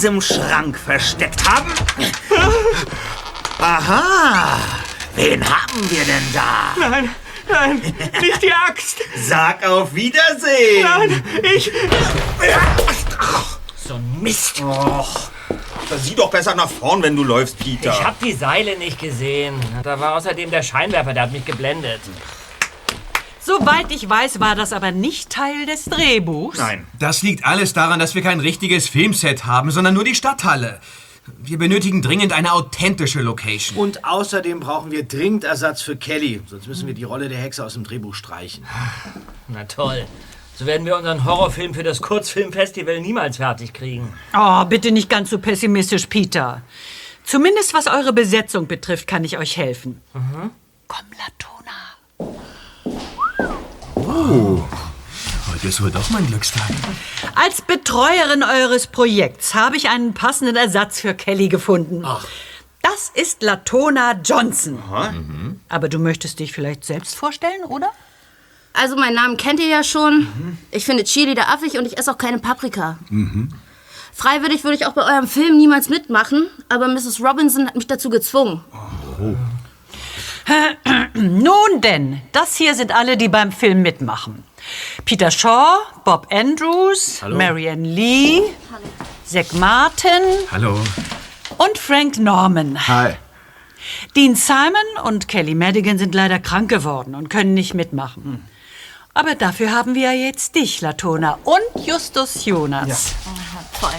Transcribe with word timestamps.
diesem 0.00 0.20
Schrank 0.22 0.78
versteckt 0.78 1.46
haben? 1.46 1.70
Aha! 3.58 4.56
Wen 5.14 5.44
haben 5.44 5.90
wir 5.90 6.04
denn 6.04 6.32
da? 6.32 6.74
Nein, 6.78 7.10
nein, 7.46 7.82
nicht 8.22 8.42
die 8.42 8.50
Axt! 8.50 9.02
Sag 9.16 9.62
auf 9.68 9.94
Wiedersehen! 9.94 10.84
Nein, 10.84 11.22
ich... 11.54 11.70
So 13.76 13.96
ein 13.96 14.22
Mist! 14.22 14.62
Och, 14.62 15.30
sieh 16.02 16.14
doch 16.14 16.30
besser 16.30 16.54
nach 16.54 16.70
vorn, 16.70 17.02
wenn 17.02 17.14
du 17.14 17.22
läufst, 17.22 17.58
Peter. 17.58 17.92
Ich 17.92 18.02
hab 18.02 18.18
die 18.20 18.32
Seile 18.32 18.78
nicht 18.78 18.98
gesehen. 18.98 19.60
Da 19.82 20.00
war 20.00 20.14
außerdem 20.14 20.50
der 20.50 20.62
Scheinwerfer, 20.62 21.12
der 21.12 21.24
hat 21.24 21.32
mich 21.32 21.44
geblendet. 21.44 22.00
Soweit 23.60 23.92
ich 23.92 24.08
weiß, 24.08 24.40
war 24.40 24.54
das 24.54 24.72
aber 24.72 24.90
nicht 24.90 25.28
Teil 25.28 25.66
des 25.66 25.84
Drehbuchs. 25.84 26.58
Nein. 26.58 26.86
Das 26.98 27.20
liegt 27.20 27.44
alles 27.44 27.74
daran, 27.74 27.98
dass 27.98 28.14
wir 28.14 28.22
kein 28.22 28.40
richtiges 28.40 28.88
Filmset 28.88 29.44
haben, 29.44 29.70
sondern 29.70 29.92
nur 29.92 30.02
die 30.02 30.14
Stadthalle. 30.14 30.80
Wir 31.42 31.58
benötigen 31.58 32.00
dringend 32.00 32.32
eine 32.32 32.54
authentische 32.54 33.20
Location. 33.20 33.76
Und 33.76 34.06
außerdem 34.06 34.60
brauchen 34.60 34.90
wir 34.90 35.04
dringend 35.06 35.44
Ersatz 35.44 35.82
für 35.82 35.94
Kelly, 35.94 36.40
sonst 36.46 36.68
müssen 36.68 36.86
wir 36.86 36.94
die 36.94 37.04
Rolle 37.04 37.28
der 37.28 37.36
Hexe 37.36 37.62
aus 37.62 37.74
dem 37.74 37.84
Drehbuch 37.84 38.14
streichen. 38.14 38.64
Na 39.48 39.64
toll. 39.64 40.06
So 40.56 40.64
werden 40.64 40.86
wir 40.86 40.96
unseren 40.96 41.26
Horrorfilm 41.26 41.74
für 41.74 41.82
das 41.82 42.00
Kurzfilmfestival 42.00 43.02
niemals 43.02 43.36
fertig 43.36 43.74
kriegen. 43.74 44.10
Oh, 44.34 44.64
bitte 44.64 44.90
nicht 44.90 45.10
ganz 45.10 45.28
so 45.28 45.38
pessimistisch, 45.38 46.06
Peter. 46.06 46.62
Zumindest 47.24 47.74
was 47.74 47.88
eure 47.88 48.14
Besetzung 48.14 48.66
betrifft, 48.66 49.06
kann 49.06 49.22
ich 49.22 49.36
euch 49.36 49.58
helfen. 49.58 50.00
Komm, 50.88 51.06
Latona. 51.18 52.40
Oh, 53.94 54.62
heute 55.52 55.68
ist 55.68 55.82
wohl 55.82 55.90
doch 55.90 56.10
mein 56.10 56.26
Glückstag. 56.26 56.68
Als 57.34 57.62
Betreuerin 57.62 58.42
eures 58.42 58.86
Projekts 58.86 59.54
habe 59.54 59.76
ich 59.76 59.88
einen 59.88 60.14
passenden 60.14 60.56
Ersatz 60.56 61.00
für 61.00 61.14
Kelly 61.14 61.48
gefunden. 61.48 62.04
Das 62.82 63.10
ist 63.14 63.42
Latona 63.42 64.12
Johnson. 64.24 64.82
Aber 65.68 65.88
du 65.88 65.98
möchtest 65.98 66.38
dich 66.38 66.52
vielleicht 66.52 66.84
selbst 66.84 67.14
vorstellen, 67.14 67.64
oder? 67.68 67.90
Also, 68.72 68.96
meinen 68.96 69.16
Namen 69.16 69.36
kennt 69.36 69.58
ihr 69.60 69.66
ja 69.66 69.82
schon. 69.82 70.28
Ich 70.70 70.84
finde 70.84 71.04
Chili 71.04 71.34
da 71.34 71.42
affig 71.48 71.76
und 71.76 71.86
ich 71.86 71.98
esse 71.98 72.10
auch 72.12 72.18
keine 72.18 72.38
Paprika. 72.38 72.98
Freiwillig 74.12 74.64
würde 74.64 74.76
ich 74.76 74.86
auch 74.86 74.92
bei 74.92 75.02
eurem 75.02 75.26
Film 75.26 75.56
niemals 75.56 75.88
mitmachen, 75.88 76.48
aber 76.68 76.88
Mrs. 76.88 77.20
Robinson 77.20 77.66
hat 77.66 77.74
mich 77.74 77.86
dazu 77.86 78.10
gezwungen. 78.10 78.64
Nun 81.14 81.80
denn, 81.80 82.20
das 82.32 82.56
hier 82.56 82.74
sind 82.74 82.92
alle, 82.94 83.16
die 83.16 83.28
beim 83.28 83.52
Film 83.52 83.82
mitmachen. 83.82 84.44
Peter 85.04 85.30
Shaw, 85.30 85.78
Bob 86.04 86.26
Andrews, 86.30 87.20
Hallo. 87.22 87.36
Marianne 87.36 87.86
Lee, 87.86 88.42
Zack 89.24 89.52
Martin 89.54 90.22
Hallo. 90.50 90.78
und 91.58 91.78
Frank 91.78 92.18
Norman. 92.18 92.86
Hi. 92.88 93.14
Dean 94.14 94.34
Simon 94.36 94.74
und 95.04 95.28
Kelly 95.28 95.54
Madigan 95.54 95.98
sind 95.98 96.14
leider 96.14 96.38
krank 96.38 96.68
geworden 96.68 97.14
und 97.14 97.30
können 97.30 97.54
nicht 97.54 97.74
mitmachen. 97.74 98.44
Aber 99.14 99.34
dafür 99.34 99.72
haben 99.72 99.94
wir 99.94 100.12
ja 100.12 100.26
jetzt 100.26 100.54
dich, 100.54 100.80
Latona, 100.80 101.38
und 101.44 101.86
Justus 101.86 102.44
Jonas. 102.44 103.14
Toll. 103.80 103.90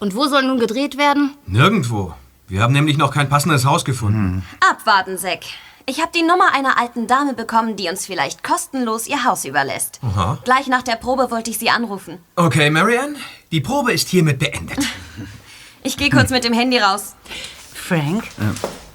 Und 0.00 0.14
wo 0.14 0.26
soll 0.26 0.42
nun 0.42 0.58
gedreht 0.58 0.98
werden? 0.98 1.34
Nirgendwo. 1.46 2.14
Wir 2.48 2.62
haben 2.62 2.72
nämlich 2.72 2.96
noch 2.96 3.12
kein 3.12 3.28
passendes 3.28 3.64
Haus 3.64 3.84
gefunden. 3.84 4.44
Abwarten, 4.60 5.18
Zack. 5.18 5.40
Ich 5.84 6.00
habe 6.00 6.10
die 6.14 6.22
Nummer 6.22 6.52
einer 6.52 6.78
alten 6.80 7.06
Dame 7.06 7.34
bekommen, 7.34 7.76
die 7.76 7.88
uns 7.88 8.06
vielleicht 8.06 8.42
kostenlos 8.44 9.06
ihr 9.06 9.24
Haus 9.24 9.44
überlässt. 9.44 10.00
Aha. 10.02 10.38
Gleich 10.44 10.66
nach 10.68 10.82
der 10.82 10.96
Probe 10.96 11.30
wollte 11.30 11.50
ich 11.50 11.58
sie 11.58 11.70
anrufen. 11.70 12.18
Okay, 12.36 12.70
Marianne, 12.70 13.16
die 13.52 13.60
Probe 13.60 13.92
ist 13.92 14.08
hiermit 14.08 14.38
beendet. 14.38 14.78
Ich 15.82 15.96
gehe 15.96 16.10
kurz 16.10 16.30
mit 16.30 16.42
dem 16.42 16.52
Handy 16.52 16.78
raus. 16.78 17.14
Frank, 17.86 18.24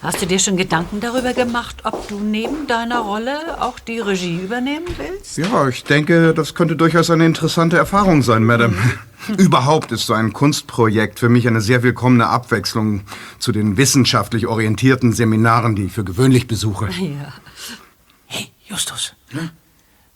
hast 0.02 0.22
du 0.22 0.26
dir 0.26 0.38
schon 0.38 0.58
Gedanken 0.58 1.00
darüber 1.00 1.34
gemacht, 1.34 1.78
ob 1.86 2.10
du 2.10 2.20
neben 2.20 2.68
deiner 2.68 3.00
Rolle 3.00 3.62
auch 3.62 3.80
die 3.80 4.00
Regie 4.00 4.38
übernehmen 4.42 4.86
willst? 4.98 5.38
Ja, 5.38 5.70
ich 5.70 5.86
denke, 5.86 6.34
das 6.34 6.56
könnte 6.56 6.76
durchaus 6.76 7.10
eine 7.10 7.26
interessante 7.26 7.78
Erfahrung 7.78 8.22
sein, 8.22 8.44
Madame. 8.44 8.76
Überhaupt 9.38 9.94
ist 9.94 10.08
so 10.08 10.14
ein 10.14 10.34
Kunstprojekt 10.34 11.20
für 11.20 11.30
mich 11.30 11.48
eine 11.48 11.62
sehr 11.62 11.84
willkommene 11.84 12.28
Abwechslung 12.28 13.04
zu 13.40 13.54
den 13.54 13.78
wissenschaftlich 13.78 14.46
orientierten 14.46 15.14
Seminaren, 15.14 15.78
die 15.78 15.86
ich 15.86 15.94
für 15.94 16.04
gewöhnlich 16.04 16.48
besuche. 16.48 16.90
Ja. 17.00 17.32
Hey, 18.26 18.52
Justus. 18.68 19.14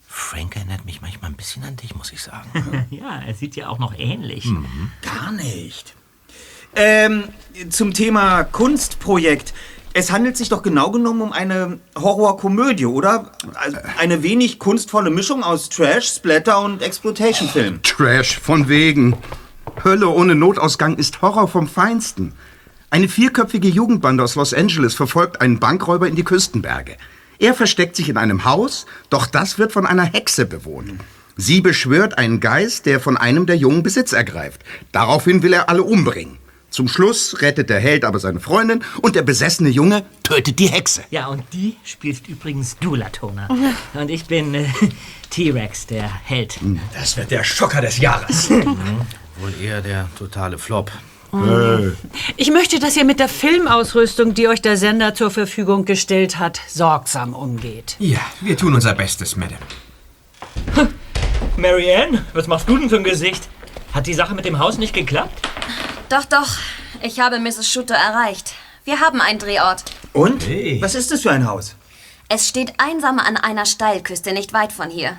Frank 0.06 0.58
erinnert 0.58 0.84
mich 0.84 1.02
manchmal 1.02 1.32
ein 1.32 1.38
bisschen 1.38 1.64
an 1.64 1.78
dich, 1.78 1.96
muss 1.96 2.12
ich 2.12 2.22
sagen. 2.22 2.50
Ja, 2.90 3.22
er 3.26 3.34
sieht 3.36 3.56
ja 3.56 3.70
auch 3.70 3.80
noch 3.80 3.94
ähnlich. 3.98 4.52
Gar 5.02 5.32
nicht. 5.32 5.96
Ähm, 6.76 7.26
zum 7.70 7.94
Thema 7.94 8.44
Kunstprojekt. 8.44 9.54
Es 9.94 10.12
handelt 10.12 10.36
sich 10.36 10.50
doch 10.50 10.62
genau 10.62 10.92
genommen 10.92 11.22
um 11.22 11.32
eine 11.32 11.80
Horrorkomödie, 11.98 12.86
oder? 12.86 13.32
Also 13.54 13.78
eine 13.98 14.24
wenig 14.24 14.60
kunstvolle 14.60 15.10
Mischung 15.10 15.42
aus 15.42 15.70
Trash, 15.70 16.10
Splatter 16.10 16.62
und 16.62 16.82
Exploitation-Film. 16.82 17.82
Trash, 17.82 18.40
von 18.40 18.68
wegen. 18.68 19.16
Hölle 19.86 20.10
ohne 20.10 20.36
Notausgang 20.36 20.98
ist 20.98 21.22
Horror 21.22 21.48
vom 21.48 21.70
Feinsten. 21.70 22.34
Eine 22.90 23.08
vierköpfige 23.08 23.70
Jugendbande 23.70 24.24
aus 24.24 24.36
Los 24.36 24.54
Angeles 24.54 24.96
verfolgt 24.96 25.40
einen 25.40 25.60
Bankräuber 25.60 26.08
in 26.08 26.16
die 26.16 26.24
Küstenberge. 26.24 26.98
Er 27.40 27.54
versteckt 27.54 27.96
sich 27.96 28.10
in 28.10 28.18
einem 28.18 28.46
Haus, 28.46 28.86
doch 29.10 29.28
das 29.28 29.58
wird 29.58 29.72
von 29.72 29.86
einer 29.86 30.04
Hexe 30.04 30.46
bewohnt. 30.46 30.94
Sie 31.38 31.62
beschwört 31.62 32.18
einen 32.18 32.40
Geist, 32.40 32.86
der 32.86 33.00
von 33.00 33.18
einem 33.18 33.46
der 33.46 33.58
Jungen 33.58 33.84
Besitz 33.84 34.14
ergreift. 34.14 34.62
Daraufhin 34.92 35.44
will 35.44 35.54
er 35.54 35.70
alle 35.70 35.84
umbringen. 35.84 36.38
Zum 36.76 36.90
Schluss 36.90 37.42
rettet 37.42 37.70
der 37.70 37.80
Held 37.80 38.04
aber 38.04 38.20
seine 38.20 38.42
Freundin 38.42 38.84
und 39.02 39.16
der 39.16 39.22
besessene 39.22 39.70
Junge 39.70 40.04
tötet 40.24 40.60
die 40.60 40.68
Hexe. 40.68 41.06
Ja, 41.10 41.28
und 41.28 41.42
die 41.54 41.78
spielst 41.86 42.28
übrigens 42.28 42.76
du, 42.82 42.96
Latona. 42.96 43.48
Und 43.94 44.12
ich 44.12 44.26
bin 44.26 44.54
äh, 44.54 44.66
T-Rex, 45.30 45.86
der 45.86 46.12
Held. 46.26 46.60
Das 46.94 47.16
wird 47.16 47.32
der 47.32 47.46
Schocker 47.46 47.80
des 47.80 48.00
Jahres. 48.00 48.50
Wohl 48.50 49.54
eher 49.64 49.80
der 49.80 50.10
totale 50.20 50.58
Flop. 50.58 50.92
Ich 52.36 52.52
möchte, 52.52 52.80
dass 52.80 52.98
ihr 52.98 53.06
mit 53.06 53.22
der 53.22 53.30
Filmausrüstung, 53.30 54.34
die 54.34 54.50
euch 54.50 54.62
der 54.62 54.76
Sender 54.76 55.16
zur 55.16 55.32
Verfügung 55.32 55.86
gestellt 55.86 56.40
hat, 56.40 56.60
sorgsam 56.68 57.34
umgeht. 57.34 57.96
Ja, 58.00 58.20
wir 58.42 58.58
tun 58.58 58.76
unser 58.76 58.96
Bestes, 58.96 59.38
Madame. 59.38 59.60
Marianne, 61.56 62.26
was 62.34 62.48
machst 62.48 62.68
du 62.68 62.78
denn 62.78 62.90
für 62.90 62.98
ein 62.98 63.06
Gesicht? 63.06 63.48
Hat 63.94 64.08
die 64.08 64.14
Sache 64.14 64.36
mit 64.36 64.44
dem 64.44 64.60
Haus 64.60 64.78
nicht 64.78 64.94
geklappt? 64.94 65.55
Doch, 66.10 66.26
doch. 66.26 66.58
Ich 67.02 67.20
habe 67.20 67.40
Mrs. 67.40 67.70
Schutter 67.70 67.96
erreicht. 67.96 68.54
Wir 68.84 69.00
haben 69.00 69.22
einen 69.22 69.40
Drehort. 69.40 69.84
Und? 70.14 70.48
Was 70.82 70.96
ist 70.96 71.12
das 71.12 71.22
für 71.22 71.32
ein 71.32 71.48
Haus? 71.48 71.76
Es 72.30 72.48
steht 72.48 72.74
einsam 72.80 73.20
an 73.20 73.38
einer 73.38 73.66
Steilküste 73.66 74.34
nicht 74.34 74.54
weit 74.54 74.72
von 74.72 74.90
hier. 74.90 75.18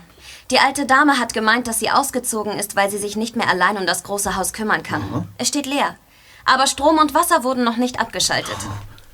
Die 0.50 0.60
alte 0.60 0.86
Dame 0.86 1.18
hat 1.18 1.34
gemeint, 1.34 1.66
dass 1.66 1.80
sie 1.80 1.90
ausgezogen 1.90 2.52
ist, 2.52 2.76
weil 2.76 2.90
sie 2.90 2.98
sich 2.98 3.16
nicht 3.16 3.34
mehr 3.34 3.48
allein 3.48 3.76
um 3.76 3.86
das 3.86 4.04
große 4.04 4.36
Haus 4.36 4.52
kümmern 4.52 4.84
kann. 4.84 5.28
Es 5.38 5.48
steht 5.48 5.66
leer. 5.66 5.96
Aber 6.44 6.68
Strom 6.68 6.98
und 6.98 7.14
Wasser 7.14 7.42
wurden 7.42 7.64
noch 7.64 7.76
nicht 7.76 7.98
abgeschaltet. 7.98 8.56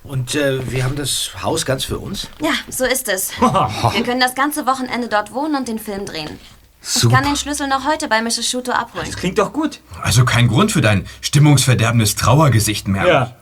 Und 0.04 0.34
äh, 0.34 0.70
wir 0.70 0.84
haben 0.84 0.96
das 0.96 1.30
Haus 1.42 1.64
ganz 1.64 1.84
für 1.84 1.98
uns? 1.98 2.28
Ja, 2.40 2.52
so 2.68 2.84
ist 2.84 3.08
es. 3.08 3.30
Wir 3.40 4.02
können 4.02 4.20
das 4.20 4.34
ganze 4.34 4.66
Wochenende 4.66 5.08
dort 5.08 5.32
wohnen 5.32 5.54
und 5.54 5.68
den 5.68 5.78
Film 5.78 6.06
drehen. 6.06 6.40
Ich 6.82 7.08
kann 7.08 7.24
den 7.24 7.36
Schlüssel 7.36 7.68
noch 7.68 7.86
heute 7.86 8.08
bei 8.08 8.20
Mrs. 8.20 8.48
Schuto 8.48 8.72
abholen. 8.72 9.06
Das 9.06 9.16
klingt 9.16 9.38
doch 9.38 9.52
gut. 9.52 9.80
Also 10.02 10.24
kein 10.24 10.48
Grund 10.48 10.72
für 10.72 10.80
dein 10.80 11.06
stimmungsverderbendes 11.20 12.16
Trauergesicht 12.16 12.88
mehr. 12.88 13.36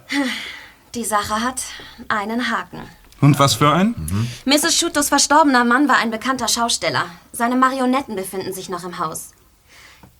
Die 0.94 1.04
Sache 1.04 1.40
hat 1.40 1.62
einen 2.08 2.50
Haken. 2.50 2.80
Und 3.20 3.38
was 3.38 3.54
für 3.54 3.72
ein? 3.72 3.94
Mrs. 4.44 4.76
Schutos 4.76 5.08
verstorbener 5.08 5.64
Mann 5.64 5.88
war 5.88 5.96
ein 5.96 6.10
bekannter 6.10 6.48
Schausteller. 6.48 7.06
Seine 7.32 7.56
Marionetten 7.56 8.16
befinden 8.16 8.52
sich 8.52 8.68
noch 8.68 8.84
im 8.84 8.98
Haus. 8.98 9.30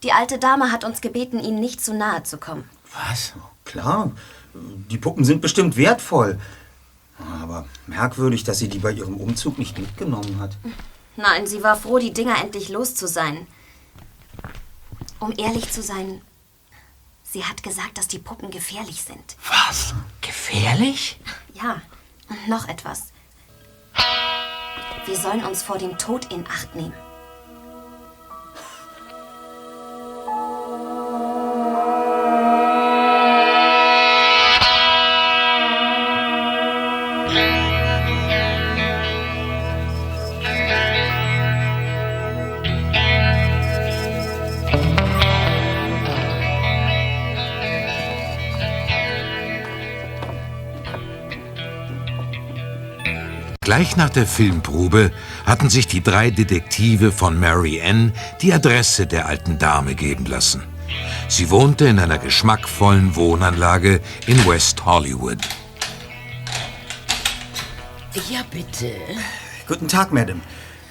Die 0.03 0.11
alte 0.13 0.39
Dame 0.39 0.71
hat 0.71 0.83
uns 0.83 1.01
gebeten, 1.01 1.39
ihnen 1.39 1.59
nicht 1.59 1.83
zu 1.83 1.93
nahe 1.93 2.23
zu 2.23 2.37
kommen. 2.37 2.63
Was? 3.07 3.33
Klar. 3.65 4.11
Die 4.53 4.97
Puppen 4.97 5.25
sind 5.25 5.41
bestimmt 5.41 5.77
wertvoll. 5.77 6.39
Aber 7.41 7.65
merkwürdig, 7.85 8.43
dass 8.43 8.59
sie 8.59 8.67
die 8.67 8.79
bei 8.79 8.91
ihrem 8.91 9.15
Umzug 9.15 9.59
nicht 9.59 9.77
mitgenommen 9.77 10.39
hat. 10.39 10.57
Nein, 11.21 11.45
sie 11.45 11.61
war 11.61 11.77
froh, 11.77 11.99
die 11.99 12.13
Dinger 12.13 12.41
endlich 12.41 12.69
los 12.69 12.95
zu 12.95 13.07
sein. 13.07 13.45
Um 15.19 15.31
ehrlich 15.37 15.71
zu 15.71 15.83
sein, 15.83 16.21
sie 17.23 17.45
hat 17.45 17.61
gesagt, 17.61 17.99
dass 17.99 18.07
die 18.07 18.17
Puppen 18.17 18.49
gefährlich 18.49 19.03
sind. 19.03 19.37
Was? 19.47 19.93
Gefährlich? 20.21 21.19
Ja, 21.53 21.81
und 22.27 22.47
noch 22.47 22.67
etwas. 22.67 23.11
Wir 25.05 25.15
sollen 25.15 25.43
uns 25.43 25.61
vor 25.61 25.77
dem 25.77 25.97
Tod 25.99 26.33
in 26.33 26.45
Acht 26.47 26.73
nehmen. 26.73 26.93
Gleich 53.71 53.95
nach 53.95 54.09
der 54.09 54.27
Filmprobe 54.27 55.13
hatten 55.45 55.69
sich 55.69 55.87
die 55.87 56.03
drei 56.03 56.29
Detektive 56.29 57.13
von 57.13 57.39
Mary 57.39 57.81
Ann 57.81 58.11
die 58.41 58.51
Adresse 58.51 59.07
der 59.07 59.27
alten 59.27 59.59
Dame 59.59 59.95
geben 59.95 60.25
lassen. 60.25 60.61
Sie 61.29 61.49
wohnte 61.49 61.85
in 61.85 61.97
einer 61.97 62.17
geschmackvollen 62.17 63.15
Wohnanlage 63.15 64.01
in 64.27 64.45
West 64.45 64.83
Hollywood. 64.83 65.37
Ja, 68.29 68.41
bitte. 68.51 68.91
Guten 69.69 69.87
Tag, 69.87 70.11
Madam. 70.11 70.41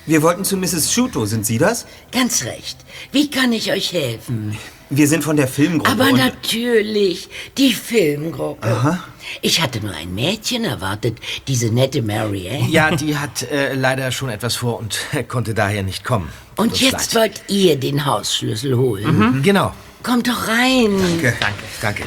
Wir 0.06 0.23
wollten 0.23 0.47
zu 0.47 0.56
Mrs. 0.56 0.91
Shuto. 0.91 1.27
Sind 1.27 1.44
Sie 1.44 1.59
das? 1.59 1.85
Ganz 2.12 2.44
recht. 2.44 2.79
Wie 3.12 3.29
kann 3.29 3.53
ich 3.53 3.71
euch 3.73 3.93
helfen? 3.93 4.56
Wir 4.88 5.06
sind 5.06 5.23
von 5.23 5.37
der 5.37 5.49
Filmgruppe. 5.49 5.91
Aber 5.91 6.12
und- 6.12 6.19
natürlich, 6.19 7.29
die 7.59 7.75
Filmgruppe. 7.75 8.67
Aha. 8.67 9.05
Ich 9.43 9.61
hatte 9.61 9.81
nur 9.81 9.94
ein 9.94 10.15
Mädchen 10.15 10.65
erwartet, 10.65 11.19
diese 11.49 11.67
nette 11.73 12.03
Mary 12.03 12.49
Ann. 12.50 12.71
Ja, 12.71 12.94
die 12.94 13.17
hat 13.17 13.43
äh, 13.50 13.75
leider 13.75 14.11
schon 14.12 14.29
etwas 14.31 14.56
vor 14.56 14.79
und 14.79 14.99
konnte 15.29 15.55
daher 15.55 15.82
nicht 15.82 16.05
kommen. 16.05 16.29
Und 16.56 16.81
jetzt 16.81 17.15
leid. 17.15 17.23
wollt 17.37 17.43
ihr 17.49 17.77
den 17.77 18.05
Hausschlüssel 18.06 18.77
holen. 18.77 19.17
Mhm, 19.37 19.43
Genau. 19.43 19.73
Kommt 20.03 20.29
doch 20.29 20.49
rein. 20.49 20.99
Danke. 21.23 21.37
Danke. 21.82 22.03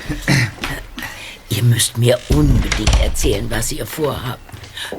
Ihr 1.50 1.64
müsst 1.64 1.98
mir 2.00 2.18
unbedingt 2.30 3.00
erzählen, 3.02 3.46
was 3.50 3.72
ihr 3.72 3.86
vorhabt. 3.86 4.40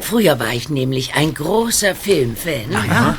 Früher 0.01 0.39
war 0.39 0.53
ich 0.53 0.69
nämlich 0.69 1.15
ein 1.15 1.35
großer 1.35 1.95
Filmfan. 1.97 2.71
ja? 2.71 3.17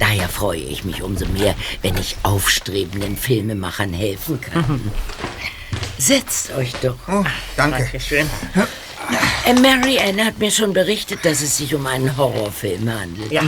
Daher 0.00 0.28
freue 0.28 0.60
ich 0.60 0.84
mich 0.84 1.02
umso 1.02 1.26
mehr, 1.26 1.54
wenn 1.82 1.96
ich 1.96 2.16
aufstrebenden 2.24 3.16
Filmemachern 3.16 3.92
helfen 3.92 4.40
kann. 4.40 4.80
Setzt 5.98 6.52
euch 6.54 6.72
doch. 6.74 6.96
Oh, 7.08 7.24
danke. 7.56 7.78
Dankeschön. 7.78 8.26
Äh, 9.46 9.54
Mary 9.54 9.98
Ann 9.98 10.24
hat 10.24 10.38
mir 10.38 10.50
schon 10.50 10.72
berichtet, 10.72 11.24
dass 11.24 11.42
es 11.42 11.56
sich 11.56 11.74
um 11.74 11.86
einen 11.86 12.16
Horrorfilm 12.16 12.88
handelt. 12.88 13.32
Ja. 13.32 13.42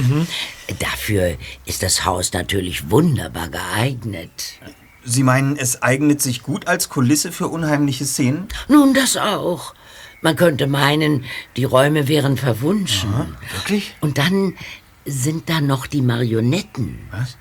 Dafür 0.79 1.37
ist 1.67 1.83
das 1.83 2.05
Haus 2.05 2.33
natürlich 2.33 2.91
wunderbar 2.91 3.49
geeignet. 3.49 4.55
Sie 5.05 5.23
meinen, 5.23 5.57
es 5.57 5.83
eignet 5.83 6.21
sich 6.21 6.43
gut 6.43 6.67
als 6.67 6.89
Kulisse 6.89 7.33
für 7.33 7.49
unheimliche 7.49 8.05
Szenen? 8.05 8.49
Nun, 8.69 8.95
das 8.95 9.17
auch. 9.17 9.75
Man 10.23 10.37
könnte 10.37 10.67
meinen, 10.67 11.25
die 11.57 11.65
Räume 11.65 12.09
wären 12.09 12.37
verwunschen. 12.37 13.37
Wirklich? 13.55 13.95
Und 14.01 14.19
dann 14.19 14.55
sind 15.07 15.49
da 15.49 15.61
noch 15.61 15.87
die 15.87 16.03
Marionetten. 16.03 16.99
Was? 17.11 17.37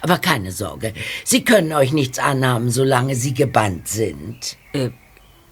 Aber 0.00 0.18
keine 0.18 0.52
Sorge, 0.52 0.94
Sie 1.24 1.44
können 1.44 1.72
euch 1.72 1.92
nichts 1.92 2.18
anhaben, 2.18 2.70
solange 2.70 3.14
Sie 3.14 3.34
gebannt 3.34 3.88
sind. 3.88 4.56
Äh, 4.72 4.90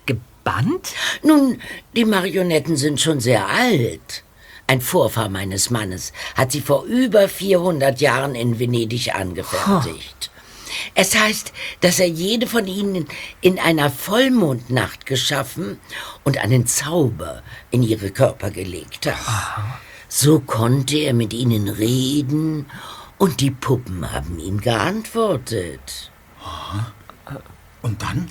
gebannt? 0.07 0.95
Nun, 1.23 1.61
die 1.95 2.05
Marionetten 2.05 2.77
sind 2.77 3.01
schon 3.01 3.21
sehr 3.21 3.49
alt. 3.49 4.25
Ein 4.67 4.81
Vorfahr 4.81 5.29
meines 5.29 5.71
Mannes 5.71 6.13
hat 6.37 6.53
sie 6.53 6.61
vor 6.61 6.85
über 6.85 7.29
400 7.29 8.01
Jahren 8.01 8.37
in 8.37 8.61
Venedig 8.61 9.13
angefertigt. 9.13 10.31
Es 10.95 11.19
heißt, 11.19 11.53
dass 11.81 11.99
er 11.99 12.07
jede 12.07 12.47
von 12.47 12.69
ihnen 12.69 13.07
in 13.41 13.59
einer 13.59 13.91
Vollmondnacht 13.91 15.07
geschaffen 15.07 15.81
und 16.23 16.39
einen 16.39 16.67
Zauber 16.67 17.43
in 17.73 17.83
ihre 17.83 18.11
Körper 18.11 18.53
gelegt 18.53 19.07
hat. 19.07 19.19
So 20.09 20.39
konnte 20.39 20.99
er 20.99 21.15
mit 21.15 21.33
ihnen 21.33 21.69
reden 21.69 22.67
und 23.21 23.43
die 23.43 23.51
Puppen 23.51 24.11
haben 24.11 24.39
ihm 24.39 24.63
geantwortet. 24.63 26.11
Und 27.83 28.01
dann? 28.01 28.31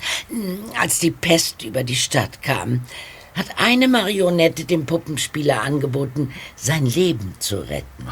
Als 0.79 0.97
die 0.97 1.11
Pest 1.11 1.63
über 1.63 1.83
die 1.83 1.95
Stadt 1.95 2.41
kam, 2.41 2.81
hat 3.35 3.45
eine 3.57 3.87
Marionette 3.87 4.65
dem 4.65 4.87
Puppenspieler 4.87 5.61
angeboten, 5.61 6.33
sein 6.55 6.87
Leben 6.87 7.35
zu 7.37 7.59
retten. 7.59 8.07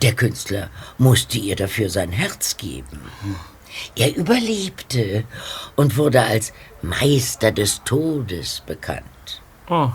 Der 0.00 0.14
Künstler 0.14 0.70
musste 0.96 1.36
ihr 1.36 1.54
dafür 1.54 1.90
sein 1.90 2.12
Herz 2.12 2.56
geben. 2.56 3.00
Er 3.94 4.16
überlebte 4.16 5.24
und 5.76 5.98
wurde 5.98 6.22
als 6.22 6.54
Meister 6.80 7.52
des 7.52 7.82
Todes 7.84 8.62
bekannt. 8.64 9.42
Oh. 9.68 9.90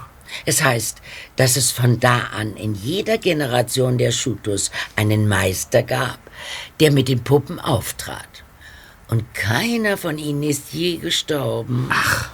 Es 0.46 0.64
heißt, 0.64 1.02
dass 1.36 1.56
es 1.56 1.72
von 1.72 2.00
da 2.00 2.20
an 2.36 2.56
in 2.56 2.76
jeder 2.76 3.18
Generation 3.18 3.98
der 3.98 4.12
Schutus 4.12 4.72
einen 4.96 5.28
Meister 5.28 5.84
gab, 5.84 6.20
der 6.80 6.92
mit 6.92 7.08
den 7.08 7.24
Puppen 7.24 7.60
auftrat. 7.60 8.44
Und 9.08 9.34
keiner 9.34 9.98
von 9.98 10.18
ihnen 10.18 10.44
ist 10.44 10.74
je 10.74 10.98
gestorben. 10.98 11.90
Ach. 11.92 12.30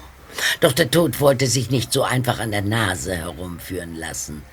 Doch 0.62 0.72
der 0.72 0.90
Tod 0.90 1.20
wollte 1.20 1.48
sich 1.48 1.70
nicht 1.70 1.92
so 1.92 2.04
einfach 2.04 2.40
an 2.40 2.52
der 2.52 2.62
Nase 2.62 3.16
herumführen 3.16 3.96
lassen. 3.96 4.44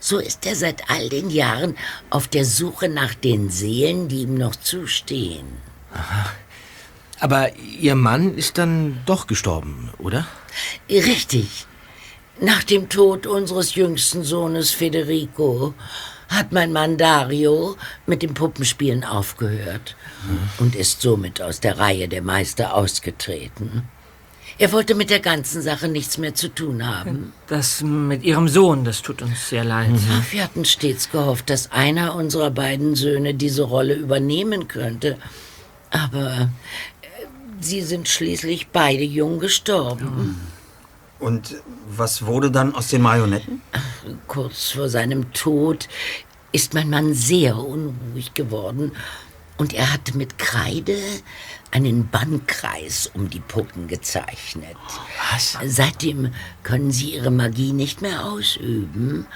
So 0.00 0.18
ist 0.18 0.44
er 0.46 0.56
seit 0.56 0.90
all 0.90 1.08
den 1.08 1.30
Jahren 1.30 1.76
auf 2.10 2.26
der 2.26 2.44
Suche 2.44 2.88
nach 2.88 3.14
den 3.14 3.50
Seelen, 3.50 4.08
die 4.08 4.22
ihm 4.22 4.34
noch 4.34 4.56
zustehen. 4.56 5.46
Aber 7.20 7.54
Ihr 7.56 7.94
Mann 7.94 8.36
ist 8.36 8.58
dann 8.58 9.00
doch 9.06 9.28
gestorben, 9.28 9.90
oder? 9.98 10.26
Richtig. 10.90 11.66
Nach 12.40 12.64
dem 12.64 12.88
Tod 12.88 13.26
unseres 13.26 13.74
jüngsten 13.74 14.24
Sohnes 14.24 14.70
Federico 14.70 15.74
hat 16.28 16.50
mein 16.50 16.72
Mann 16.72 16.96
Dario 16.96 17.76
mit 18.06 18.22
dem 18.22 18.34
Puppenspielen 18.34 19.04
aufgehört 19.04 19.96
und 20.58 20.74
ist 20.74 21.02
somit 21.02 21.42
aus 21.42 21.60
der 21.60 21.78
Reihe 21.78 22.08
der 22.08 22.22
Meister 22.22 22.74
ausgetreten. 22.74 23.82
Er 24.58 24.72
wollte 24.72 24.94
mit 24.94 25.10
der 25.10 25.20
ganzen 25.20 25.62
Sache 25.62 25.88
nichts 25.88 26.18
mehr 26.18 26.34
zu 26.34 26.48
tun 26.48 26.86
haben. 26.86 27.32
Das 27.46 27.82
mit 27.82 28.22
Ihrem 28.22 28.48
Sohn, 28.48 28.84
das 28.84 29.02
tut 29.02 29.22
uns 29.22 29.48
sehr 29.48 29.64
leid. 29.64 29.90
Wir 30.30 30.44
hatten 30.44 30.64
stets 30.64 31.10
gehofft, 31.10 31.48
dass 31.50 31.72
einer 31.72 32.14
unserer 32.14 32.50
beiden 32.50 32.94
Söhne 32.94 33.34
diese 33.34 33.62
Rolle 33.62 33.94
übernehmen 33.94 34.68
könnte. 34.68 35.16
Aber 35.90 36.50
äh, 37.02 37.06
sie 37.60 37.82
sind 37.82 38.08
schließlich 38.08 38.68
beide 38.68 39.04
jung 39.04 39.38
gestorben. 39.38 40.40
Und 41.22 41.54
was 41.88 42.26
wurde 42.26 42.50
dann 42.50 42.74
aus 42.74 42.88
den 42.88 43.00
Marionetten? 43.02 43.62
Kurz 44.26 44.70
vor 44.72 44.88
seinem 44.88 45.32
Tod 45.32 45.88
ist 46.50 46.74
mein 46.74 46.90
Mann 46.90 47.14
sehr 47.14 47.56
unruhig 47.56 48.34
geworden 48.34 48.90
und 49.56 49.72
er 49.72 49.92
hat 49.92 50.14
mit 50.16 50.36
Kreide 50.38 50.96
einen 51.70 52.08
Bannkreis 52.08 53.08
um 53.14 53.30
die 53.30 53.38
Puppen 53.38 53.86
gezeichnet. 53.86 54.76
Was? 55.30 55.56
Seitdem 55.64 56.34
können 56.64 56.90
sie 56.90 57.14
ihre 57.14 57.30
Magie 57.30 57.72
nicht 57.72 58.02
mehr 58.02 58.24
ausüben 58.24 59.26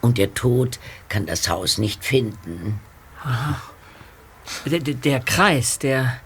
und 0.00 0.18
der 0.18 0.32
Tod 0.34 0.78
kann 1.08 1.26
das 1.26 1.48
Haus 1.48 1.76
nicht 1.76 2.04
finden. 2.04 2.78
Der, 4.64 4.78
der- 4.78 4.94
der 4.94 5.20
Kreis, 5.20 5.80
der 5.80 6.20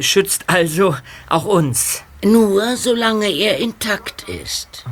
schützt 0.00 0.44
also 0.48 0.94
auch 1.30 1.46
uns. 1.46 2.02
Nur 2.24 2.76
solange 2.76 3.28
er 3.28 3.58
intakt 3.58 4.28
ist. 4.28 4.84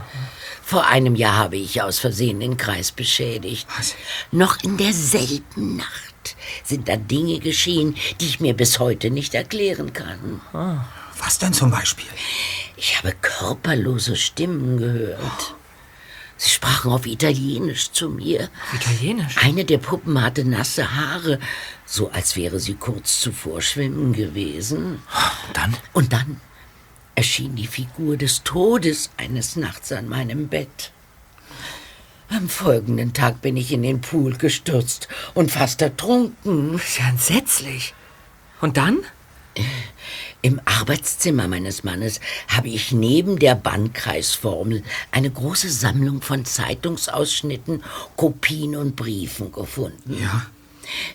Vor 0.62 0.86
einem 0.86 1.14
Jahr 1.16 1.36
habe 1.36 1.56
ich 1.56 1.82
aus 1.82 1.98
Versehen 1.98 2.40
den 2.40 2.56
Kreis 2.56 2.92
beschädigt. 2.92 3.66
Noch 4.32 4.62
in 4.62 4.76
derselben 4.76 5.76
Nacht 5.76 6.36
sind 6.64 6.88
da 6.88 6.96
Dinge 6.96 7.38
geschehen, 7.38 7.96
die 8.20 8.26
ich 8.26 8.40
mir 8.40 8.54
bis 8.54 8.78
heute 8.78 9.10
nicht 9.10 9.34
erklären 9.34 9.92
kann. 9.92 10.40
Was 11.18 11.38
denn 11.38 11.52
zum 11.52 11.70
Beispiel? 11.70 12.06
Ich 12.76 12.98
habe 12.98 13.14
körperlose 13.20 14.16
Stimmen 14.16 14.78
gehört. 14.78 15.54
Sie 16.36 16.50
sprachen 16.50 16.92
auf 16.92 17.04
Italienisch 17.04 17.92
zu 17.92 18.08
mir. 18.08 18.48
Italienisch? 18.72 19.36
Eine 19.36 19.64
der 19.64 19.78
Puppen 19.78 20.22
hatte 20.22 20.44
nasse 20.44 20.96
Haare, 20.96 21.38
so 21.84 22.10
als 22.10 22.34
wäre 22.34 22.58
sie 22.58 22.74
kurz 22.74 23.20
zuvor 23.20 23.60
schwimmen 23.60 24.14
gewesen. 24.14 25.02
Und 25.48 25.56
dann? 25.56 25.76
Und 25.92 26.12
dann 26.12 26.40
erschien 27.14 27.56
die 27.56 27.66
Figur 27.66 28.16
des 28.16 28.42
Todes 28.44 29.10
eines 29.16 29.56
Nachts 29.56 29.92
an 29.92 30.08
meinem 30.08 30.48
Bett. 30.48 30.92
Am 32.28 32.48
folgenden 32.48 33.12
Tag 33.12 33.42
bin 33.42 33.56
ich 33.56 33.72
in 33.72 33.82
den 33.82 34.00
Pool 34.00 34.36
gestürzt 34.36 35.08
und 35.34 35.50
fast 35.50 35.82
ertrunken. 35.82 36.74
Das 36.74 36.84
ist 36.84 36.98
ja 36.98 37.08
entsetzlich. 37.08 37.92
Und 38.60 38.76
dann? 38.76 38.98
Im 40.42 40.60
Arbeitszimmer 40.64 41.48
meines 41.48 41.84
Mannes 41.84 42.20
habe 42.48 42.68
ich 42.68 42.92
neben 42.92 43.38
der 43.38 43.56
Bannkreisformel 43.56 44.82
eine 45.10 45.30
große 45.30 45.68
Sammlung 45.68 46.22
von 46.22 46.44
Zeitungsausschnitten, 46.44 47.82
Kopien 48.16 48.76
und 48.76 48.96
Briefen 48.96 49.52
gefunden. 49.52 50.16
Ja. 50.18 50.46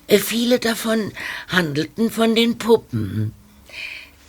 Äh, 0.06 0.18
Viele 0.18 0.60
davon 0.60 1.12
handelten 1.48 2.10
von 2.10 2.34
den 2.34 2.58
Puppen. 2.58 3.32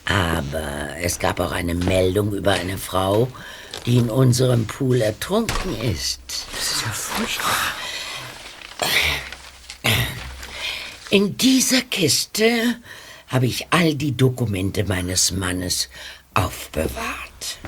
Aber 0.07 0.95
es 1.01 1.19
gab 1.19 1.39
auch 1.39 1.51
eine 1.51 1.75
Meldung 1.75 2.33
über 2.33 2.53
eine 2.53 2.77
Frau, 2.77 3.27
die 3.85 3.97
in 3.97 4.09
unserem 4.09 4.65
Pool 4.65 5.01
ertrunken 5.01 5.79
ist. 5.81 6.21
Das 6.51 6.71
ist 6.71 6.81
ja 6.81 6.91
furchtbar. 6.91 7.55
In 11.09 11.37
dieser 11.37 11.81
Kiste 11.81 12.75
habe 13.27 13.45
ich 13.45 13.67
all 13.71 13.95
die 13.95 14.15
Dokumente 14.15 14.85
meines 14.85 15.31
Mannes 15.31 15.89
aufbewahrt. 16.33 17.59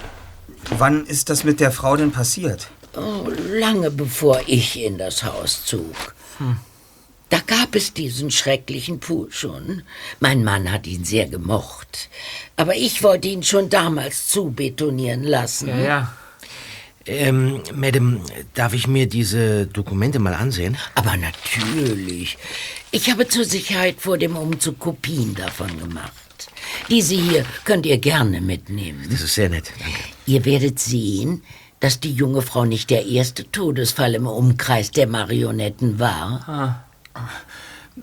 Wann 0.78 1.06
ist 1.06 1.30
das 1.30 1.44
mit 1.44 1.60
der 1.60 1.72
Frau 1.72 1.98
denn 1.98 2.12
passiert? 2.12 2.70
Oh, 2.96 3.30
lange 3.52 3.92
bevor 3.92 4.42
ich 4.48 4.82
in 4.82 4.98
das 4.98 5.24
Haus 5.24 5.66
zog. 5.66 6.16
Da 7.30 7.40
gab 7.46 7.76
es 7.76 7.94
diesen 7.94 8.32
schrecklichen 8.32 9.00
Pool 9.00 9.32
schon. 9.32 9.84
Mein 10.20 10.44
Mann 10.44 10.72
hat 10.72 10.88
ihn 10.88 11.06
sehr 11.06 11.28
gemocht. 11.28 12.10
Aber 12.56 12.76
ich 12.76 13.04
wollte 13.04 13.28
ihn 13.28 13.44
schon 13.44 13.70
damals 13.70 14.28
zubetonieren 14.28 15.24
lassen. 15.24 15.68
Ja, 15.68 15.80
ja. 15.80 16.14
Ähm, 17.06 17.62
Madame, 17.74 18.22
darf 18.54 18.74
ich 18.74 18.88
mir 18.88 19.08
diese 19.08 19.68
Dokumente 19.68 20.20
mal 20.20 20.34
ansehen? 20.34 20.78
Aber 20.96 21.18
natürlich. 21.18 22.38
Ich 22.92 23.10
habe 23.10 23.28
zur 23.28 23.46
Sicherheit 23.46 23.96
vor 24.00 24.18
dem 24.18 24.36
Umzug 24.36 24.80
Kopien 24.80 25.34
davon 25.36 25.80
gemacht. 25.80 26.14
Diese 26.90 27.16
hier 27.16 27.46
könnt 27.64 27.86
ihr 27.86 27.98
gerne 27.98 28.42
mitnehmen. 28.42 29.08
Das 29.10 29.22
ist 29.22 29.36
sehr 29.36 29.50
nett, 29.50 29.72
danke. 29.80 30.00
Ihr 30.26 30.46
werdet 30.46 30.80
sehen, 30.80 31.44
dass 31.80 32.00
die 32.00 32.12
junge 32.12 32.42
Frau 32.42 32.66
nicht 32.66 32.90
der 32.90 33.06
erste 33.06 33.50
Todesfall 33.52 34.16
im 34.16 34.28
Umkreis 34.28 34.92
der 34.92 35.08
Marionetten 35.08 36.00
war. 36.00 36.86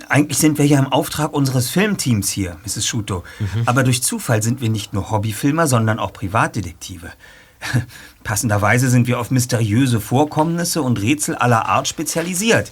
Eigentlich 0.08 0.38
sind 0.38 0.58
wir 0.58 0.66
ja 0.66 0.78
im 0.78 0.92
Auftrag 0.92 1.32
unseres 1.32 1.70
Filmteams 1.70 2.28
hier, 2.28 2.58
Mrs. 2.64 2.86
Shuto. 2.86 3.24
Aber 3.66 3.82
durch 3.82 4.02
Zufall 4.02 4.42
sind 4.42 4.60
wir 4.60 4.68
nicht 4.68 4.92
nur 4.92 5.10
Hobbyfilmer, 5.10 5.66
sondern 5.66 5.98
auch 5.98 6.12
Privatdetektive. 6.12 7.12
Passenderweise 8.24 8.90
sind 8.90 9.06
wir 9.06 9.18
auf 9.18 9.30
mysteriöse 9.30 10.00
Vorkommnisse 10.00 10.82
und 10.82 11.00
Rätsel 11.00 11.34
aller 11.34 11.66
Art 11.66 11.88
spezialisiert. 11.88 12.70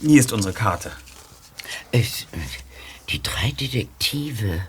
Hier 0.00 0.20
ist 0.20 0.32
unsere 0.32 0.54
Karte. 0.54 0.90
Es, 1.92 2.26
die 3.10 3.22
drei 3.22 3.52
Detektive. 3.52 4.60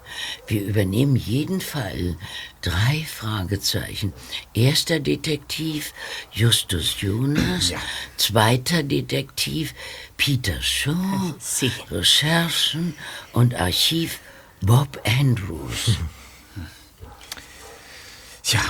Wir 0.47 0.61
übernehmen 0.63 1.15
jeden 1.15 1.61
Fall. 1.61 2.17
Drei 2.61 3.05
Fragezeichen. 3.09 4.13
Erster 4.53 4.99
Detektiv 4.99 5.93
Justus 6.31 7.01
Jonas. 7.01 7.73
Zweiter 8.17 8.83
Detektiv 8.83 9.73
Peter 10.17 10.61
Shaw. 10.61 11.33
Recherchen 11.91 12.95
und 13.33 13.55
Archiv 13.55 14.19
Bob 14.61 15.01
Andrews. 15.05 15.97
Tja, 18.43 18.61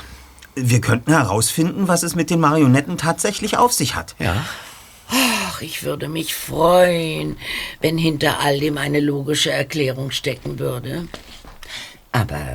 wir 0.55 0.81
könnten 0.81 1.12
herausfinden, 1.12 1.88
was 1.88 2.03
es 2.03 2.15
mit 2.15 2.29
den 2.29 2.39
Marionetten 2.39 2.97
tatsächlich 2.97 3.57
auf 3.57 3.74
sich 3.74 3.95
hat. 3.95 4.15
Ja. 4.19 4.45
Ach, 5.09 5.61
ich 5.61 5.83
würde 5.83 6.09
mich 6.09 6.35
freuen, 6.35 7.37
wenn 7.81 7.97
hinter 7.97 8.39
all 8.39 8.59
dem 8.59 8.77
eine 8.77 8.99
logische 8.99 9.51
Erklärung 9.51 10.11
stecken 10.11 10.59
würde. 10.59 11.07
Aber 12.11 12.45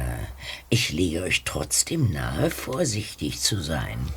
ich 0.70 0.92
lege 0.92 1.22
euch 1.22 1.44
trotzdem 1.44 2.10
nahe, 2.12 2.50
vorsichtig 2.50 3.40
zu 3.40 3.60
sein. 3.60 4.08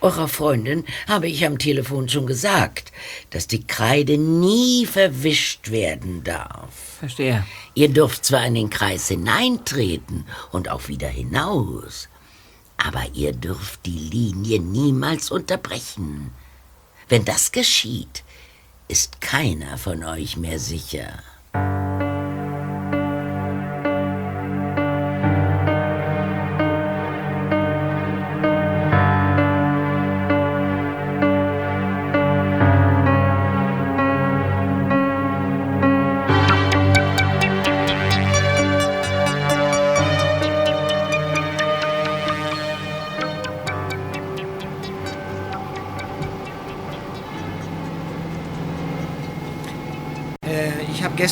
Eurer 0.00 0.28
Freundin 0.28 0.84
habe 1.08 1.26
ich 1.26 1.46
am 1.46 1.58
Telefon 1.58 2.08
schon 2.08 2.26
gesagt, 2.26 2.92
dass 3.30 3.46
die 3.46 3.66
Kreide 3.66 4.18
nie 4.18 4.84
verwischt 4.84 5.70
werden 5.70 6.22
darf. 6.22 6.98
Verstehe. 6.98 7.46
Ihr 7.74 7.88
dürft 7.88 8.24
zwar 8.24 8.44
in 8.46 8.54
den 8.54 8.70
Kreis 8.70 9.08
hineintreten 9.08 10.26
und 10.52 10.68
auch 10.68 10.88
wieder 10.88 11.08
hinaus, 11.08 12.08
aber 12.76 13.04
ihr 13.14 13.32
dürft 13.32 13.86
die 13.86 13.98
Linie 13.98 14.60
niemals 14.60 15.30
unterbrechen. 15.30 16.30
Wenn 17.08 17.24
das 17.24 17.52
geschieht, 17.52 18.24
ist 18.88 19.20
keiner 19.20 19.78
von 19.78 20.02
euch 20.02 20.36
mehr 20.36 20.58
sicher. 20.58 21.22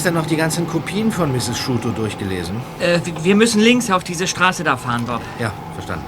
Gestern 0.04 0.20
noch 0.20 0.26
die 0.26 0.36
ganzen 0.36 0.68
Kopien 0.68 1.10
von 1.10 1.32
Mrs. 1.32 1.56
Shuto 1.56 1.88
durchgelesen. 1.88 2.56
Äh, 2.78 3.00
wir 3.22 3.34
müssen 3.34 3.58
links 3.58 3.90
auf 3.90 4.04
diese 4.04 4.26
Straße 4.26 4.62
da 4.62 4.76
fahren, 4.76 5.06
Bob. 5.06 5.22
Ja, 5.40 5.50
verstanden. 5.72 6.04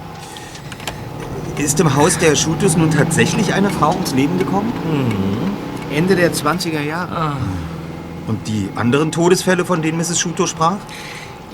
Ist 1.56 1.80
im 1.80 1.96
Haus 1.96 2.18
der 2.18 2.36
Schutus 2.36 2.76
nun 2.76 2.90
tatsächlich 2.90 3.54
eine 3.54 3.70
Frau 3.70 3.92
ums 3.92 4.12
Leben 4.12 4.38
gekommen? 4.38 4.70
Ende 5.90 6.14
der 6.14 6.30
20er 6.30 6.82
Jahre. 6.82 7.38
Und 8.26 8.46
die 8.46 8.68
anderen 8.76 9.12
Todesfälle, 9.12 9.64
von 9.64 9.80
denen 9.80 9.96
Mrs. 9.96 10.20
Schuto 10.20 10.46
sprach? 10.46 10.76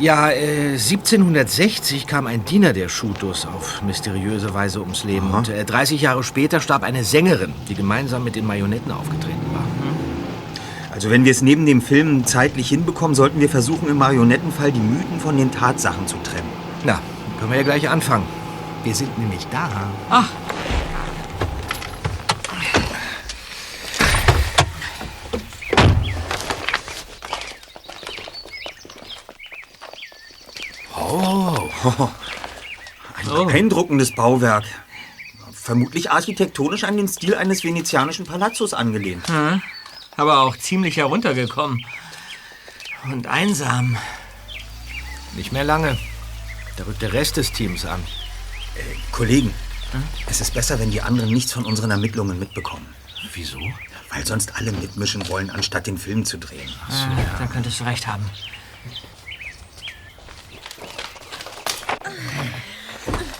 Ja, 0.00 0.30
äh, 0.30 0.72
1760 0.72 2.08
kam 2.08 2.26
ein 2.26 2.44
Diener 2.44 2.72
der 2.72 2.88
Schutos 2.88 3.46
auf 3.46 3.82
mysteriöse 3.82 4.52
Weise 4.52 4.80
ums 4.80 5.04
Leben. 5.04 5.30
Und 5.30 5.48
äh, 5.48 5.64
30 5.64 6.00
Jahre 6.00 6.24
später 6.24 6.58
starb 6.58 6.82
eine 6.82 7.04
Sängerin, 7.04 7.52
die 7.68 7.76
gemeinsam 7.76 8.24
mit 8.24 8.34
den 8.34 8.48
Marionetten 8.48 8.90
aufgetreten 8.90 9.36
war. 9.36 9.41
Also 11.02 11.10
wenn 11.10 11.24
wir 11.24 11.32
es 11.32 11.42
neben 11.42 11.66
dem 11.66 11.82
Film 11.82 12.24
zeitlich 12.26 12.68
hinbekommen, 12.68 13.16
sollten 13.16 13.40
wir 13.40 13.48
versuchen, 13.48 13.88
im 13.88 13.96
Marionettenfall 13.96 14.70
die 14.70 14.78
Mythen 14.78 15.18
von 15.18 15.36
den 15.36 15.50
Tatsachen 15.50 16.06
zu 16.06 16.14
trennen. 16.18 16.48
Na, 16.84 17.00
können 17.40 17.50
wir 17.50 17.56
ja 17.58 17.64
gleich 17.64 17.88
anfangen. 17.88 18.24
Wir 18.84 18.94
sind 18.94 19.18
nämlich 19.18 19.44
da. 19.50 19.68
Ach, 20.08 20.28
Oh, 30.96 31.68
ein 33.16 33.46
beeindruckendes 33.46 34.14
Bauwerk. 34.14 34.64
Vermutlich 35.52 36.12
architektonisch 36.12 36.84
an 36.84 36.96
den 36.96 37.08
Stil 37.08 37.34
eines 37.34 37.64
venezianischen 37.64 38.24
Palazzos 38.24 38.72
angelehnt. 38.72 39.26
hm. 39.26 39.60
Aber 40.16 40.40
auch 40.40 40.56
ziemlich 40.56 40.96
heruntergekommen. 40.96 41.84
Und 43.04 43.26
einsam. 43.26 43.96
Nicht 45.34 45.52
mehr 45.52 45.64
lange. 45.64 45.98
Da 46.76 46.84
rückt 46.84 47.02
der 47.02 47.12
Rest 47.12 47.36
des 47.36 47.52
Teams 47.52 47.84
an. 47.84 48.02
Kollegen, 49.10 49.52
es 50.26 50.40
ist 50.40 50.54
besser, 50.54 50.78
wenn 50.78 50.90
die 50.90 51.02
anderen 51.02 51.32
nichts 51.32 51.52
von 51.52 51.64
unseren 51.64 51.90
Ermittlungen 51.90 52.38
mitbekommen. 52.38 52.86
Wieso? 53.34 53.58
Weil 54.10 54.26
sonst 54.26 54.56
alle 54.56 54.72
mitmischen 54.72 55.26
wollen, 55.28 55.50
anstatt 55.50 55.86
den 55.86 55.98
Film 55.98 56.24
zu 56.24 56.38
drehen. 56.38 56.70
Ah, 56.88 57.38
Da 57.38 57.46
könntest 57.46 57.80
du 57.80 57.84
recht 57.84 58.06
haben. 58.06 58.28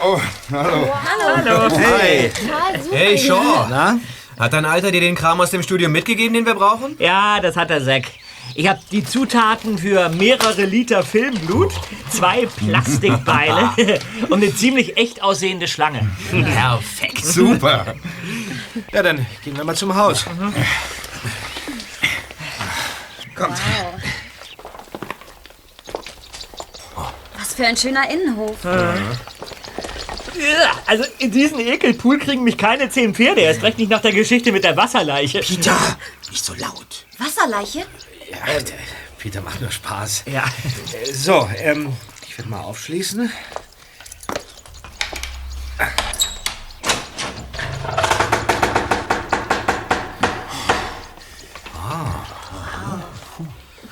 Oh, 0.04 0.20
hallo. 0.50 0.92
Hallo. 0.94 1.76
Hey. 1.76 2.30
Total 2.30 2.82
super 2.82 2.96
Hey, 2.96 3.16
hier. 3.18 3.26
Shaw. 3.28 3.66
Na? 3.70 3.98
Hat 4.42 4.54
dein 4.54 4.64
Alter 4.64 4.90
dir 4.90 5.00
den 5.00 5.14
Kram 5.14 5.40
aus 5.40 5.52
dem 5.52 5.62
Studio 5.62 5.88
mitgegeben, 5.88 6.34
den 6.34 6.44
wir 6.44 6.56
brauchen? 6.56 6.96
Ja, 6.98 7.38
das 7.38 7.56
hat 7.56 7.70
der 7.70 7.80
Zack. 7.84 8.06
Ich 8.56 8.66
habe 8.66 8.80
die 8.90 9.04
Zutaten 9.04 9.78
für 9.78 10.08
mehrere 10.08 10.64
Liter 10.64 11.04
Filmblut, 11.04 11.72
zwei 12.10 12.46
Plastikbeile 12.46 13.70
und 14.30 14.42
eine 14.42 14.52
ziemlich 14.52 14.96
echt 14.96 15.22
aussehende 15.22 15.68
Schlange. 15.68 16.10
Perfekt. 16.28 17.24
Super. 17.24 17.94
Ja, 18.90 19.04
dann 19.04 19.24
gehen 19.44 19.56
wir 19.56 19.62
mal 19.62 19.76
zum 19.76 19.94
Haus. 19.94 20.26
Kommt. 23.36 23.58
Was 27.38 27.54
für 27.54 27.64
ein 27.64 27.76
schöner 27.76 28.10
Innenhof. 28.10 28.64
Ja, 28.64 28.94
Also 30.86 31.04
in 31.18 31.30
diesen 31.30 31.58
Ekelpool 31.60 32.18
kriegen 32.18 32.44
mich 32.44 32.56
keine 32.58 32.88
zehn 32.90 33.14
Pferde. 33.14 33.40
Erst 33.42 33.62
recht 33.62 33.78
nicht 33.78 33.90
nach 33.90 34.00
der 34.02 34.12
Geschichte 34.12 34.52
mit 34.52 34.64
der 34.64 34.76
Wasserleiche. 34.76 35.40
Peter, 35.40 35.76
nicht 36.30 36.44
so 36.44 36.54
laut. 36.54 37.06
Wasserleiche? 37.18 37.80
Ja, 38.30 38.60
der 38.60 38.74
Peter 39.18 39.40
macht 39.40 39.60
nur 39.60 39.70
Spaß. 39.70 40.24
Ja. 40.26 40.44
Äh, 40.92 41.12
So, 41.12 41.48
ähm, 41.58 41.92
ich 42.28 42.36
werde 42.38 42.50
mal 42.50 42.60
aufschließen. 42.60 43.30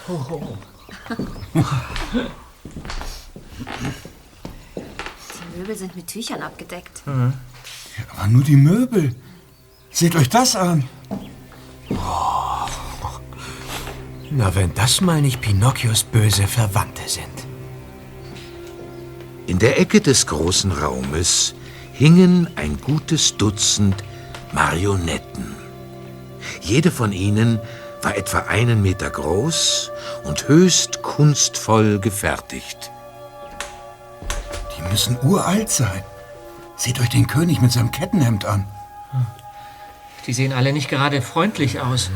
Die 0.09 0.13
Möbel 0.13 0.59
sind 5.81 5.97
mit 5.97 6.07
Tüchern 6.07 6.43
abgedeckt. 6.43 7.03
Aber 8.17 8.29
nur 8.29 8.45
die 8.45 8.57
Möbel. 8.57 9.15
Seht 9.91 10.15
euch 10.15 10.29
das 10.29 10.55
an. 10.55 10.85
Na, 14.31 14.55
wenn 14.55 14.73
das 14.75 15.01
mal 15.01 15.21
nicht 15.21 15.41
Pinocchios 15.41 16.05
böse 16.05 16.47
Verwandte 16.47 17.03
sind. 17.09 17.27
In 19.49 19.59
der 19.59 19.81
Ecke 19.81 20.01
des 20.01 20.29
großen 20.29 20.71
Raumes 20.71 21.55
hingen 21.93 22.49
ein 22.55 22.81
gutes 22.81 23.37
Dutzend 23.37 24.05
Marionetten. 24.53 25.57
Jede 26.61 26.93
von 26.93 27.13
ihnen 27.13 27.59
war 28.03 28.17
etwa 28.17 28.41
einen 28.41 28.81
Meter 28.83 29.11
groß 29.11 29.91
und 30.25 30.47
höchst 30.47 31.03
kunstvoll 31.03 31.99
gefertigt. 31.99 32.93
Die 34.91 34.95
müssen 34.95 35.19
uralt 35.23 35.71
sein. 35.71 36.03
Seht 36.75 37.01
euch 37.01 37.11
den 37.11 37.29
König 37.29 37.61
mit 37.61 37.71
seinem 37.71 37.93
Kettenhemd 37.93 38.45
an. 38.45 38.67
Die 40.27 40.33
sehen 40.33 40.53
alle 40.53 40.73
nicht 40.73 40.89
gerade 40.89 41.23
freundlich 41.23 41.81
aus. 41.81 42.11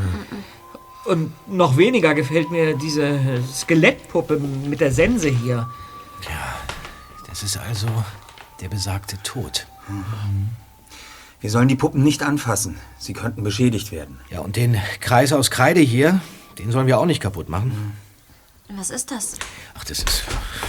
Und 1.04 1.32
noch 1.46 1.76
weniger 1.76 2.14
gefällt 2.14 2.50
mir 2.50 2.76
diese 2.76 3.44
Skelettpuppe 3.52 4.38
mit 4.38 4.80
der 4.80 4.90
Sense 4.90 5.28
hier. 5.28 5.68
Das 7.28 7.44
ist 7.44 7.58
also 7.58 7.86
der 8.60 8.68
besagte 8.68 9.18
Tod. 9.22 9.68
Wir 11.40 11.50
sollen 11.50 11.68
die 11.68 11.76
Puppen 11.76 12.02
nicht 12.02 12.24
anfassen. 12.24 12.80
Sie 12.98 13.12
könnten 13.12 13.44
beschädigt 13.44 13.92
werden. 13.92 14.18
Ja, 14.30 14.40
und 14.40 14.56
den 14.56 14.80
Kreis 14.98 15.32
aus 15.32 15.52
Kreide 15.52 15.80
hier, 15.80 16.20
den 16.58 16.72
sollen 16.72 16.88
wir 16.88 16.98
auch 16.98 17.06
nicht 17.06 17.20
kaputt 17.20 17.48
machen. 17.48 17.96
Was 18.76 18.90
ist 18.90 19.10
das? 19.10 19.36
Ach, 19.74 19.84
das 19.84 19.98
ist 19.98 20.24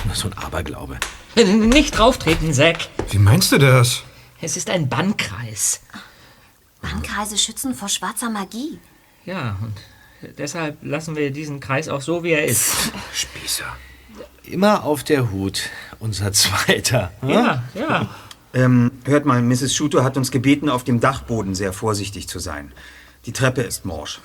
nur 0.06 0.16
so 0.16 0.28
ein 0.28 0.34
Aberglaube. 0.38 1.00
Nicht 1.36 1.98
drauftreten, 1.98 2.54
Zack. 2.54 2.88
Wie 3.10 3.18
meinst 3.18 3.52
du 3.52 3.58
das? 3.58 4.04
Es 4.42 4.58
ist 4.58 4.70
ein 4.70 4.88
Bannkreis. 4.90 5.82
Bannkreise 6.82 7.38
schützen 7.38 7.74
vor 7.74 7.90
schwarzer 7.90 8.30
Magie. 8.30 8.80
Ja, 9.26 9.58
und 9.62 10.38
deshalb 10.38 10.78
lassen 10.84 11.16
wir 11.16 11.32
diesen 11.32 11.60
Kreis 11.60 11.90
auch 11.90 12.02
so, 12.02 12.24
wie 12.24 12.32
er 12.32 12.46
ist. 12.46 12.74
Spießer. 13.14 13.66
Immer 14.44 14.84
auf 14.84 15.04
der 15.04 15.32
Hut, 15.32 15.64
unser 16.00 16.32
Zweiter. 16.32 17.12
hm? 17.22 17.30
Ja, 17.30 17.64
ja. 17.74 18.10
Ähm, 18.54 18.92
hört 19.06 19.26
mal, 19.26 19.42
Mrs. 19.42 19.74
Shuto 19.76 20.04
hat 20.04 20.16
uns 20.16 20.32
gebeten, 20.32 20.70
auf 20.70 20.84
dem 20.84 21.00
Dachboden 21.00 21.56
sehr 21.56 21.74
vorsichtig 21.74 22.28
zu 22.28 22.40
sein. 22.40 22.72
Die 23.26 23.34
Treppe 23.34 23.62
ist 23.64 23.84
morsch. 23.84 24.22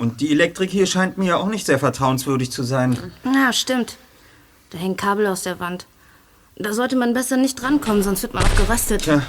Und 0.00 0.22
die 0.22 0.32
Elektrik 0.32 0.70
hier 0.70 0.86
scheint 0.86 1.18
mir 1.18 1.38
auch 1.38 1.48
nicht 1.48 1.66
sehr 1.66 1.78
vertrauenswürdig 1.78 2.50
zu 2.50 2.62
sein. 2.62 2.96
Ja, 3.22 3.52
stimmt. 3.52 3.98
Da 4.70 4.78
hängen 4.78 4.96
Kabel 4.96 5.26
aus 5.26 5.42
der 5.42 5.60
Wand. 5.60 5.84
Da 6.56 6.72
sollte 6.72 6.96
man 6.96 7.12
besser 7.12 7.36
nicht 7.36 7.60
drankommen, 7.60 8.02
sonst 8.02 8.22
wird 8.22 8.32
man 8.32 8.42
auch 8.42 8.56
geröstet. 8.56 9.02
Tja. 9.02 9.20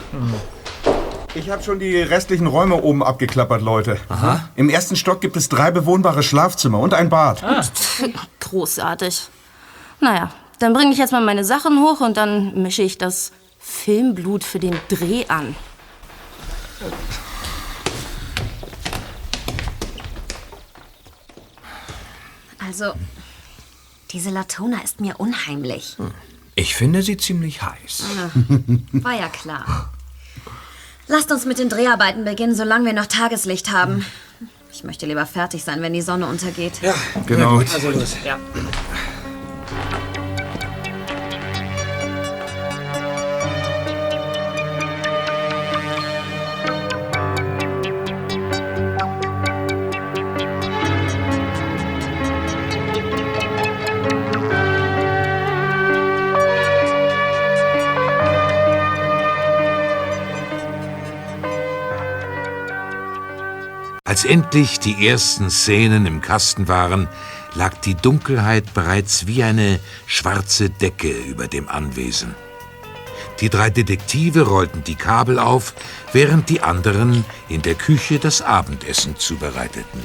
Ich 1.36 1.50
habe 1.50 1.62
schon 1.62 1.80
die 1.80 1.98
restlichen 1.98 2.48
Räume 2.48 2.82
oben 2.82 3.04
abgeklappert, 3.04 3.62
Leute. 3.62 3.98
Aha. 4.08 4.50
Im 4.56 4.70
ersten 4.70 4.96
Stock 4.96 5.20
gibt 5.20 5.36
es 5.36 5.50
drei 5.50 5.72
bewohnbare 5.72 6.24
Schlafzimmer 6.24 6.80
und 6.80 6.94
ein 6.94 7.10
Bad. 7.10 7.44
Großartig. 8.40 9.28
Naja, 10.00 10.32
dann 10.60 10.72
bringe 10.72 10.94
ich 10.94 10.98
jetzt 10.98 11.12
mal 11.12 11.22
meine 11.22 11.44
Sachen 11.44 11.84
hoch 11.84 12.00
und 12.00 12.16
dann 12.16 12.62
mische 12.62 12.82
ich 12.82 12.98
das 12.98 13.34
Filmblut 13.60 14.46
für 14.46 14.60
den 14.60 14.78
Dreh 14.88 15.26
an. 15.28 15.54
Also, 22.72 22.94
diese 24.12 24.30
Latona 24.30 24.82
ist 24.82 25.02
mir 25.02 25.20
unheimlich. 25.20 25.98
Ich 26.56 26.74
finde 26.74 27.02
sie 27.04 27.18
ziemlich 27.18 27.62
heiß. 27.62 28.04
War 28.94 29.14
ja 29.14 29.28
klar. 29.28 29.92
Lasst 31.08 31.34
uns 31.34 31.44
mit 31.44 31.60
den 31.60 31.68
Dreharbeiten 31.68 32.24
beginnen, 32.24 32.56
solange 32.56 32.86
wir 32.86 32.94
noch 32.94 33.08
Tageslicht 33.08 33.74
haben. 33.74 34.06
Ich 34.72 34.86
möchte 34.86 35.06
lieber 35.06 35.26
fertig 35.26 35.66
sein, 35.66 35.82
wenn 35.82 35.92
die 35.92 36.02
Sonne 36.02 36.28
untergeht. 36.28 36.82
Ja, 36.82 36.94
Genau. 37.26 37.58
Also 37.58 37.90
los. 37.90 38.16
Ja. 38.24 38.40
Als 64.22 64.30
endlich 64.30 64.80
die 64.80 65.08
ersten 65.08 65.50
Szenen 65.50 66.06
im 66.06 66.22
Kasten 66.22 66.68
waren, 66.68 67.08
lag 67.56 67.74
die 67.78 67.96
Dunkelheit 67.96 68.72
bereits 68.76 69.26
wie 69.26 69.42
eine 69.42 69.80
schwarze 70.06 70.70
Decke 70.70 71.10
über 71.10 71.48
dem 71.48 71.68
Anwesen. 71.68 72.36
Die 73.40 73.50
drei 73.50 73.72
Detektive 73.72 74.42
rollten 74.42 74.84
die 74.84 74.94
Kabel 74.94 75.40
auf, 75.40 75.74
während 76.14 76.50
die 76.50 76.62
anderen 76.62 77.26
in 77.50 77.64
der 77.64 77.74
Küche 77.74 78.20
das 78.20 78.44
Abendessen 78.44 79.18
zubereiteten. 79.18 80.02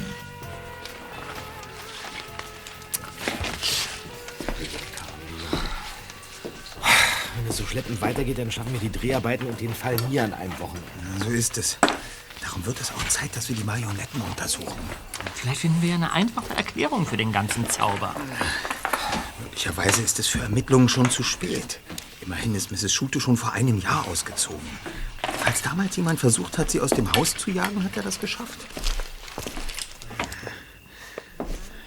Wenn 7.36 7.50
es 7.50 7.56
so 7.58 7.66
schleppend 7.66 8.00
weitergeht, 8.00 8.38
dann 8.38 8.50
schaffen 8.50 8.72
wir 8.72 8.80
die 8.80 8.98
Dreharbeiten 8.98 9.46
und 9.46 9.60
den 9.60 9.74
Fall 9.74 9.96
nie 10.08 10.20
an 10.20 10.32
einem 10.32 10.58
Wochenende. 10.58 10.90
So 11.22 11.28
ist 11.28 11.58
es. 11.58 11.76
Darum 12.42 12.64
wird 12.66 12.80
es 12.80 12.92
auch 12.92 13.08
Zeit, 13.08 13.34
dass 13.36 13.48
wir 13.48 13.56
die 13.56 13.64
Marionetten 13.64 14.20
untersuchen. 14.20 14.78
Vielleicht 15.34 15.60
finden 15.60 15.82
wir 15.82 15.94
eine 15.94 16.12
einfache 16.12 16.54
Erklärung 16.54 17.06
für 17.06 17.16
den 17.16 17.32
ganzen 17.32 17.68
Zauber. 17.68 18.14
Möglicherweise 19.42 20.02
ist 20.02 20.18
es 20.18 20.26
für 20.26 20.40
Ermittlungen 20.40 20.88
schon 20.88 21.10
zu 21.10 21.22
spät. 21.22 21.80
Immerhin 22.20 22.54
ist 22.54 22.72
Mrs. 22.72 22.92
Schulte 22.92 23.20
schon 23.20 23.36
vor 23.36 23.52
einem 23.52 23.78
Jahr 23.78 24.06
ausgezogen. 24.06 24.68
Falls 25.38 25.62
damals 25.62 25.96
jemand 25.96 26.18
versucht 26.18 26.58
hat, 26.58 26.70
sie 26.70 26.80
aus 26.80 26.90
dem 26.90 27.12
Haus 27.12 27.36
zu 27.36 27.50
jagen, 27.50 27.84
hat 27.84 27.96
er 27.96 28.02
das 28.02 28.20
geschafft. 28.20 28.58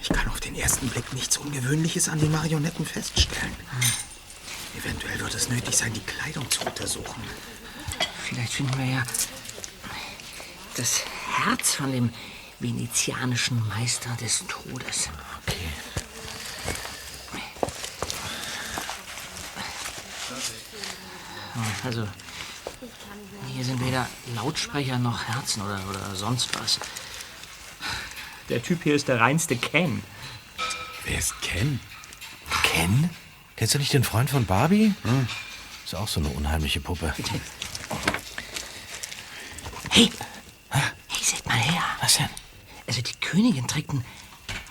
Ich 0.02 0.10
kann 0.10 0.28
auf 0.30 0.40
den 0.40 0.56
ersten 0.56 0.88
Blick 0.88 1.14
nichts 1.14 1.38
Ungewöhnliches 1.38 2.10
an 2.10 2.20
den 2.20 2.32
Marionetten 2.32 2.86
feststellen. 2.86 3.56
Eventuell 4.78 5.20
wird 5.20 5.36
es 5.36 5.50
nötig 5.50 5.76
sein, 5.76 5.92
die 5.94 6.00
Kleidung 6.00 6.50
zu 6.50 6.62
untersuchen. 6.62 7.22
Vielleicht 8.24 8.54
finden 8.54 8.78
wir 8.78 8.86
ja 8.86 9.04
das 10.80 11.04
Herz 11.44 11.76
von 11.76 11.92
dem 11.92 12.10
venezianischen 12.60 13.62
Meister 13.68 14.16
des 14.22 14.46
Todes. 14.48 15.10
Okay. 15.46 15.70
Also, 21.84 22.08
hier 23.48 23.66
sind 23.66 23.86
weder 23.86 24.08
Lautsprecher 24.36 25.00
noch 25.00 25.26
Herzen 25.26 25.62
oder, 25.64 25.82
oder 25.90 26.16
sonst 26.16 26.58
was. 26.58 26.80
Der 28.48 28.64
Typ 28.64 28.84
hier 28.84 28.96
ist 28.96 29.10
der 29.10 29.20
reinste 29.20 29.58
Ken. 29.58 30.02
Wer 31.04 31.20
ist 31.20 31.42
Ken? 31.42 31.82
Ken? 32.64 33.10
Kennst 33.58 33.74
du 33.74 33.80
nicht 33.80 33.92
den 33.92 34.06
Freund 34.06 34.30
von 34.30 34.46
Barbie? 34.46 34.94
Hm. 35.04 35.28
Ist 35.84 35.96
auch 35.96 36.08
so 36.08 36.22
eine 36.22 36.30
unheimliche 36.30 36.80
Puppe. 36.80 37.14
Hey! 39.90 40.10
Hey, 40.70 41.24
seht 41.24 41.46
mal 41.46 41.58
her. 41.58 41.84
Was 42.02 42.18
denn? 42.18 42.30
Also 42.88 43.02
die 43.02 43.19
Königin 43.30 43.68
trägt 43.68 43.92
ein 43.94 44.04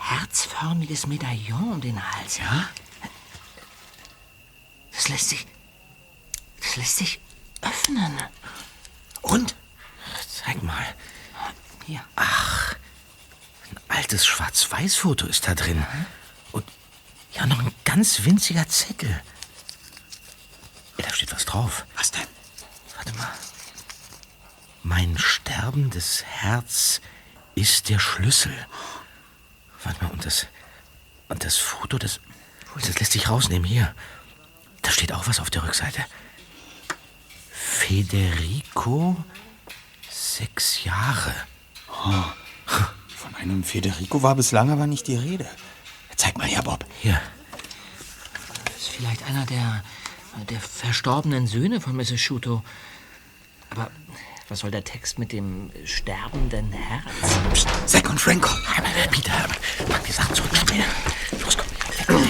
herzförmiges 0.01 1.07
Medaillon 1.07 1.71
um 1.71 1.79
den 1.79 2.03
Hals. 2.11 2.39
Ja? 2.39 2.67
Das 4.91 5.07
lässt 5.07 5.29
sich... 5.29 5.47
Das 6.59 6.75
lässt 6.75 6.97
sich 6.97 7.21
öffnen. 7.61 8.21
Und? 9.21 9.55
Zeig 10.27 10.61
mal. 10.61 10.85
Hier. 11.85 12.03
Ach, 12.17 12.75
ein 13.71 13.79
altes 13.87 14.25
Schwarz-Weiß-Foto 14.25 15.25
ist 15.27 15.47
da 15.47 15.55
drin. 15.55 15.85
Und 16.51 16.65
ja, 17.31 17.45
noch 17.45 17.59
ein 17.59 17.73
ganz 17.85 18.25
winziger 18.25 18.67
Zettel. 18.67 19.21
Ja, 20.97 21.05
da 21.05 21.13
steht 21.13 21.31
was 21.31 21.45
drauf. 21.45 21.85
Was 21.95 22.11
denn? 22.11 22.27
Warte 22.97 23.13
mal. 23.13 23.33
Mein 24.83 25.17
sterbendes 25.17 26.25
Herz 26.25 26.99
ist 27.59 27.89
der 27.89 27.99
Schlüssel. 27.99 28.53
Warte 29.83 30.03
mal, 30.03 30.11
und 30.11 30.25
das. 30.25 30.47
Und 31.27 31.43
das 31.43 31.57
Foto, 31.57 31.97
das. 31.97 32.19
Das 32.75 32.99
lässt 32.99 33.11
sich 33.11 33.29
rausnehmen. 33.29 33.67
Hier. 33.67 33.93
Da 34.81 34.91
steht 34.91 35.11
auch 35.11 35.27
was 35.27 35.39
auf 35.39 35.49
der 35.49 35.63
Rückseite. 35.63 36.05
Federico, 37.51 39.17
sechs 40.09 40.83
Jahre. 40.83 41.33
Von 43.15 43.35
einem 43.35 43.63
Federico 43.63 44.23
war 44.23 44.35
bislang 44.35 44.71
aber 44.71 44.87
nicht 44.87 45.07
die 45.07 45.15
Rede. 45.15 45.47
Zeig 46.15 46.37
mal 46.37 46.47
her, 46.47 46.61
Bob. 46.61 46.85
Hier. 47.01 47.19
Das 48.65 48.77
ist 48.77 48.89
vielleicht 48.89 49.23
einer 49.23 49.45
der, 49.45 49.83
der 50.49 50.59
verstorbenen 50.59 51.47
Söhne 51.47 51.81
von 51.81 51.95
Mrs. 51.95 52.19
Shuto. 52.19 52.63
Aber 53.71 53.91
was 54.49 54.59
soll 54.59 54.71
der 54.71 54.83
Text 54.83 55.19
mit 55.19 55.31
dem 55.31 55.69
sterbenden 55.85 56.71
Herz? 56.71 57.37
Zack 57.85 58.09
und 58.09 58.19
Franco. 58.19 58.49
Peter, 59.11 59.31
pack 59.87 60.03
die 60.03 60.11
Sachen 60.11 60.33
zurück. 60.33 60.49
Los, 61.43 61.55
komm. 62.07 62.23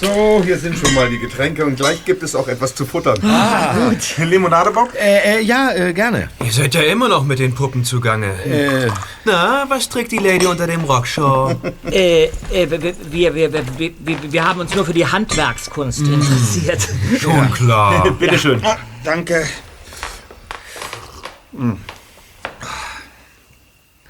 So, 0.00 0.42
hier 0.44 0.58
sind 0.58 0.76
schon 0.76 0.94
mal 0.94 1.08
die 1.08 1.18
Getränke 1.18 1.64
und 1.64 1.76
gleich 1.76 2.04
gibt 2.04 2.22
es 2.22 2.36
auch 2.36 2.46
etwas 2.46 2.74
zu 2.74 2.84
futtern. 2.84 3.18
Ah. 3.24 3.88
gut. 3.88 4.18
Limonade, 4.18 4.70
Bob? 4.70 4.92
Äh, 4.94 5.38
äh, 5.38 5.40
ja, 5.40 5.72
äh, 5.72 5.92
gerne. 5.92 6.28
Ihr 6.44 6.52
seid 6.52 6.74
ja 6.74 6.82
immer 6.82 7.08
noch 7.08 7.24
mit 7.24 7.38
den 7.38 7.54
Puppen 7.54 7.84
zugange. 7.84 8.26
Äh. 8.44 8.90
Na, 9.24 9.64
was 9.68 9.88
trägt 9.88 10.12
die 10.12 10.18
Lady 10.18 10.46
unter 10.46 10.66
dem 10.66 10.84
Rock, 10.84 11.06
Shaw? 11.06 11.56
Äh, 11.90 12.24
äh, 12.24 12.70
wir, 13.10 13.34
wir, 13.34 13.52
wir, 13.52 13.52
wir, 13.78 14.32
wir, 14.32 14.44
haben 14.44 14.60
uns 14.60 14.74
nur 14.74 14.84
für 14.84 14.92
die 14.92 15.06
Handwerkskunst 15.06 16.00
interessiert. 16.00 16.88
Schon 17.20 17.52
klar. 17.52 18.10
Bitteschön. 18.18 18.60
Ah, 18.64 18.76
danke. 19.04 19.46
Hm. 21.56 21.78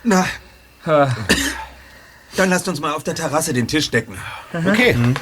Na, 0.02 0.26
dann 2.36 2.50
lasst 2.50 2.68
uns 2.68 2.80
mal 2.80 2.92
auf 2.92 3.04
der 3.04 3.14
Terrasse 3.14 3.52
den 3.52 3.68
Tisch 3.68 3.90
decken. 3.90 4.16
Okay. 4.52 4.94
Mhm. 4.94 5.14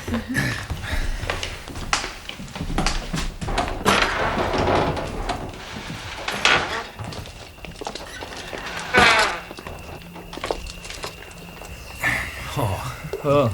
Oh. 13.24 13.48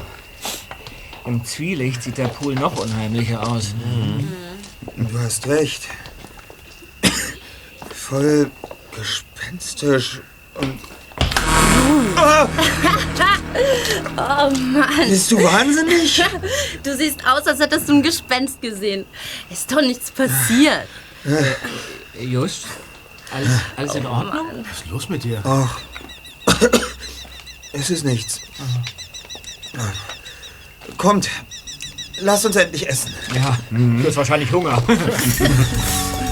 Im 1.27 1.45
Zwielicht 1.45 2.03
sieht 2.03 2.17
der 2.17 2.29
Pool 2.29 2.55
noch 2.55 2.77
unheimlicher 2.79 3.47
aus. 3.47 3.75
Du 4.97 5.19
hast 5.19 5.47
recht. 5.47 5.83
Voll 8.09 8.51
gespenstisch 8.97 10.21
und. 10.55 10.81
Oh 14.16 14.51
Mann. 14.51 15.09
Bist 15.09 15.33
du 15.33 15.42
wahnsinnig? 15.42 16.23
Du 16.83 16.97
siehst 16.97 17.27
aus, 17.27 17.47
als 17.47 17.61
hättest 17.61 17.88
du 17.88 17.94
ein 17.94 18.03
Gespenst 18.03 18.61
gesehen. 18.61 19.05
Ist 19.51 19.71
doch 19.73 19.81
nichts 19.81 20.11
passiert. 20.11 20.87
Just? 22.21 22.66
Alles, 23.33 23.51
alles 23.77 23.94
in 23.94 24.07
Ordnung? 24.07 24.64
Was 24.68 24.79
ist 24.81 24.90
los 24.90 25.09
mit 25.09 25.25
dir? 25.25 25.40
Ach. 25.44 25.81
Es 27.73 27.90
ist 27.90 28.05
nichts. 28.05 28.40
Kommt, 30.97 31.29
lasst 32.21 32.47
uns 32.47 32.57
endlich 32.57 32.88
essen. 32.88 33.12
Ja, 33.35 33.59
du 33.71 34.07
hast 34.07 34.16
wahrscheinlich 34.16 34.53
Hunger. 34.53 34.83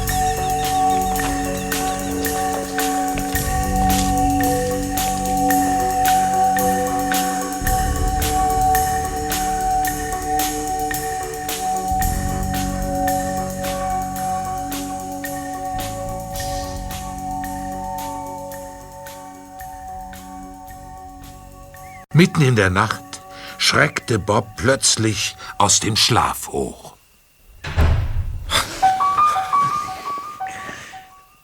Mitten 22.17 22.41
in 22.41 22.57
der 22.57 22.71
Nacht 22.71 23.21
schreckte 23.59 24.19
Bob 24.19 24.57
plötzlich 24.57 25.37
aus 25.59 25.81
dem 25.81 25.97
Schlaf 25.97 26.49
hoch. 26.49 26.95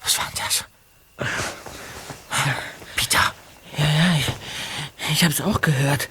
Was 0.03 0.17
war 0.17 0.33
das? 0.35 0.65
Peter. 2.97 3.35
Ja, 3.77 3.85
ja, 3.85 4.17
ich, 4.19 5.13
ich 5.13 5.25
hab's 5.25 5.43
auch 5.43 5.61
gehört. 5.61 6.09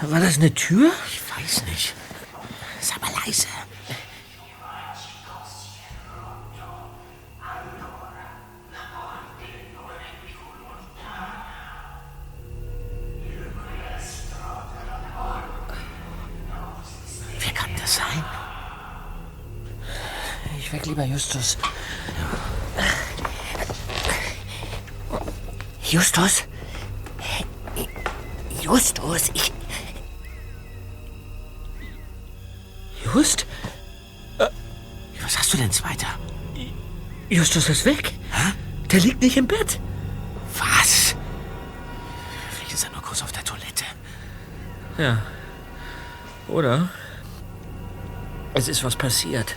War 0.00 0.20
das 0.20 0.38
eine 0.38 0.54
Tür? 0.54 0.90
Ich 1.12 1.20
weiß 1.36 1.64
nicht. 1.66 1.92
Sag 2.80 3.02
mal 3.02 3.12
leise. 3.26 3.48
Das 17.90 17.96
sein? 17.96 18.24
Ich 20.58 20.72
weck 20.72 20.86
lieber 20.86 21.04
Justus. 21.04 21.56
Justus? 25.82 26.44
Justus, 28.62 29.30
ich. 29.34 29.52
Just? 33.12 33.46
Was 35.22 35.38
hast 35.38 35.52
du 35.52 35.56
denn 35.56 35.72
zweiter? 35.72 36.06
Justus 37.28 37.68
ist 37.68 37.84
weg. 37.84 38.12
Der 38.90 39.00
liegt 39.00 39.20
nicht 39.22 39.36
im 39.36 39.46
Bett. 39.46 39.80
Was? 40.58 41.14
Vielleicht 42.50 42.72
ist 42.72 42.84
er 42.84 42.90
nur 42.90 43.02
kurz 43.02 43.22
auf 43.22 43.32
der 43.32 43.44
Toilette. 43.44 43.84
Ja. 44.98 45.22
Oder? 46.48 46.88
Es 48.60 48.68
ist 48.68 48.84
was 48.84 48.94
passiert. 48.94 49.56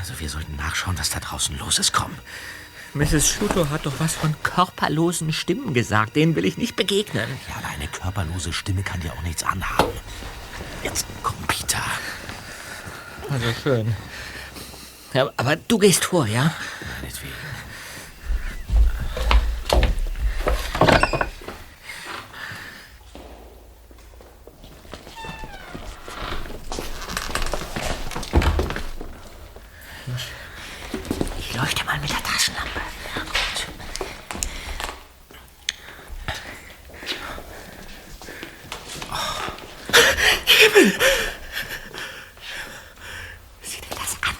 Also 0.00 0.18
wir 0.18 0.30
sollten 0.30 0.56
nachschauen, 0.56 0.98
was 0.98 1.10
da 1.10 1.20
draußen 1.20 1.58
los 1.58 1.78
ist. 1.78 1.92
Komm. 1.92 2.10
Mrs. 2.94 3.28
Schuto 3.28 3.68
hat 3.68 3.84
doch 3.84 3.92
was 3.98 4.14
von 4.14 4.34
körperlosen 4.42 5.30
Stimmen 5.30 5.74
gesagt. 5.74 6.16
Denen 6.16 6.36
will 6.36 6.46
ich 6.46 6.56
nicht 6.56 6.74
begegnen. 6.74 7.28
Ja, 7.50 7.56
aber 7.56 7.68
eine 7.68 7.86
körperlose 7.86 8.54
Stimme 8.54 8.82
kann 8.82 9.00
dir 9.00 9.12
auch 9.12 9.20
nichts 9.20 9.42
anhaben. 9.42 9.92
Jetzt 10.82 11.04
komm, 11.22 11.36
Peter. 11.46 11.82
Also 13.28 13.46
schön. 13.62 13.94
Ja, 15.12 15.30
aber 15.36 15.56
du 15.56 15.76
gehst 15.76 16.06
vor, 16.06 16.26
ja? 16.26 16.54
Meinetwegen. 17.02 17.34
Ich 31.38 31.54
leuchte 31.54 31.84
mal 31.84 31.98
mit 31.98 32.10
der 32.10 32.22
Taschenlampe. 32.22 32.80
Ja, 33.14 33.22
gut. 33.22 33.66
Sieh 43.62 43.80
dir 43.80 43.94
das 43.96 44.16
an. 44.22 44.36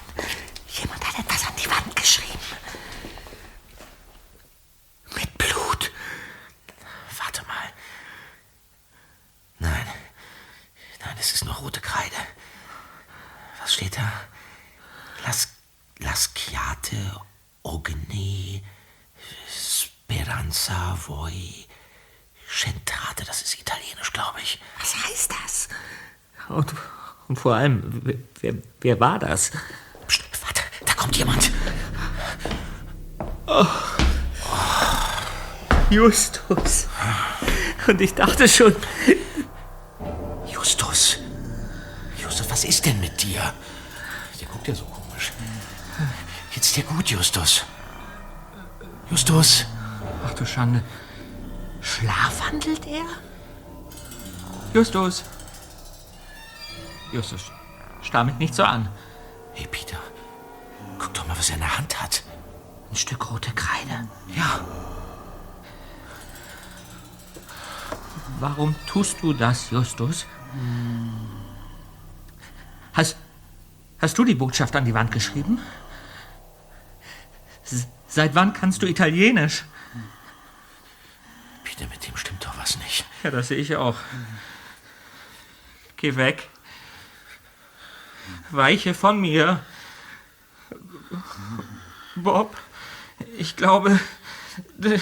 Jemand 0.69 1.07
hat 1.07 1.19
etwas 1.19 1.47
an 1.47 1.57
die 1.57 1.71
Wand 1.71 1.97
geschrieben. 1.97 2.39
Mit 5.15 5.39
Blut. 5.39 5.91
Warte 7.19 7.43
mal. 7.47 7.73
Nein. 9.59 9.87
Nein, 11.01 11.17
es 11.19 11.33
ist 11.33 11.45
nur 11.45 11.55
rote 11.55 11.81
Kreide. 11.81 12.17
Was 13.61 13.75
steht 13.75 13.97
da? 13.97 14.13
Las, 15.25 15.49
Lasciate 15.99 17.21
Ogni 17.63 18.63
Speranza 19.49 20.97
voi 21.07 21.67
Centrate. 22.49 23.25
Das 23.25 23.43
ist 23.43 23.59
italienisch, 23.59 24.13
glaube 24.13 24.41
ich. 24.41 24.61
Was 24.79 24.95
heißt 25.07 25.33
das? 25.43 25.69
Und, 26.49 26.73
und 27.29 27.39
vor 27.39 27.57
allem, 27.57 27.96
wer, 28.41 28.55
wer, 28.81 29.01
war 29.01 29.19
das? 29.19 29.51
Psst, 30.07 30.25
warte, 30.43 30.63
da 30.85 30.95
kommt 30.95 31.17
jemand. 31.17 31.51
Justus. 35.91 36.89
Und 37.87 38.01
ich 38.01 38.15
dachte 38.15 38.49
schon, 38.49 38.75
Justus. 40.47 41.19
Justus, 42.21 42.51
was 42.51 42.65
ist 42.65 42.85
denn 42.85 43.01
mit 43.01 43.23
dir? 43.23 43.53
Der 44.41 44.49
guckt 44.49 44.67
ja 44.67 44.75
so 44.75 44.85
komisch. 44.85 45.33
Geht's 46.53 46.73
dir 46.73 46.85
gut, 46.85 47.09
Justus? 47.09 47.65
Justus? 49.11 49.65
Ach 50.27 50.35
du 50.35 50.45
Schande. 50.45 50.83
Schlafwandelt 51.81 52.87
er? 52.87 53.05
Justus. 54.75 55.23
Justus, 57.13 57.53
starr 58.07 58.25
mich 58.25 58.37
nicht 58.37 58.55
so 58.55 58.65
an. 58.65 58.89
Hey, 59.55 59.67
Peter. 59.71 59.99
Guck 60.99 61.13
doch 61.15 61.27
mal, 61.27 61.37
was 61.37 61.51
er 61.51 61.57
in 61.57 61.61
der 61.61 61.77
Hand 61.77 62.03
hat. 62.03 62.23
Ein 62.91 62.97
Stück 62.97 63.31
rote 63.31 63.53
Kreide. 63.53 64.09
Ja. 64.35 64.61
Warum 68.39 68.75
tust 68.87 69.23
du 69.23 69.33
das, 69.33 69.71
Justus? 69.71 70.27
Hast, 72.93 73.17
hast 73.99 74.19
du 74.19 74.25
die 74.25 74.35
Botschaft 74.35 74.77
an 74.77 74.85
die 74.85 74.95
Wand 74.95 75.11
geschrieben? 75.11 75.59
S 77.65 77.87
seit 78.09 78.35
wann 78.35 78.53
kannst 78.53 78.83
du 78.83 78.87
Italienisch? 78.87 79.65
Peter, 81.65 81.87
mit 81.89 82.07
dem 82.07 82.17
stimmt 82.17 82.45
doch 82.45 82.57
was 82.57 82.79
nicht. 82.79 83.05
Ja, 83.23 83.31
das 83.31 83.49
sehe 83.49 83.59
ich 83.59 83.77
auch. 83.77 83.97
Geh 85.97 86.17
weg. 86.17 86.49
Weiche 88.51 88.95
von 88.95 89.21
mir. 89.21 89.61
Bob, 92.17 92.57
ich 93.39 93.57
glaube, 93.57 93.99
die, 94.77 95.01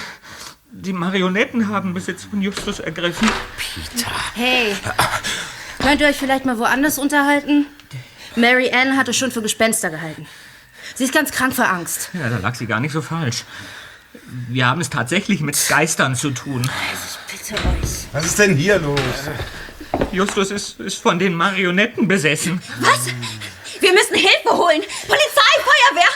die 0.71 0.93
Marionetten 0.93 1.69
haben 1.69 1.95
Besitz 1.95 2.25
von 2.25 2.43
Justus 2.43 2.81
ergriffen. 2.81 3.29
Hey, 4.35 4.77
könnt 5.79 6.01
ihr 6.01 6.09
euch 6.09 6.17
vielleicht 6.17 6.45
mal 6.45 6.59
woanders 6.59 6.99
unterhalten? 6.99 7.67
Mary 8.37 8.73
Ann 8.73 8.97
hatte 8.97 9.15
schon 9.15 9.31
für 9.31 9.43
Gespenster 9.43 9.91
gehalten. 9.91 10.27
Sie 10.95 11.05
ist 11.05 11.15
ganz 11.15 11.31
krank 11.31 11.55
vor 11.55 11.69
Angst. 11.69 12.11
Ja, 12.13 12.29
da 12.29 12.39
lag 12.39 12.55
sie 12.55 12.67
gar 12.67 12.81
nicht 12.81 12.93
so 12.93 13.03
falsch. 13.03 13.45
Wir 14.49 14.67
haben 14.67 14.81
es 14.81 14.91
tatsächlich 14.91 15.41
mit 15.41 15.59
Geistern 15.69 16.17
zu 16.17 16.31
tun. 16.31 16.69
Bitte 17.31 17.55
euch. 17.55 18.07
Was 18.13 18.27
ist 18.27 18.39
denn 18.39 18.57
hier 18.57 18.79
los? 18.79 19.01
Justus 20.13 20.51
ist, 20.51 20.81
ist 20.81 21.03
von 21.03 21.19
den 21.19 21.35
Marionetten 21.35 22.07
besessen. 22.09 22.61
Was? 22.81 23.07
Wir 23.81 23.93
müssen 23.93 24.15
Hilfe 24.15 24.51
holen. 24.51 24.83
Polizei, 25.07 25.53
Feuerwehr. 25.63 26.11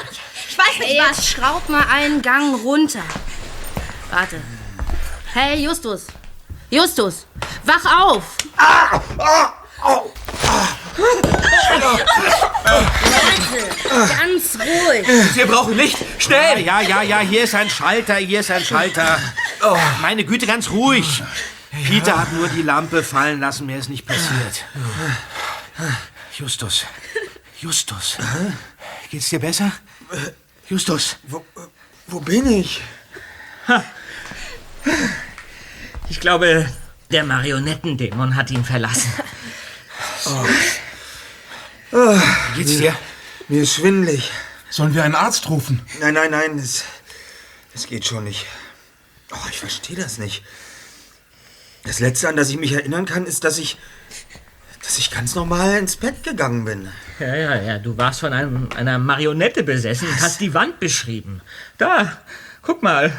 Ich 0.48 0.56
weiß 0.58 0.78
nicht 0.78 0.88
Hey, 0.90 1.00
was. 1.08 1.16
jetzt 1.18 1.28
schraub 1.28 1.68
mal 1.68 1.84
einen 1.92 2.22
Gang 2.22 2.62
runter. 2.64 3.02
Warte. 4.10 4.40
Hey, 5.34 5.62
Justus. 5.62 6.06
Justus, 6.70 7.26
wach 7.64 7.84
auf. 8.06 8.22
Leute, 10.96 12.04
ganz 14.18 14.58
ruhig. 14.58 15.06
Wir 15.36 15.46
brauchen 15.46 15.76
Licht. 15.76 15.96
Schnell! 16.18 16.64
Ja, 16.64 16.80
ja, 16.80 17.02
ja, 17.02 17.20
hier 17.20 17.44
ist 17.44 17.54
ein 17.54 17.70
Schalter, 17.70 18.16
hier 18.16 18.40
ist 18.40 18.50
ein 18.50 18.62
Schalter. 18.64 19.18
Oh, 19.62 19.76
meine 20.00 20.24
Güte, 20.24 20.46
ganz 20.46 20.70
ruhig. 20.70 21.22
Peter 21.70 22.18
hat 22.18 22.32
nur 22.32 22.48
die 22.48 22.62
Lampe 22.62 23.02
fallen 23.02 23.40
lassen, 23.40 23.66
mir 23.66 23.78
ist 23.78 23.88
nicht 23.88 24.06
passiert. 24.06 24.64
Justus. 26.36 26.86
Justus. 27.60 28.16
Geht's 29.10 29.28
dir 29.28 29.40
besser? 29.40 29.72
Justus. 30.68 31.16
Wo, 31.24 31.44
wo 32.06 32.20
bin 32.20 32.50
ich? 32.50 32.80
Ich 36.08 36.20
glaube, 36.20 36.68
der 37.10 37.24
Marionettendämon 37.24 38.34
hat 38.36 38.50
ihn 38.50 38.64
verlassen. 38.64 39.12
Oh, 41.92 42.20
Wie 42.54 42.64
geht's 42.64 42.78
dir? 42.78 42.96
Mir 43.48 43.62
ist 43.62 43.74
schwindelig. 43.74 44.30
Sollen 44.70 44.94
wir 44.94 45.04
einen 45.04 45.14
Arzt 45.14 45.48
rufen? 45.48 45.80
Nein, 46.00 46.14
nein, 46.14 46.30
nein, 46.30 46.58
es, 46.58 46.84
es 47.74 47.86
geht 47.86 48.04
schon 48.04 48.24
nicht. 48.24 48.46
Oh, 49.32 49.48
ich 49.50 49.58
verstehe 49.58 49.96
das 49.96 50.18
nicht. 50.18 50.42
Das 51.84 52.00
Letzte, 52.00 52.28
an 52.28 52.36
das 52.36 52.50
ich 52.50 52.58
mich 52.58 52.72
erinnern 52.72 53.04
kann, 53.06 53.24
ist, 53.26 53.44
dass 53.44 53.58
ich, 53.58 53.78
dass 54.82 54.98
ich 54.98 55.10
ganz 55.10 55.34
normal 55.34 55.78
ins 55.78 55.96
Bett 55.96 56.22
gegangen 56.22 56.64
bin. 56.64 56.88
Ja, 57.18 57.34
ja, 57.34 57.62
ja, 57.62 57.78
du 57.78 57.96
warst 57.96 58.20
von 58.20 58.32
einem, 58.32 58.68
einer 58.76 58.98
Marionette 58.98 59.62
besessen 59.62 60.08
und 60.08 60.20
hast 60.20 60.40
die 60.40 60.54
Wand 60.54 60.80
beschrieben. 60.80 61.40
Da, 61.78 62.18
guck 62.62 62.82
mal. 62.82 63.12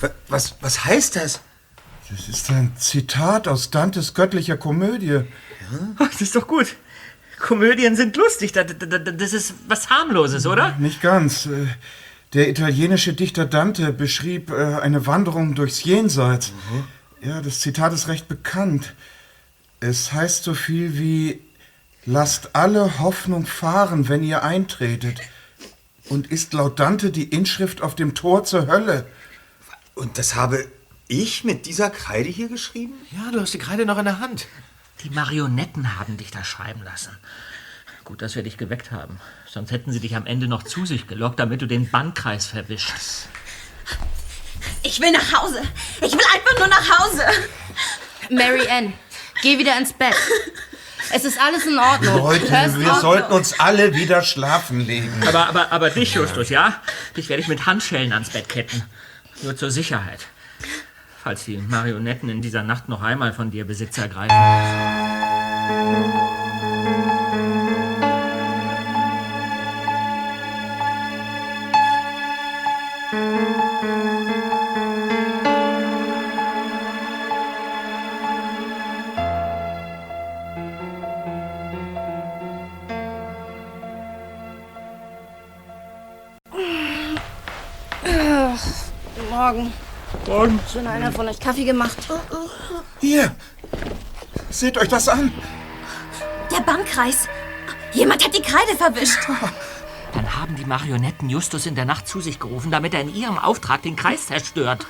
Wa- 0.00 0.10
Was, 0.28 0.56
was 0.60 0.84
heißt 0.84 1.16
das? 1.16 1.40
Das 2.10 2.28
ist 2.28 2.50
ein 2.50 2.72
Zitat 2.76 3.48
aus 3.48 3.70
Dantes 3.70 4.14
göttlicher 4.14 4.56
Komödie. 4.56 5.20
Ach, 5.98 6.10
das 6.10 6.20
ist 6.20 6.36
doch 6.36 6.46
gut. 6.46 6.76
Komödien 7.40 7.96
sind 7.96 8.16
lustig. 8.16 8.52
Da- 8.52 8.64
da- 8.64 8.74
da- 8.98 8.98
Das 9.12 9.32
ist 9.32 9.54
was 9.68 9.90
harmloses, 9.90 10.46
oder? 10.46 10.76
Nicht 10.78 11.00
ganz. 11.02 11.48
Der 12.34 12.48
italienische 12.48 13.12
Dichter 13.12 13.46
Dante 13.46 13.92
beschrieb 13.92 14.50
äh, 14.50 14.76
eine 14.76 15.06
Wanderung 15.06 15.54
durchs 15.54 15.84
Jenseits. 15.84 16.52
Ja, 17.22 17.40
das 17.40 17.60
Zitat 17.60 17.92
ist 17.92 18.08
recht 18.08 18.28
bekannt. 18.28 18.94
Es 19.80 20.12
heißt 20.12 20.44
so 20.44 20.54
viel 20.54 20.98
wie 20.98 21.40
Lasst 22.06 22.54
alle 22.54 22.98
Hoffnung 22.98 23.46
fahren, 23.46 24.08
wenn 24.10 24.22
ihr 24.22 24.42
eintretet. 24.42 25.20
Und 26.10 26.26
ist 26.26 26.52
laut 26.52 26.78
Dante 26.78 27.10
die 27.10 27.24
Inschrift 27.24 27.80
auf 27.80 27.94
dem 27.94 28.14
Tor 28.14 28.44
zur 28.44 28.66
Hölle. 28.66 29.06
Und 29.94 30.18
das 30.18 30.34
habe 30.34 30.66
ich 31.08 31.44
mit 31.44 31.64
dieser 31.64 31.88
Kreide 31.88 32.28
hier 32.28 32.48
geschrieben? 32.48 32.92
Ja, 33.10 33.30
du 33.32 33.40
hast 33.40 33.54
die 33.54 33.58
Kreide 33.58 33.86
noch 33.86 33.96
in 33.96 34.04
der 34.04 34.20
Hand. 34.20 34.48
Die 35.02 35.10
Marionetten 35.10 35.98
haben 35.98 36.18
dich 36.18 36.30
da 36.30 36.44
schreiben 36.44 36.82
lassen. 36.82 37.16
Gut, 38.04 38.20
dass 38.20 38.34
wir 38.34 38.42
dich 38.42 38.58
geweckt 38.58 38.92
haben. 38.92 39.18
Sonst 39.50 39.70
hätten 39.70 39.90
sie 39.92 40.00
dich 40.00 40.14
am 40.14 40.26
Ende 40.26 40.46
noch 40.46 40.62
zu 40.62 40.84
sich 40.84 41.06
gelockt, 41.06 41.40
damit 41.40 41.62
du 41.62 41.66
den 41.66 41.90
Bandkreis 41.90 42.46
verwischst. 42.46 43.28
Ich 44.82 45.00
will 45.00 45.10
nach 45.10 45.32
Hause. 45.40 45.62
Ich 46.02 46.12
will 46.12 46.20
einfach 46.34 46.58
nur 46.58 46.68
nach 46.68 46.98
Hause. 46.98 47.22
Mary 48.30 48.68
Ann, 48.68 48.92
geh 49.42 49.58
wieder 49.58 49.76
ins 49.78 49.92
Bett. 49.94 50.14
Es 51.12 51.24
ist 51.24 51.38
alles 51.40 51.66
in 51.66 51.78
Ordnung. 51.78 52.18
Leute, 52.18 52.50
Hörst 52.50 52.78
wir 52.80 52.92
auf- 52.92 53.00
sollten 53.00 53.32
uns 53.32 53.58
alle 53.60 53.94
wieder 53.94 54.22
schlafen 54.22 54.80
legen. 54.80 55.12
Aber, 55.26 55.46
aber, 55.48 55.72
aber 55.72 55.90
dich, 55.90 56.14
Justus, 56.14 56.48
ja? 56.48 56.80
Dich 57.16 57.28
werde 57.28 57.42
ich 57.42 57.48
mit 57.48 57.66
Handschellen 57.66 58.12
ans 58.12 58.30
Bett 58.30 58.48
ketten. 58.48 58.82
Nur 59.42 59.56
zur 59.56 59.70
Sicherheit. 59.70 60.20
Falls 61.22 61.44
die 61.44 61.56
Marionetten 61.58 62.28
in 62.28 62.42
dieser 62.42 62.62
Nacht 62.62 62.88
noch 62.88 63.02
einmal 63.02 63.32
von 63.32 63.50
dir 63.50 63.66
Besitz 63.66 63.96
ergreifen. 63.98 64.34
Schon 90.74 90.88
einer 90.88 91.12
von 91.12 91.28
euch 91.28 91.38
Kaffee 91.38 91.64
gemacht. 91.64 91.96
Hier, 93.00 93.32
seht 94.50 94.76
euch 94.76 94.88
das 94.88 95.08
an. 95.08 95.32
Der 96.50 96.62
Bankkreis. 96.62 97.28
Jemand 97.92 98.24
hat 98.24 98.36
die 98.36 98.42
Kreide 98.42 98.76
verwischt. 98.76 99.20
Dann 100.14 100.40
haben 100.40 100.56
die 100.56 100.64
Marionetten 100.64 101.30
Justus 101.30 101.66
in 101.66 101.76
der 101.76 101.84
Nacht 101.84 102.08
zu 102.08 102.20
sich 102.20 102.40
gerufen, 102.40 102.72
damit 102.72 102.92
er 102.92 103.02
in 103.02 103.14
ihrem 103.14 103.38
Auftrag 103.38 103.82
den 103.82 103.94
Kreis 103.94 104.26
zerstört. 104.26 104.84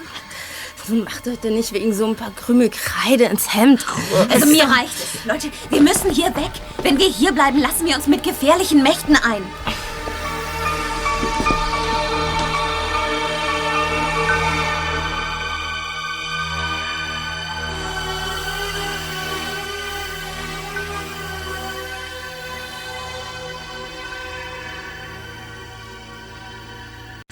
So 0.88 0.94
macht 0.94 1.29
euch 1.29 1.40
denn 1.40 1.55
nicht 1.55 1.75
wegen 1.75 1.92
so 1.92 2.07
ein 2.07 2.16
paar 2.16 2.31
Krümel 2.31 2.70
Kreide 2.70 3.25
ins 3.25 3.53
Hemd. 3.53 3.85
Also 4.31 4.47
mir 4.47 4.64
reicht 4.64 4.94
es. 4.94 5.25
Leute, 5.27 5.51
wir 5.68 5.83
müssen 5.83 6.11
hier 6.11 6.35
weg. 6.35 6.53
Wenn 6.83 6.97
wir 6.97 7.09
hier 7.09 7.33
bleiben, 7.33 7.59
lassen 7.59 7.85
wir 7.85 7.94
uns 7.97 8.07
mit 8.07 8.23
gefährlichen 8.23 8.83
Mächten 8.83 9.16
ein. 9.16 9.42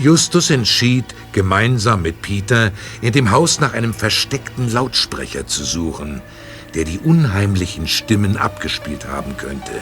Justus 0.02 0.50
entschied, 0.50 1.04
gemeinsam 1.30 2.02
mit 2.02 2.22
Peter 2.22 2.72
in 3.00 3.12
dem 3.12 3.30
Haus 3.30 3.60
nach 3.60 3.72
einem 3.72 3.94
versteckten 3.94 4.72
Lautsprecher 4.72 5.46
zu 5.46 5.62
suchen, 5.62 6.20
der 6.74 6.84
die 6.84 6.98
unheimlichen 6.98 7.86
Stimmen 7.86 8.36
abgespielt 8.36 9.06
haben 9.06 9.36
könnte. 9.36 9.72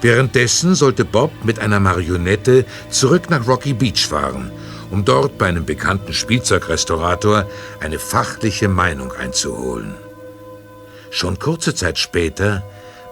Währenddessen 0.00 0.74
sollte 0.74 1.04
Bob 1.04 1.30
mit 1.44 1.60
einer 1.60 1.78
Marionette 1.78 2.64
zurück 2.90 3.30
nach 3.30 3.46
Rocky 3.46 3.72
Beach 3.72 4.08
fahren, 4.08 4.50
um 4.90 5.04
dort 5.04 5.38
bei 5.38 5.46
einem 5.46 5.64
bekannten 5.64 6.12
Spielzeugrestaurator 6.12 7.46
eine 7.78 8.00
fachliche 8.00 8.66
Meinung 8.66 9.12
einzuholen. 9.12 9.94
Schon 11.10 11.38
kurze 11.38 11.74
Zeit 11.76 11.98
später 11.98 12.64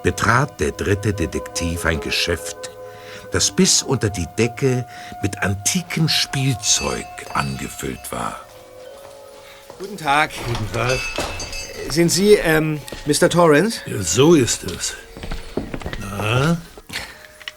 betrat 0.02 0.58
der 0.58 0.72
dritte 0.72 1.12
Detektiv 1.12 1.84
ein 1.84 2.00
Geschäft, 2.00 2.69
das 3.32 3.50
bis 3.50 3.82
unter 3.82 4.10
die 4.10 4.26
Decke 4.38 4.86
mit 5.22 5.42
antikem 5.42 6.08
Spielzeug 6.08 7.06
angefüllt 7.34 8.10
war. 8.10 8.40
Guten 9.78 9.96
Tag. 9.96 10.30
Guten 10.46 10.72
Tag. 10.72 10.98
Sind 11.88 12.10
Sie, 12.10 12.34
ähm, 12.34 12.80
Mr. 13.06 13.30
Torrance? 13.30 13.80
Ja, 13.86 14.02
so 14.02 14.34
ist 14.34 14.64
es. 14.64 14.94
Na, 15.98 16.58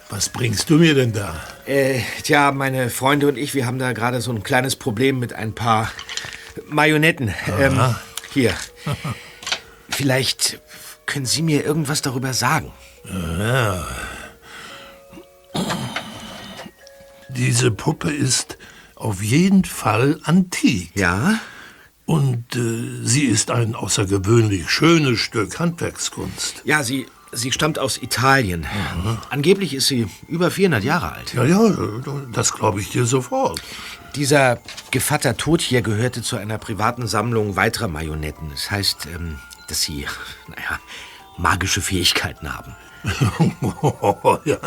was 0.10 0.30
bringst 0.30 0.70
du 0.70 0.76
mir 0.76 0.94
denn 0.94 1.12
da? 1.12 1.36
Äh, 1.66 2.02
tja, 2.24 2.52
meine 2.52 2.90
Freunde 2.90 3.28
und 3.28 3.38
ich, 3.38 3.54
wir 3.54 3.66
haben 3.66 3.80
da 3.80 3.94
gerade 3.94 4.22
so 4.22 4.32
ein 4.32 4.44
kleines 4.44 4.76
Problem 4.76 5.20
mit 5.20 5.34
ein 5.34 5.54
paar 5.54 5.92
Marionetten. 6.68 7.34
Ähm, 7.60 7.96
hier. 8.32 8.54
Vielleicht 9.90 10.60
können 11.06 11.26
Sie 11.26 11.42
mir 11.42 11.66
irgendwas 11.66 12.02
darüber 12.02 12.34
sagen. 12.34 12.72
Ja. 13.06 13.86
Diese 17.30 17.72
Puppe 17.72 18.12
ist 18.12 18.58
auf 18.96 19.22
jeden 19.22 19.66
Fall 19.66 20.20
antik. 20.24 20.92
Ja? 20.96 21.40
Und 22.06 22.56
äh, 22.56 23.04
sie 23.04 23.26
ist 23.26 23.52
ein 23.52 23.76
außergewöhnlich 23.76 24.70
schönes 24.70 25.20
Stück 25.20 25.60
Handwerkskunst. 25.60 26.62
Ja, 26.66 26.84
sie, 26.84 27.08
Sie 27.36 27.52
stammt 27.52 27.80
aus 27.80 27.98
Italien. 28.02 28.66
Angeblich 29.30 29.74
ist 29.74 29.88
sie 29.88 30.08
über 30.28 30.52
400 30.52 30.84
Jahre 30.84 31.14
alt. 31.14 31.34
Ja, 31.34 31.44
ja, 31.44 31.60
das 32.32 32.54
glaube 32.54 32.80
ich 32.82 32.90
dir 32.90 33.06
sofort. 33.06 33.62
Dieser 34.16 34.60
Gevatter 34.92 35.36
Tod 35.36 35.62
hier 35.62 35.82
gehörte 35.82 36.22
zu 36.22 36.38
einer 36.38 36.60
privaten 36.60 37.08
Sammlung 37.08 37.56
weiterer 37.56 37.88
Marionetten. 37.88 38.50
Das 38.52 38.70
heißt, 38.70 39.08
ähm, 39.08 39.40
dass 39.68 39.82
sie, 39.82 40.06
naja, 40.48 40.80
magische 41.38 41.82
Fähigkeiten 41.82 42.54
haben. 42.54 42.76
ja. 44.46 44.58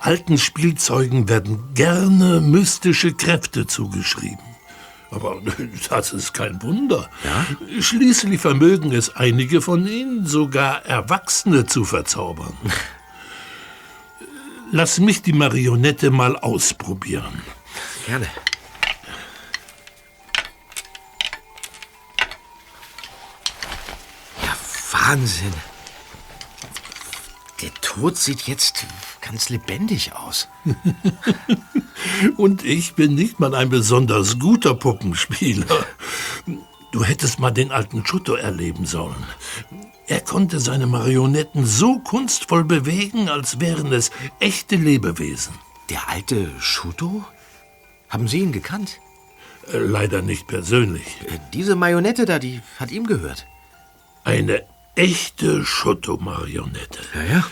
Alten 0.00 0.38
Spielzeugen 0.38 1.28
werden 1.28 1.74
gerne 1.74 2.40
mystische 2.40 3.12
Kräfte 3.12 3.66
zugeschrieben. 3.66 4.38
Aber 5.10 5.40
das 5.88 6.12
ist 6.12 6.34
kein 6.34 6.60
Wunder. 6.62 7.08
Schließlich 7.80 8.40
vermögen 8.40 8.92
es 8.92 9.14
einige 9.14 9.60
von 9.60 9.86
ihnen, 9.86 10.26
sogar 10.26 10.84
Erwachsene 10.84 11.66
zu 11.66 11.84
verzaubern. 11.84 12.56
Lass 14.72 14.98
mich 14.98 15.22
die 15.22 15.32
Marionette 15.32 16.10
mal 16.10 16.36
ausprobieren. 16.36 17.42
Gerne. 18.06 18.26
Ja, 24.42 24.56
Wahnsinn. 24.90 25.52
Tod 27.94 28.16
sieht 28.16 28.42
jetzt 28.48 28.86
ganz 29.20 29.50
lebendig 29.50 30.14
aus. 30.14 30.48
Und 32.36 32.64
ich 32.64 32.94
bin 32.94 33.14
nicht 33.14 33.38
mal 33.38 33.54
ein 33.54 33.68
besonders 33.68 34.40
guter 34.40 34.74
Puppenspieler. 34.74 35.86
Du 36.90 37.04
hättest 37.04 37.38
mal 37.38 37.52
den 37.52 37.70
alten 37.70 38.04
Schutto 38.04 38.34
erleben 38.34 38.84
sollen. 38.84 39.24
Er 40.08 40.20
konnte 40.20 40.58
seine 40.58 40.88
Marionetten 40.88 41.64
so 41.64 42.00
kunstvoll 42.00 42.64
bewegen, 42.64 43.28
als 43.28 43.60
wären 43.60 43.92
es 43.92 44.10
echte 44.40 44.74
Lebewesen. 44.74 45.54
Der 45.88 46.08
alte 46.08 46.50
Schuto? 46.58 47.24
Haben 48.08 48.26
Sie 48.26 48.40
ihn 48.40 48.52
gekannt? 48.52 48.98
Äh, 49.72 49.78
Leider 49.78 50.20
nicht 50.20 50.48
persönlich. 50.48 51.06
Äh, 51.28 51.38
Diese 51.52 51.76
Marionette 51.76 52.24
da, 52.24 52.40
die 52.40 52.60
hat 52.80 52.90
ihm 52.90 53.06
gehört. 53.06 53.46
Eine 54.24 54.64
echte 54.94 55.64
Schotto-Marionette. 55.64 57.00
Ja, 57.14 57.22
ja. 57.22 57.44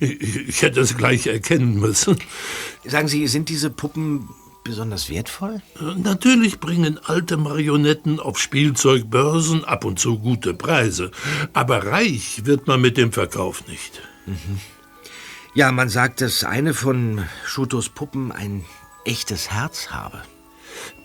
ich 0.48 0.62
hätte 0.62 0.80
es 0.80 0.96
gleich 0.96 1.26
erkennen 1.26 1.78
müssen. 1.78 2.18
Sagen 2.84 3.08
Sie, 3.08 3.26
sind 3.26 3.48
diese 3.48 3.70
Puppen 3.70 4.28
besonders 4.64 5.08
wertvoll? 5.08 5.62
Natürlich 5.96 6.58
bringen 6.60 6.98
alte 7.04 7.36
Marionetten 7.36 8.20
auf 8.20 8.38
Spielzeugbörsen 8.38 9.64
ab 9.64 9.84
und 9.84 9.98
zu 9.98 10.18
gute 10.18 10.54
Preise. 10.54 11.10
Aber 11.52 11.86
reich 11.86 12.44
wird 12.44 12.66
man 12.66 12.80
mit 12.80 12.96
dem 12.96 13.12
Verkauf 13.12 13.66
nicht. 13.68 14.02
Mhm. 14.26 14.60
Ja, 15.54 15.72
man 15.72 15.88
sagt, 15.88 16.20
dass 16.20 16.44
eine 16.44 16.74
von 16.74 17.24
Schutos 17.46 17.88
Puppen 17.88 18.30
ein 18.30 18.64
echtes 19.04 19.50
Herz 19.50 19.88
habe. 19.88 20.20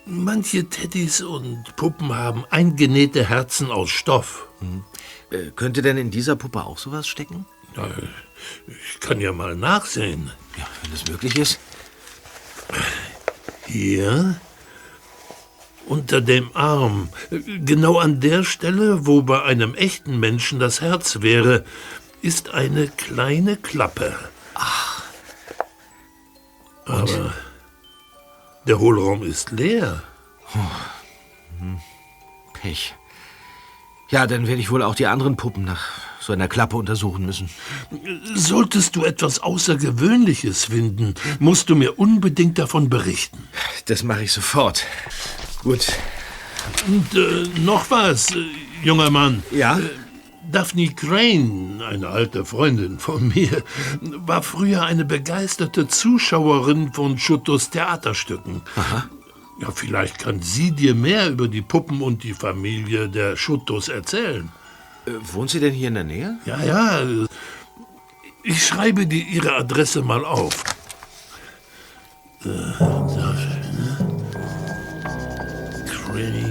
Manche 0.05 0.65
Teddys 0.65 1.21
und 1.21 1.75
Puppen 1.77 2.13
haben 2.13 2.43
eingenähte 2.49 3.29
Herzen 3.29 3.71
aus 3.71 3.91
Stoff. 3.91 4.47
Äh, 5.31 5.51
könnte 5.55 5.81
denn 5.81 5.97
in 5.97 6.11
dieser 6.11 6.35
Puppe 6.35 6.63
auch 6.63 6.77
sowas 6.77 7.07
stecken? 7.07 7.45
Ja, 7.75 7.87
ich 8.67 8.99
kann 8.99 9.21
ja 9.21 9.31
mal 9.31 9.55
nachsehen. 9.55 10.31
Ja, 10.57 10.67
wenn 10.81 10.93
es 10.93 11.07
möglich 11.07 11.37
ist. 11.37 11.59
Hier 13.65 14.39
unter 15.87 16.21
dem 16.21 16.55
Arm, 16.55 17.09
genau 17.29 17.97
an 17.97 18.19
der 18.19 18.43
Stelle, 18.43 19.05
wo 19.05 19.23
bei 19.23 19.43
einem 19.43 19.73
echten 19.75 20.19
Menschen 20.19 20.59
das 20.59 20.81
Herz 20.81 21.21
wäre, 21.21 21.65
ist 22.21 22.53
eine 22.53 22.87
kleine 22.87 23.57
Klappe. 23.57 24.17
Ach. 24.53 25.03
Aber 26.85 27.33
der 28.67 28.79
Hohlraum 28.79 29.23
ist 29.23 29.51
leer. 29.51 30.03
Hm. 31.59 31.79
Pech. 32.53 32.95
Ja, 34.11 34.27
dann 34.27 34.45
werde 34.45 34.61
ich 34.61 34.69
wohl 34.69 34.83
auch 34.83 34.95
die 34.95 35.07
anderen 35.07 35.37
Puppen 35.37 35.63
nach 35.63 35.87
so 36.19 36.33
einer 36.33 36.47
Klappe 36.47 36.75
untersuchen 36.75 37.25
müssen. 37.25 37.49
Solltest 38.35 38.95
du 38.95 39.05
etwas 39.05 39.39
Außergewöhnliches 39.39 40.65
finden, 40.65 41.15
musst 41.39 41.69
du 41.69 41.75
mir 41.75 41.97
unbedingt 41.97 42.59
davon 42.59 42.89
berichten. 42.89 43.47
Das 43.85 44.03
mache 44.03 44.23
ich 44.23 44.31
sofort. 44.31 44.85
Gut. 45.63 45.87
Und 46.87 47.15
äh, 47.15 47.47
noch 47.61 47.89
was, 47.89 48.31
äh, 48.35 48.45
junger 48.83 49.09
Mann. 49.09 49.43
Ja? 49.49 49.79
Äh, 49.79 49.89
Daphne 50.51 50.89
Crane, 50.93 51.81
eine 51.81 52.09
alte 52.09 52.43
Freundin 52.43 52.99
von 52.99 53.29
mir, 53.29 53.63
war 54.01 54.43
früher 54.43 54.83
eine 54.83 55.05
begeisterte 55.05 55.87
Zuschauerin 55.87 56.91
von 56.91 57.17
Schuttos 57.17 57.69
Theaterstücken. 57.69 58.61
Aha. 58.75 59.05
Ja, 59.61 59.69
vielleicht 59.69 60.17
kann 60.17 60.41
sie 60.41 60.71
dir 60.71 60.95
mehr 60.95 61.29
über 61.29 61.47
die 61.47 61.61
Puppen 61.61 62.01
und 62.01 62.23
die 62.23 62.33
Familie 62.33 63.07
der 63.07 63.37
Schuttos 63.37 63.89
erzählen. 63.89 64.49
Äh, 65.05 65.11
wohnt 65.33 65.51
sie 65.51 65.59
denn 65.59 65.73
hier 65.73 65.89
in 65.89 65.93
der 65.93 66.03
Nähe? 66.03 66.39
Ja, 66.45 66.63
ja. 66.63 67.01
Ich 68.43 68.65
schreibe 68.65 69.05
dir 69.05 69.23
ihre 69.23 69.53
Adresse 69.53 70.01
mal 70.01 70.25
auf. 70.25 70.63
Äh, 72.43 72.47
Daphne 72.79 74.19
Crane. 75.87 76.50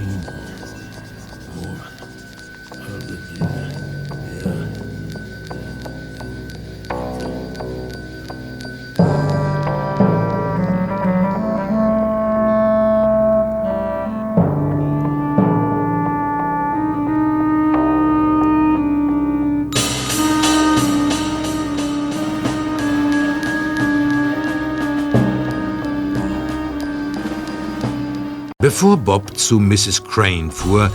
Bevor 28.81 28.97
Bob 28.97 29.37
zu 29.37 29.61
Mrs. 29.61 30.05
Crane 30.05 30.51
fuhr, 30.51 30.91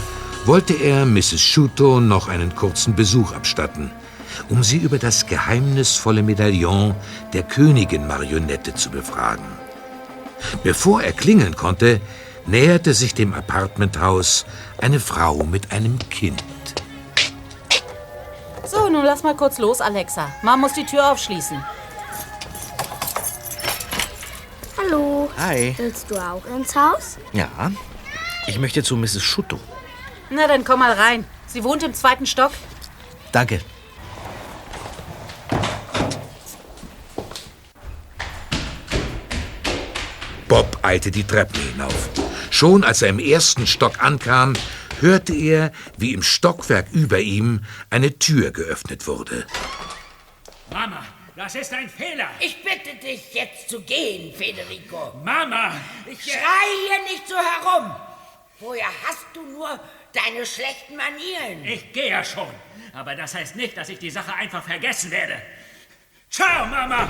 wollte 0.46 0.74
er 0.74 1.06
Mrs. 1.06 1.40
Shuto 1.40 2.00
noch 2.00 2.28
einen 2.28 2.56
kurzen 2.56 2.96
Besuch 2.96 3.32
abstatten, 3.32 3.92
um 4.50 4.64
sie 4.64 4.78
über 4.78 4.98
das 4.98 5.28
geheimnisvolle 5.28 6.24
Medaillon 6.24 6.96
der 7.34 7.44
Königin-Marionette 7.44 8.74
zu 8.74 8.90
befragen. 8.90 9.46
Bevor 10.64 11.04
er 11.04 11.14
klingeln 11.14 11.56
konnte, 11.56 12.02
näherte 12.48 12.96
sich 12.96 13.14
dem 13.14 13.36
Apartmenthaus 13.36 14.48
eine 14.80 15.00
Frau 15.00 15.44
mit 15.44 15.72
einem 15.72 16.00
Kind. 16.10 16.44
So, 18.66 18.90
nun 18.90 19.06
lass 19.06 19.22
mal 19.22 19.36
kurz 19.36 19.60
los, 19.60 19.80
Alexa. 19.80 20.34
Mom 20.42 20.62
muss 20.62 20.74
die 20.74 20.88
Tür 20.88 21.12
aufschließen. 21.12 21.64
Hi. 25.38 25.74
Willst 25.78 26.10
du 26.10 26.16
auch 26.16 26.46
ins 26.46 26.76
Haus? 26.76 27.18
Ja. 27.34 27.72
Ich 28.48 28.60
möchte 28.60 28.84
zu 28.84 28.96
Mrs. 28.96 29.24
Schutto. 29.24 29.60
Na, 30.30 30.48
dann 30.48 30.64
komm 30.64 30.80
mal 30.80 30.94
rein. 30.94 31.26
Sie 31.48 31.64
wohnt 31.64 31.84
im 31.84 31.94
zweiten 31.94 32.26
Stock. 32.26 32.52
Danke. 33.32 33.62
Bob 40.48 40.78
eilte 40.84 41.12
die 41.12 41.24
Treppen 41.24 41.60
hinauf. 41.60 42.10
Schon 42.50 42.84
als 42.84 43.02
er 43.02 43.10
im 43.10 43.20
ersten 43.20 43.68
Stock 43.68 44.02
ankam, 44.02 44.54
hörte 45.02 45.34
er, 45.34 45.72
wie 45.98 46.14
im 46.14 46.24
Stockwerk 46.24 46.88
über 46.94 47.20
ihm 47.20 47.62
eine 47.90 48.18
Tür 48.20 48.52
geöffnet 48.52 49.08
wurde. 49.08 49.46
Mama, 50.72 51.04
das 51.36 51.56
ist 51.56 51.74
ein 51.74 51.90
Fehler. 51.90 52.30
Ich 52.40 52.64
bitte 52.64 52.96
dich, 52.96 53.34
jetzt 53.34 53.70
zu 53.70 53.82
gehen, 53.82 54.34
Federico. 54.34 55.14
Mama! 55.24 55.74
Ich 56.06 56.24
Schrei 56.24 56.68
hier 56.88 57.04
nicht 57.04 57.28
so 57.28 57.36
herum. 57.36 57.96
Woher 58.60 58.88
hast 59.08 59.26
du 59.34 59.44
nur 59.44 59.80
deine 60.14 60.46
schlechten 60.46 60.96
Manieren? 60.96 61.66
Ich 61.66 61.92
gehe 61.92 62.10
ja 62.10 62.24
schon. 62.24 62.50
Aber 62.94 63.16
das 63.16 63.36
heißt 63.36 63.56
nicht, 63.58 63.76
dass 63.76 63.90
ich 63.90 64.00
die 64.00 64.10
Sache 64.10 64.34
einfach 64.34 64.64
vergessen 64.64 65.12
werde. 65.12 65.42
Ciao, 66.30 66.66
Mama! 66.66 67.10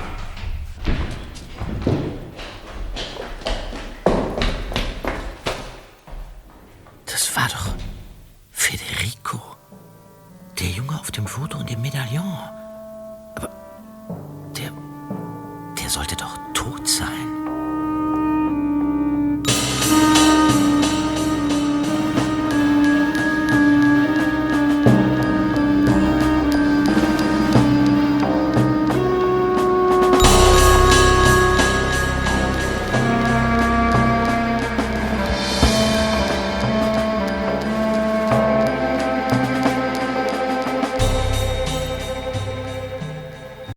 Das 7.05 7.35
war 7.35 7.47
doch 7.47 7.75
Federico. 8.51 9.55
Der 10.59 10.67
Junge 10.67 10.99
auf 10.99 11.11
dem 11.11 11.27
Foto 11.27 11.59
und 11.59 11.69
dem 11.69 11.81
Medaillon. 11.81 12.49
Aber 13.35 13.64
sollte 15.95 16.17
doch 16.17 16.34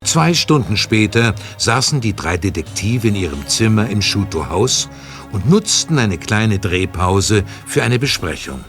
Zwei 0.09 0.33
Stunden 0.33 0.79
später 0.79 1.35
saßen 1.59 2.01
die 2.01 2.17
drei 2.17 2.39
Detektive 2.39 3.09
in 3.09 3.15
ihrem 3.15 3.47
Zimmer 3.47 3.91
im 3.91 4.01
Shuto-Haus 4.01 4.89
und 5.33 5.51
nutzten 5.51 5.99
eine 5.99 6.17
kleine 6.17 6.59
Drehpause 6.59 7.45
für 7.67 7.83
eine 7.83 7.99
Besprechung. 7.99 8.65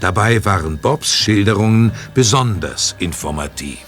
Dabei 0.00 0.42
waren 0.46 0.78
Bobs 0.78 1.14
Schilderungen 1.14 1.92
besonders 2.14 2.96
informativ. 3.00 3.80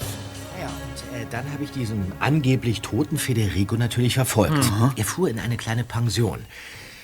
Ja, 0.60 0.66
und 0.66 1.18
äh, 1.18 1.24
dann 1.30 1.50
habe 1.54 1.64
ich 1.64 1.70
diesen 1.70 2.12
angeblich 2.20 2.82
toten 2.82 3.16
Federico 3.16 3.76
natürlich 3.76 4.12
verfolgt. 4.12 4.70
Er 4.94 5.04
fuhr 5.06 5.30
in 5.30 5.38
eine 5.38 5.56
kleine 5.56 5.84
Pension. 5.84 6.40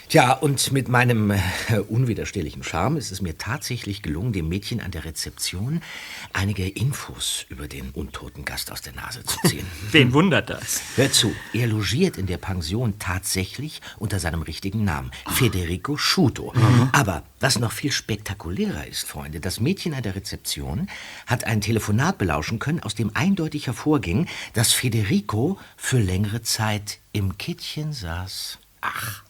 Tja, 0.09 0.33
und 0.33 0.71
mit 0.71 0.89
meinem 0.89 1.31
äh, 1.31 1.41
unwiderstehlichen 1.89 2.63
Charme 2.63 2.99
ist 2.99 3.11
es 3.11 3.23
mir 3.23 3.39
tatsächlich 3.39 4.03
gelungen, 4.03 4.33
dem 4.33 4.49
Mädchen 4.49 4.81
an 4.81 4.91
der 4.91 5.05
Rezeption 5.05 5.81
einige 6.33 6.69
Infos 6.69 7.47
über 7.49 7.69
den 7.69 7.91
untoten 7.91 8.45
Gast 8.45 8.71
aus 8.71 8.83
der 8.83 8.93
Nase 8.93 9.25
zu 9.25 9.39
ziehen. 9.49 9.67
Wen 9.91 10.13
wundert 10.13 10.51
das? 10.51 10.83
Hör 10.97 11.11
zu, 11.11 11.35
er 11.53 11.67
logiert 11.67 12.19
in 12.19 12.27
der 12.27 12.37
Pension 12.37 12.99
tatsächlich 12.99 13.81
unter 13.99 14.21
seinem 14.21 14.43
richtigen 14.43 14.85
Namen, 14.85 15.11
Federico 15.27 15.97
Schuto. 15.97 16.53
Aber 16.93 17.25
was 17.41 17.59
noch 17.59 17.73
viel 17.73 17.91
spektakulärer 17.91 18.87
ist, 18.87 19.07
Freunde, 19.07 19.41
das 19.41 19.59
Mädchen 19.59 19.95
an 19.95 20.03
der 20.03 20.15
Rezeption 20.15 20.89
hat 21.27 21.45
ein 21.45 21.61
Telefonat 21.61 22.19
belauschen 22.19 22.59
können, 22.59 22.81
aus 22.81 22.95
dem 22.95 23.11
eindeutig 23.15 23.67
hervorging, 23.67 24.29
dass 24.53 24.73
Federico 24.73 25.59
für 25.77 25.99
längere 25.99 26.43
Zeit 26.43 26.99
im 27.13 27.37
Kittchen 27.39 27.93
saß. 27.93 28.59
Ach. 28.81 29.24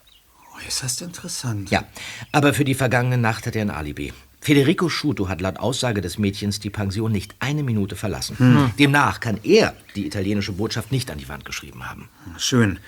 Ist 0.67 0.83
das 0.83 1.01
interessant. 1.01 1.69
Ja, 1.69 1.83
aber 2.31 2.53
für 2.53 2.65
die 2.65 2.73
vergangene 2.73 3.17
Nacht 3.17 3.45
hat 3.45 3.55
er 3.55 3.61
ein 3.61 3.69
Alibi. 3.69 4.13
Federico 4.41 4.89
Schuto 4.89 5.27
hat 5.27 5.41
laut 5.41 5.57
Aussage 5.57 6.01
des 6.01 6.19
Mädchens 6.19 6.59
die 6.59 6.69
Pension 6.69 7.11
nicht 7.11 7.33
eine 7.39 7.63
Minute 7.63 7.95
verlassen. 7.95 8.37
Hm. 8.37 8.71
Demnach 8.77 9.19
kann 9.19 9.39
er 9.43 9.75
die 9.95 10.05
italienische 10.05 10.51
Botschaft 10.51 10.91
nicht 10.91 11.09
an 11.09 11.17
die 11.17 11.27
Wand 11.29 11.45
geschrieben 11.45 11.89
haben. 11.89 12.09
Schön. 12.37 12.79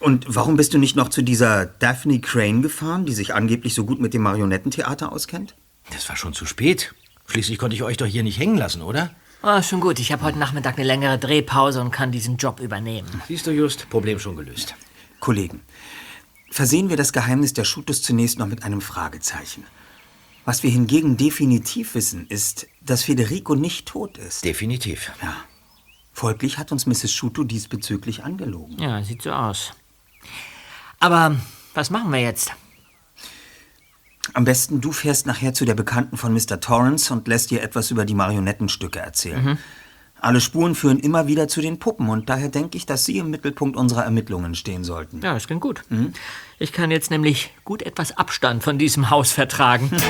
Und 0.00 0.26
warum 0.28 0.56
bist 0.56 0.74
du 0.74 0.78
nicht 0.78 0.96
noch 0.96 1.08
zu 1.08 1.22
dieser 1.22 1.64
Daphne 1.64 2.20
Crane 2.20 2.60
gefahren, 2.60 3.06
die 3.06 3.14
sich 3.14 3.34
angeblich 3.34 3.72
so 3.72 3.84
gut 3.84 4.00
mit 4.00 4.12
dem 4.12 4.22
Marionettentheater 4.22 5.12
auskennt? 5.12 5.54
Das 5.92 6.08
war 6.08 6.16
schon 6.16 6.34
zu 6.34 6.44
spät. 6.44 6.92
Schließlich 7.26 7.56
konnte 7.56 7.76
ich 7.76 7.82
euch 7.82 7.96
doch 7.96 8.06
hier 8.06 8.22
nicht 8.22 8.38
hängen 8.38 8.58
lassen, 8.58 8.82
oder? 8.82 9.10
Oh, 9.42 9.62
schon 9.62 9.80
gut. 9.80 9.98
Ich 9.98 10.12
habe 10.12 10.22
heute 10.24 10.38
Nachmittag 10.38 10.76
eine 10.76 10.86
längere 10.86 11.18
Drehpause 11.18 11.80
und 11.80 11.90
kann 11.90 12.12
diesen 12.12 12.36
Job 12.36 12.60
übernehmen. 12.60 13.08
Siehst 13.28 13.46
du, 13.46 13.50
Just, 13.50 13.88
Problem 13.90 14.18
schon 14.18 14.36
gelöst. 14.36 14.74
Kollegen, 15.20 15.60
versehen 16.52 16.90
wir 16.90 16.96
das 16.96 17.12
Geheimnis 17.12 17.54
der 17.54 17.64
Schutus 17.64 18.02
zunächst 18.02 18.38
noch 18.38 18.46
mit 18.46 18.62
einem 18.62 18.80
Fragezeichen. 18.80 19.64
Was 20.44 20.62
wir 20.62 20.70
hingegen 20.70 21.16
definitiv 21.16 21.94
wissen, 21.94 22.26
ist, 22.28 22.66
dass 22.80 23.04
Federico 23.04 23.54
nicht 23.54 23.86
tot 23.86 24.18
ist. 24.18 24.44
Definitiv. 24.44 25.10
Ja. 25.22 25.36
Folglich 26.12 26.58
hat 26.58 26.72
uns 26.72 26.86
Mrs. 26.86 27.12
Schuto 27.12 27.44
diesbezüglich 27.44 28.24
angelogen. 28.24 28.78
Ja, 28.78 29.02
sieht 29.02 29.22
so 29.22 29.30
aus. 29.30 29.72
Aber 31.00 31.36
was 31.74 31.90
machen 31.90 32.12
wir 32.12 32.20
jetzt? 32.20 32.52
Am 34.34 34.44
besten 34.44 34.80
du 34.80 34.92
fährst 34.92 35.26
nachher 35.26 35.54
zu 35.54 35.64
der 35.64 35.74
Bekannten 35.74 36.16
von 36.16 36.32
Mr. 36.32 36.60
Torrance 36.60 37.12
und 37.12 37.28
lässt 37.28 37.50
ihr 37.50 37.62
etwas 37.62 37.90
über 37.90 38.04
die 38.04 38.14
Marionettenstücke 38.14 38.98
erzählen. 38.98 39.44
Mhm. 39.44 39.58
Alle 40.22 40.40
Spuren 40.40 40.76
führen 40.76 41.00
immer 41.00 41.26
wieder 41.26 41.48
zu 41.48 41.60
den 41.60 41.80
Puppen 41.80 42.08
und 42.08 42.30
daher 42.30 42.48
denke 42.48 42.76
ich, 42.78 42.86
dass 42.86 43.04
sie 43.04 43.18
im 43.18 43.30
Mittelpunkt 43.30 43.76
unserer 43.76 44.04
Ermittlungen 44.04 44.54
stehen 44.54 44.84
sollten. 44.84 45.20
Ja, 45.20 45.34
das 45.34 45.48
klingt 45.48 45.62
gut. 45.62 45.82
Ich 46.60 46.72
kann 46.72 46.92
jetzt 46.92 47.10
nämlich 47.10 47.52
gut 47.64 47.82
etwas 47.82 48.16
Abstand 48.16 48.62
von 48.62 48.78
diesem 48.78 49.10
Haus 49.10 49.32
vertragen. 49.32 49.90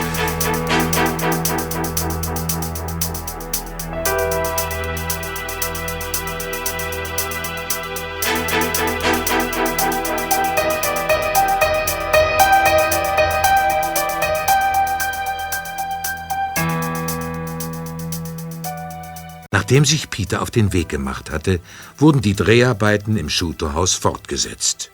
Nachdem 19.72 19.86
sich 19.86 20.10
Peter 20.10 20.42
auf 20.42 20.50
den 20.50 20.74
Weg 20.74 20.90
gemacht 20.90 21.30
hatte, 21.30 21.58
wurden 21.96 22.20
die 22.20 22.36
Dreharbeiten 22.36 23.16
im 23.16 23.30
Schuto-Haus 23.30 23.94
fortgesetzt. 23.94 24.90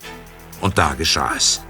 Und 0.61 0.79
da 0.79 0.95
geschah 0.95 1.33
es. 1.37 1.63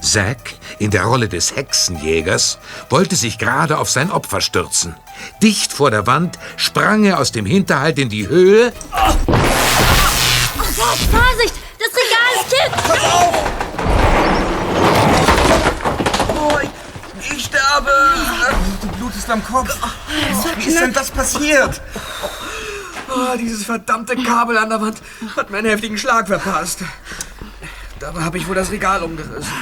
Zack, 0.00 0.54
in 0.78 0.90
der 0.90 1.04
Rolle 1.04 1.28
des 1.28 1.54
Hexenjägers, 1.54 2.56
wollte 2.88 3.14
sich 3.14 3.36
gerade 3.36 3.76
auf 3.76 3.90
sein 3.90 4.10
Opfer 4.10 4.40
stürzen. 4.40 4.94
Dicht 5.42 5.70
vor 5.70 5.90
der 5.90 6.06
Wand 6.06 6.38
sprang 6.56 7.04
er 7.04 7.20
aus 7.20 7.30
dem 7.30 7.44
Hinterhalt 7.44 7.98
in 7.98 8.08
die 8.08 8.26
Höhe 8.26 8.72
Oh 8.90 9.12
Gott, 10.76 10.98
Vorsicht! 11.10 11.54
Das 11.78 11.90
Regal 11.92 12.32
ist 12.40 12.48
kippt! 12.48 12.80
Oh, 16.34 16.58
ich, 16.62 17.36
ich 17.36 17.44
sterbe! 17.44 17.92
Du 18.80 18.88
blutest 18.96 19.28
am 19.28 19.44
Kopf. 19.44 19.76
Wie 20.56 20.64
ist 20.64 20.80
denn 20.80 20.94
das 20.94 21.10
passiert? 21.10 21.82
Oh, 23.16 23.36
dieses 23.38 23.64
verdammte 23.64 24.14
Kabel 24.16 24.58
an 24.58 24.68
der 24.68 24.80
Wand 24.80 25.00
hat 25.36 25.50
mir 25.50 25.58
einen 25.58 25.68
heftigen 25.68 25.96
Schlag 25.96 26.26
verpasst. 26.28 26.80
Dabei 27.98 28.22
habe 28.22 28.36
ich 28.36 28.46
wohl 28.46 28.54
das 28.54 28.70
Regal 28.70 29.02
umgerissen. 29.02 29.52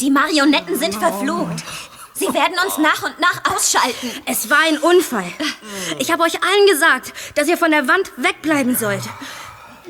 Die 0.00 0.10
Marionetten 0.10 0.78
sind 0.78 0.94
verflucht. 0.94 1.62
Sie 2.14 2.32
werden 2.32 2.56
uns 2.64 2.78
nach 2.78 3.02
und 3.02 3.14
nach 3.20 3.54
ausschalten. 3.54 4.10
Es 4.26 4.48
war 4.48 4.58
ein 4.66 4.78
Unfall. 4.78 5.30
Ich 5.98 6.10
habe 6.10 6.22
euch 6.22 6.42
allen 6.42 6.66
gesagt, 6.70 7.12
dass 7.34 7.48
ihr 7.48 7.58
von 7.58 7.70
der 7.70 7.88
Wand 7.88 8.12
wegbleiben 8.16 8.76
sollt. 8.76 9.02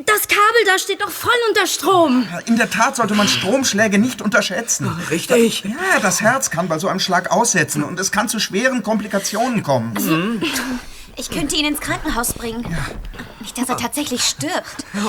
Das 0.07 0.27
Kabel 0.27 0.65
da 0.67 0.79
steht 0.79 1.03
doch 1.03 1.11
voll 1.11 1.33
unter 1.51 1.67
Strom. 1.67 2.27
In 2.47 2.57
der 2.57 2.71
Tat 2.71 2.97
sollte 2.97 3.15
man 3.15 3.29
Stromschläge 3.29 3.99
nicht 3.99 4.23
unterschätzen. 4.23 4.89
Richtig. 5.11 5.65
Ja, 5.65 6.01
das 6.01 6.23
Herz 6.23 6.51
kann 6.51 6.67
bei 6.69 6.79
so 6.79 6.89
einem 6.89 7.01
Schlag 7.01 7.31
aussetzen 7.31 7.83
und 7.85 8.01
es 8.01 8.11
kann 8.11 8.29
zu 8.29 8.41
schweren 8.41 8.83
Komplikationen 8.83 9.63
kommen. 9.63 10.43
Ich 11.17 11.31
könnte 11.31 11.57
ihn 11.57 11.67
ins 11.67 11.81
Krankenhaus 11.81 12.33
bringen. 12.33 12.65
Nicht, 13.41 13.59
dass 13.59 13.69
er 13.69 13.77
tatsächlich 13.77 14.23
stirbt. 14.23 14.85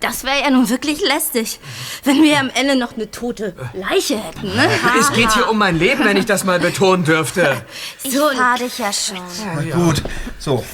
Das 0.00 0.24
wäre 0.24 0.42
ja 0.42 0.50
nun 0.50 0.68
wirklich 0.68 1.00
lästig, 1.00 1.58
wenn 2.04 2.22
wir 2.22 2.38
am 2.38 2.50
Ende 2.50 2.76
noch 2.76 2.92
eine 2.94 3.10
tote 3.10 3.54
Leiche 3.72 4.22
hätten, 4.22 4.54
ne? 4.54 4.68
Es 5.00 5.10
geht 5.12 5.32
hier 5.32 5.48
um 5.48 5.56
mein 5.58 5.78
Leben, 5.78 6.04
wenn 6.04 6.18
ich 6.18 6.26
das 6.26 6.44
mal 6.44 6.60
betonen 6.60 7.04
dürfte. 7.04 7.64
Ich 8.02 8.16
fahr 8.16 8.56
dich 8.58 8.78
ja 8.78 8.92
schon. 8.92 9.16
Na 9.54 9.62
Gut, 9.62 10.02
so. 10.38 10.64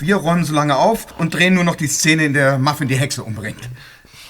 Wir 0.00 0.16
räumen 0.16 0.44
so 0.44 0.54
lange 0.54 0.76
auf 0.76 1.18
und 1.18 1.34
drehen 1.34 1.54
nur 1.54 1.64
noch 1.64 1.74
die 1.74 1.88
Szene, 1.88 2.24
in 2.24 2.34
der 2.34 2.58
Muffin 2.58 2.88
die 2.88 2.96
Hexe 2.96 3.22
umbringt. 3.24 3.68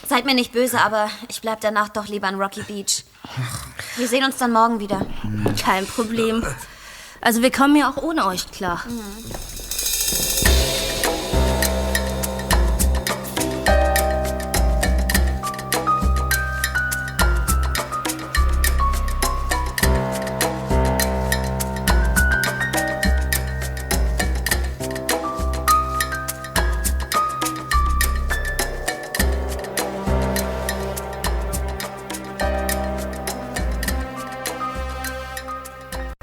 Seid 0.09 0.25
mir 0.25 0.35
nicht 0.35 0.53
böse, 0.53 0.81
aber 0.81 1.11
ich 1.29 1.41
bleib 1.43 1.61
danach 1.61 1.91
doch 1.91 2.09
lieber 2.09 2.27
an 2.27 2.37
Rocky 2.37 2.63
Beach. 2.63 3.05
Wir 3.97 4.09
sehen 4.09 4.25
uns 4.25 4.39
dann 4.39 4.53
morgen 4.53 4.81
wieder. 4.81 5.07
Kein 5.63 5.87
Problem. 5.87 6.43
Also 7.21 7.43
wir 7.43 7.51
kommen 7.51 7.77
ja 7.77 7.91
auch 7.91 8.03
ohne 8.03 8.27
euch 8.27 8.51
klar. 8.51 8.83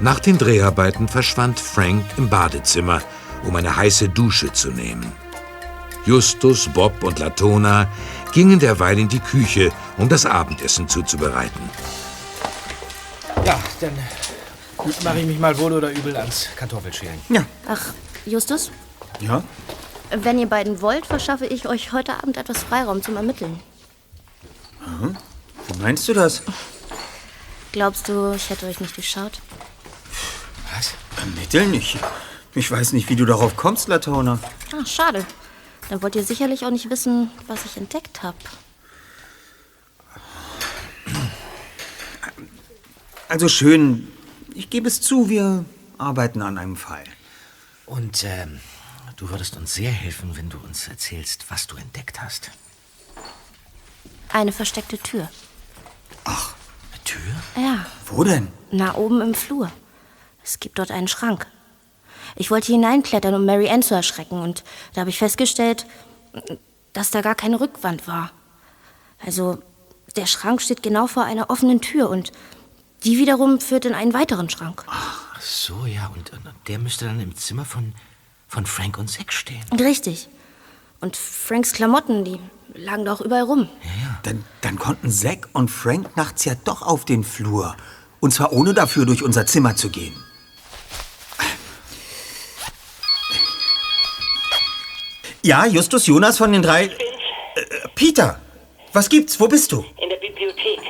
Nach 0.06 0.20
den 0.20 0.38
Dreharbeiten 0.38 1.08
verschwand 1.08 1.58
Frank 1.58 2.04
im 2.16 2.28
Badezimmer, 2.28 3.02
um 3.42 3.56
eine 3.56 3.76
heiße 3.76 4.08
Dusche 4.08 4.52
zu 4.52 4.70
nehmen. 4.70 5.10
Justus, 6.04 6.68
Bob 6.68 7.02
und 7.02 7.18
Latona 7.18 7.88
gingen 8.30 8.60
derweil 8.60 9.00
in 9.00 9.08
die 9.08 9.18
Küche, 9.18 9.72
um 9.98 10.08
das 10.08 10.24
Abendessen 10.24 10.86
zuzubereiten. 10.88 11.60
Ja, 13.44 13.58
dann 13.80 13.98
mache 15.02 15.18
ich 15.18 15.26
mich 15.26 15.40
mal 15.40 15.58
wohl 15.58 15.72
oder 15.72 15.90
übel 15.90 16.16
ans 16.16 16.50
Kartoffelschälen. 16.54 17.18
Ach, 17.68 17.92
Justus, 18.26 18.70
Ja? 19.18 19.42
wenn 20.12 20.38
ihr 20.38 20.48
beiden 20.48 20.80
wollt, 20.82 21.04
verschaffe 21.04 21.46
ich 21.46 21.66
euch 21.66 21.90
heute 21.90 22.14
Abend 22.14 22.36
etwas 22.36 22.62
Freiraum 22.62 23.02
zum 23.02 23.16
Ermitteln. 23.16 23.58
Hm? 25.00 25.16
Wie 25.66 25.82
meinst 25.82 26.06
du 26.06 26.14
das? 26.14 26.42
Glaubst 27.72 28.08
du, 28.08 28.34
ich 28.36 28.48
hätte 28.50 28.66
euch 28.66 28.78
nicht 28.78 28.94
geschaut? 28.94 29.40
Was? 31.26 31.34
Ermitteln? 31.34 31.74
Ich, 31.74 31.98
ich 32.54 32.70
weiß 32.70 32.92
nicht, 32.92 33.08
wie 33.08 33.16
du 33.16 33.24
darauf 33.24 33.56
kommst, 33.56 33.88
Latona. 33.88 34.38
Ah, 34.72 34.84
schade. 34.86 35.24
Dann 35.88 36.02
wollt 36.02 36.16
ihr 36.16 36.24
sicherlich 36.24 36.64
auch 36.64 36.70
nicht 36.70 36.90
wissen, 36.90 37.30
was 37.46 37.64
ich 37.64 37.76
entdeckt 37.76 38.22
habe. 38.22 38.36
Also 43.28 43.48
schön. 43.48 44.08
Ich 44.54 44.70
gebe 44.70 44.88
es 44.88 45.00
zu, 45.00 45.28
wir 45.28 45.64
arbeiten 45.98 46.42
an 46.42 46.58
einem 46.58 46.76
Fall. 46.76 47.04
Und 47.86 48.24
ähm, 48.24 48.60
Du 49.16 49.30
würdest 49.30 49.56
uns 49.56 49.72
sehr 49.72 49.90
helfen, 49.90 50.36
wenn 50.36 50.50
du 50.50 50.58
uns 50.58 50.88
erzählst, 50.88 51.46
was 51.48 51.66
du 51.66 51.76
entdeckt 51.76 52.20
hast. 52.20 52.50
Eine 54.30 54.52
versteckte 54.52 54.98
Tür. 54.98 55.30
Eine 56.24 57.02
Tür? 57.04 57.20
Ja, 57.56 57.86
Wo 58.04 58.24
denn? 58.24 58.48
na 58.70 58.94
oben 58.94 59.22
im 59.22 59.32
Flur. 59.32 59.72
Es 60.46 60.60
gibt 60.60 60.78
dort 60.78 60.92
einen 60.92 61.08
Schrank. 61.08 61.48
Ich 62.36 62.52
wollte 62.52 62.70
hineinklettern, 62.70 63.34
um 63.34 63.44
Mary 63.44 63.68
Ann 63.68 63.82
zu 63.82 63.94
erschrecken, 63.94 64.40
und 64.40 64.62
da 64.94 65.00
habe 65.00 65.10
ich 65.10 65.18
festgestellt, 65.18 65.86
dass 66.92 67.10
da 67.10 67.20
gar 67.20 67.34
keine 67.34 67.60
Rückwand 67.60 68.06
war. 68.06 68.30
Also, 69.24 69.58
der 70.14 70.26
Schrank 70.26 70.62
steht 70.62 70.84
genau 70.84 71.08
vor 71.08 71.24
einer 71.24 71.50
offenen 71.50 71.80
Tür 71.80 72.08
und 72.08 72.30
die 73.04 73.18
wiederum 73.18 73.60
führt 73.60 73.86
in 73.86 73.94
einen 73.94 74.14
weiteren 74.14 74.48
Schrank. 74.48 74.84
Ach 74.86 75.40
so, 75.40 75.84
ja. 75.84 76.10
Und, 76.14 76.32
und 76.32 76.42
der 76.68 76.78
müsste 76.78 77.06
dann 77.06 77.20
im 77.20 77.34
Zimmer 77.36 77.64
von, 77.64 77.92
von 78.46 78.66
Frank 78.66 78.98
und 78.98 79.08
Zack 79.08 79.32
stehen. 79.32 79.64
Richtig. 79.78 80.28
Und 81.00 81.16
Franks 81.16 81.72
Klamotten, 81.72 82.24
die 82.24 82.38
lagen 82.74 83.04
da 83.04 83.14
auch 83.14 83.20
überall 83.20 83.42
rum. 83.42 83.68
Dann, 84.22 84.44
dann 84.60 84.78
konnten 84.78 85.10
Zack 85.10 85.48
und 85.52 85.70
Frank 85.70 86.16
nachts 86.16 86.44
ja 86.44 86.54
doch 86.64 86.82
auf 86.82 87.04
den 87.04 87.24
Flur. 87.24 87.76
Und 88.20 88.32
zwar 88.32 88.52
ohne 88.52 88.74
dafür 88.74 89.06
durch 89.06 89.22
unser 89.22 89.44
Zimmer 89.46 89.76
zu 89.76 89.90
gehen. 89.90 90.14
Ja, 95.46 95.64
Justus 95.64 96.08
Jonas 96.08 96.38
von 96.38 96.50
den 96.50 96.60
drei. 96.60 96.86
Äh, 96.86 96.90
Peter, 97.94 98.40
was 98.92 99.08
gibt's? 99.08 99.38
Wo 99.38 99.46
bist 99.46 99.70
du? 99.70 99.84
In 100.02 100.10
der 100.10 100.16
Bibliothek. 100.16 100.80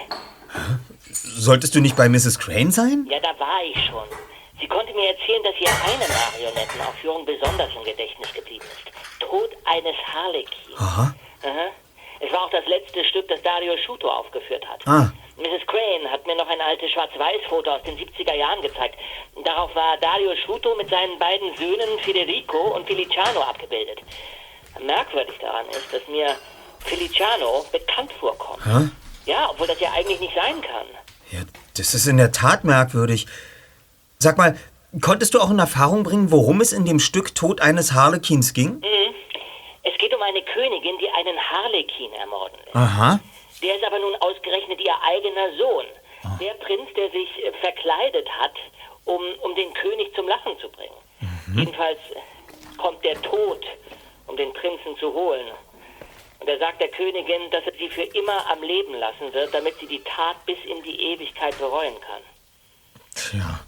Solltest 1.13 1.75
du 1.75 1.81
nicht 1.81 1.95
bei 1.95 2.09
Mrs. 2.09 2.39
Crane 2.39 2.71
sein? 2.71 3.07
Ja, 3.11 3.21
da 3.21 3.39
war 3.39 3.63
ich 3.63 3.77
schon. 3.85 4.09
Sie 4.59 4.67
konnte 4.67 4.95
mir 4.95 5.11
erzählen, 5.11 5.43
dass 5.45 5.53
ihr 5.61 5.69
eine 5.69 6.07
Marionettenaufführung 6.09 7.27
besonders 7.27 7.69
im 7.77 7.85
Gedächtnis 7.85 8.33
geblieben 8.33 8.65
ist. 8.65 9.21
Tod 9.21 9.51
eines 9.67 9.95
Harlekin. 10.07 10.75
Aha. 10.79 11.15
Aha. 11.43 11.69
Es 12.21 12.33
war 12.33 12.45
auch 12.45 12.51
das 12.51 12.65
letzte 12.65 13.05
Stück, 13.05 13.29
das 13.29 13.43
Dario 13.43 13.77
Schuto 13.85 14.09
aufgeführt 14.09 14.67
hat. 14.67 14.81
Ah. 14.87 15.13
Mrs. 15.37 15.67
Crane 15.67 16.11
hat 16.11 16.27
mir 16.27 16.35
noch 16.35 16.49
ein 16.49 16.63
altes 16.63 16.91
Schwarz-Weiß-Foto 16.93 17.73
aus 17.73 17.83
den 17.83 17.99
70er 17.99 18.35
Jahren 18.35 18.63
gezeigt. 18.63 18.97
Darauf 19.45 19.75
war 19.75 19.99
Dario 19.99 20.35
Schuto 20.47 20.75
mit 20.77 20.89
seinen 20.89 21.19
beiden 21.19 21.55
Söhnen 21.57 21.99
Federico 22.01 22.75
und 22.75 22.87
Feliciano 22.87 23.43
abgebildet. 23.43 24.01
Merkwürdig 24.85 25.37
daran 25.41 25.67
ist, 25.71 25.93
dass 25.93 26.07
mir 26.09 26.35
Feliciano 26.81 27.65
bekannt 27.73 28.13
vorkommt. 28.21 28.65
Hä? 28.65 28.89
Ja, 29.31 29.49
obwohl 29.51 29.67
das 29.67 29.81
ja 29.81 29.91
eigentlich 29.93 30.21
nicht 30.21 30.35
sein 30.35 30.61
kann. 30.61 30.87
Das 31.77 31.95
ist 31.95 32.07
in 32.07 32.17
der 32.17 32.33
Tat 32.33 32.65
merkwürdig. 32.65 33.27
Sag 34.19 34.39
mal, 34.39 34.57
konntest 35.01 35.35
du 35.35 35.41
auch 35.41 35.51
in 35.51 35.59
Erfahrung 35.59 36.05
bringen, 36.05 36.31
worum 36.31 36.61
es 36.61 36.73
in 36.73 36.85
dem 36.85 37.01
Stück 37.01 37.35
Tod 37.35 37.61
eines 37.61 37.93
Harlekins 37.93 38.55
ging? 38.55 38.77
Mhm. 38.77 39.15
Es 39.83 39.97
geht 39.99 40.15
um 40.15 40.23
eine 40.23 40.43
Königin, 40.43 40.97
die 40.99 41.09
einen 41.11 41.39
Harlekin 41.39 42.13
ermorden 42.13 42.59
lässt. 42.65 42.77
Aha. 42.77 43.21
Der 43.63 43.77
ist 43.77 43.85
aber 43.85 43.99
nun 43.99 44.15
ausgerechnet 44.17 44.81
ihr 44.81 44.95
eigener 45.03 45.57
Sohn. 45.59 45.87
Der 46.41 46.55
Prinz, 46.55 46.89
der 46.97 47.11
sich 47.11 47.29
äh, 47.45 47.53
verkleidet 47.61 48.29
hat, 48.41 48.55
um, 49.05 49.23
um 49.43 49.55
den 49.55 49.73
König 49.75 50.13
zum 50.15 50.27
Lachen 50.27 50.59
zu 50.61 50.69
bringen. 50.71 50.97
Jedenfalls 51.55 51.99
äh, 52.11 52.77
kommt 52.77 53.05
der 53.05 53.21
Tod, 53.23 53.65
um 54.27 54.37
den 54.37 54.53
Prinzen 54.53 54.97
zu 54.99 55.13
holen. 55.13 55.47
Und 56.39 56.49
er 56.49 56.59
sagt 56.59 56.81
der 56.81 56.89
Königin, 56.89 57.51
dass 57.51 57.65
er 57.65 57.73
sie 57.79 57.89
für 57.89 58.03
immer 58.03 58.51
am 58.51 58.63
Leben 58.63 58.95
lassen 58.95 59.33
wird, 59.33 59.53
damit 59.55 59.75
sie 59.81 59.87
die 59.87 60.03
Tat 60.05 60.45
bis 60.47 60.59
in 60.65 60.83
die 60.83 61.13
Ewigkeit 61.13 61.59
bereuen 61.59 61.95
kann. 62.01 62.23
Tja. 63.15 63.61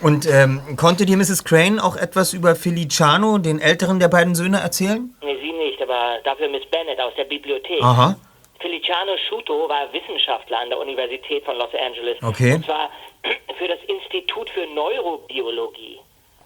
Und 0.00 0.26
ähm, 0.26 0.76
konnte 0.76 1.06
dir 1.06 1.16
Mrs. 1.16 1.44
Crane 1.44 1.80
auch 1.80 1.96
etwas 1.96 2.32
über 2.32 2.54
Feliciano, 2.54 3.38
den 3.38 3.60
älteren 3.60 3.98
der 3.98 4.08
beiden 4.08 4.34
Söhne, 4.34 4.60
erzählen? 4.60 5.14
Nee, 5.22 5.36
sie 5.40 5.52
nicht, 5.52 5.82
aber 5.82 6.18
dafür 6.22 6.48
Miss 6.48 6.64
Bennett 6.66 7.00
aus 7.00 7.14
der 7.16 7.24
Bibliothek. 7.24 7.82
Aha. 7.82 8.16
Feliciano 8.60 9.12
Schuto 9.28 9.68
war 9.68 9.92
Wissenschaftler 9.92 10.60
an 10.60 10.68
der 10.68 10.78
Universität 10.78 11.44
von 11.44 11.56
Los 11.56 11.70
Angeles. 11.74 12.22
Okay. 12.22 12.54
Und 12.54 12.64
zwar 12.64 12.90
für 13.58 13.68
das 13.68 13.78
Institut 13.86 14.50
für 14.50 14.66
Neurobiologie. 14.74 15.98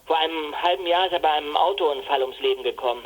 Vor 0.07 0.19
einem 0.19 0.55
halben 0.63 0.87
Jahr 0.87 1.07
ist 1.07 1.13
er 1.13 1.21
bei 1.21 1.31
einem 1.31 1.57
Autounfall 1.57 2.23
ums 2.23 2.39
Leben 2.41 2.63
gekommen. 2.63 3.05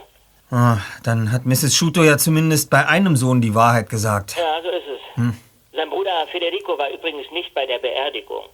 Ah, 0.51 0.79
dann 1.03 1.33
hat 1.33 1.45
Mrs. 1.45 1.75
Schuto 1.75 2.05
ja 2.05 2.19
zumindest 2.19 2.71
bei 2.71 2.87
einem 2.87 3.17
Sohn 3.17 3.41
die 3.41 3.55
Wahrheit 3.55 3.91
gesagt. 3.91 4.37
Ja, 4.37 4.63
so 4.63 4.69
ist 4.69 4.87
es. 4.87 5.17
Hm. 5.17 5.37
Sein 5.73 5.91
Bruder 5.91 6.27
Federico 6.31 6.79
war 6.79 6.89
übrigens 6.91 7.31
nicht 7.33 7.53
bei 7.53 7.67
der 7.67 7.79
Beerdigung, 7.79 8.45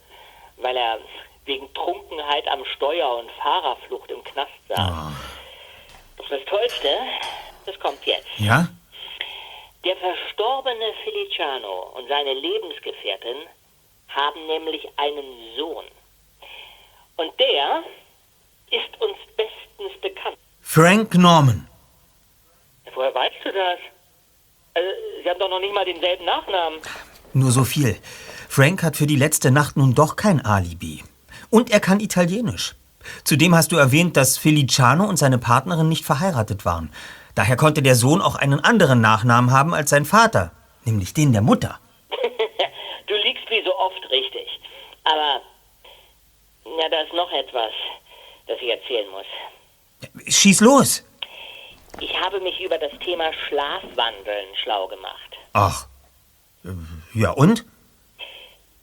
weil 0.57 0.75
er 0.75 0.97
wegen 1.45 1.71
Trunkenheit 1.73 2.47
am 2.47 2.65
Steuer 2.75 3.17
und 3.17 3.29
Fahrerflucht 3.31 4.09
im 4.09 4.23
Knast 4.23 4.51
saß. 4.69 5.13
Das 6.29 6.45
Tollste, 6.45 6.89
das 7.65 7.79
kommt 7.79 8.03
jetzt. 8.05 8.27
Ja? 8.37 8.67
Der 9.85 9.95
verstorbene 9.97 10.93
Feliciano 11.03 11.91
und 11.95 12.07
seine 12.07 12.33
Lebensgefährtin 12.33 13.37
haben 14.07 14.47
nämlich 14.47 14.87
einen 14.97 15.25
Sohn. 15.57 15.85
Und 17.17 17.39
der 17.39 17.83
ist 18.71 19.01
uns 19.01 19.17
bestens 19.37 20.01
bekannt. 20.01 20.37
Frank 20.61 21.13
Norman. 21.15 21.67
Woher 22.95 23.13
weißt 23.13 23.35
du 23.43 23.51
das? 23.51 23.79
Also, 24.75 24.89
Sie 25.23 25.29
haben 25.29 25.39
doch 25.39 25.49
noch 25.49 25.59
nicht 25.59 25.73
mal 25.73 25.85
denselben 25.85 26.25
Nachnamen. 26.25 26.79
Nur 27.33 27.51
so 27.51 27.63
viel. 27.63 27.97
Frank 28.49 28.83
hat 28.83 28.95
für 28.95 29.07
die 29.07 29.15
letzte 29.15 29.51
Nacht 29.51 29.77
nun 29.77 29.95
doch 29.95 30.15
kein 30.15 30.43
Alibi. 30.45 31.03
Und 31.49 31.71
er 31.71 31.79
kann 31.79 31.99
Italienisch. 31.99 32.75
Zudem 33.23 33.55
hast 33.55 33.71
du 33.71 33.77
erwähnt, 33.77 34.15
dass 34.17 34.37
Feliciano 34.37 35.05
und 35.05 35.17
seine 35.17 35.37
Partnerin 35.37 35.89
nicht 35.89 36.05
verheiratet 36.05 36.65
waren. 36.65 36.91
Daher 37.35 37.55
konnte 37.55 37.81
der 37.81 37.95
Sohn 37.95 38.21
auch 38.21 38.35
einen 38.35 38.59
anderen 38.59 39.01
Nachnamen 39.01 39.51
haben 39.51 39.73
als 39.73 39.89
sein 39.89 40.05
Vater, 40.05 40.51
nämlich 40.85 41.13
den 41.13 41.33
der 41.33 41.41
Mutter. 41.41 41.79
du 43.07 43.15
liegst 43.15 43.49
wie 43.49 43.63
so 43.63 43.75
oft 43.77 44.09
richtig. 44.11 44.47
Aber, 45.03 45.41
ja, 46.79 46.89
da 46.89 47.01
ist 47.01 47.13
noch 47.13 47.31
etwas, 47.31 47.71
das 48.47 48.57
ich 48.61 48.69
erzählen 48.69 49.09
muss. 49.09 50.33
Schieß 50.33 50.61
los. 50.61 51.03
Ich 51.99 52.19
habe 52.19 52.39
mich 52.39 52.59
über 52.61 52.77
das 52.77 52.91
Thema 52.99 53.31
Schlafwandeln 53.47 54.47
schlau 54.63 54.87
gemacht. 54.87 55.37
Ach. 55.53 55.87
äh, 56.65 56.69
Ja 57.13 57.31
und? 57.31 57.65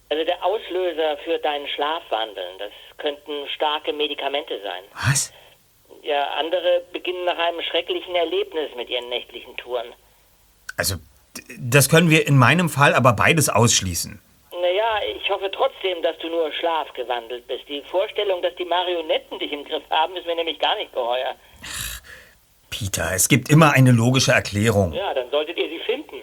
Also 0.08 0.24
der 0.24 0.44
Auslöser 0.44 1.18
für 1.24 1.38
dein 1.38 1.66
Schlafwandeln, 1.68 2.58
das 2.58 2.72
könnten 2.98 3.48
starke 3.54 3.92
Medikamente 3.92 4.60
sein. 4.62 4.82
Was? 5.06 5.32
Ja, 6.02 6.30
andere 6.38 6.82
beginnen 6.92 7.24
nach 7.24 7.38
einem 7.38 7.60
schrecklichen 7.62 8.14
Erlebnis 8.14 8.70
mit 8.76 8.88
ihren 8.88 9.08
nächtlichen 9.08 9.56
Touren. 9.56 9.92
Also, 10.76 10.96
das 11.58 11.88
können 11.88 12.10
wir 12.10 12.26
in 12.26 12.36
meinem 12.36 12.68
Fall 12.68 12.94
aber 12.94 13.12
beides 13.12 13.48
ausschließen. 13.48 14.20
Naja, 14.50 15.00
ich 15.16 15.28
hoffe 15.30 15.50
trotzdem, 15.52 16.02
dass 16.02 16.16
du 16.18 16.28
nur 16.28 16.50
schlafgewandelt 16.52 17.46
bist. 17.46 17.68
Die 17.68 17.82
Vorstellung, 17.82 18.42
dass 18.42 18.54
die 18.56 18.64
Marionetten 18.64 19.38
dich 19.38 19.52
im 19.52 19.64
Griff 19.64 19.82
haben, 19.90 20.16
ist 20.16 20.26
mir 20.26 20.34
nämlich 20.36 20.58
gar 20.58 20.74
nicht 20.76 20.92
geheuer. 20.92 21.34
Peter, 22.70 23.12
es 23.12 23.28
gibt 23.28 23.48
immer 23.48 23.72
eine 23.72 23.92
logische 23.92 24.32
Erklärung. 24.32 24.92
Ja, 24.92 25.12
dann 25.12 25.30
solltet 25.30 25.56
ihr 25.58 25.68
sie 25.68 25.80
finden. 25.84 26.22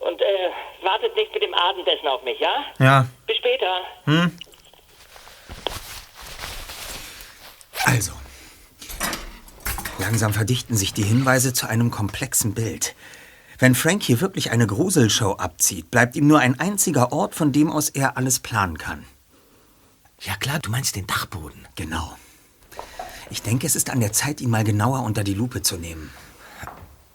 Und 0.00 0.20
äh, 0.20 0.84
wartet 0.84 1.14
nicht 1.16 1.32
mit 1.32 1.42
dem 1.42 1.54
Abendessen 1.54 2.08
auf 2.08 2.22
mich, 2.22 2.38
ja? 2.40 2.64
Ja. 2.78 3.06
Bis 3.26 3.36
später. 3.36 3.80
Hm? 4.04 4.32
Also. 7.84 8.12
Langsam 9.98 10.32
verdichten 10.32 10.76
sich 10.76 10.92
die 10.92 11.02
Hinweise 11.02 11.52
zu 11.52 11.68
einem 11.68 11.90
komplexen 11.90 12.54
Bild. 12.54 12.94
Wenn 13.58 13.74
Frank 13.74 14.04
hier 14.04 14.20
wirklich 14.20 14.52
eine 14.52 14.66
Gruselshow 14.66 15.32
abzieht, 15.32 15.90
bleibt 15.90 16.14
ihm 16.14 16.28
nur 16.28 16.38
ein 16.38 16.60
einziger 16.60 17.12
Ort, 17.12 17.34
von 17.34 17.50
dem 17.50 17.72
aus 17.72 17.88
er 17.88 18.16
alles 18.16 18.38
planen 18.38 18.78
kann. 18.78 19.04
Ja 20.20 20.36
klar, 20.36 20.60
du 20.60 20.70
meinst 20.70 20.94
den 20.94 21.06
Dachboden. 21.06 21.66
Genau. 21.74 22.16
Ich 23.30 23.42
denke, 23.42 23.66
es 23.66 23.76
ist 23.76 23.90
an 23.90 24.00
der 24.00 24.12
Zeit, 24.12 24.40
ihn 24.40 24.50
mal 24.50 24.64
genauer 24.64 25.02
unter 25.02 25.22
die 25.24 25.34
Lupe 25.34 25.62
zu 25.62 25.76
nehmen. 25.76 26.10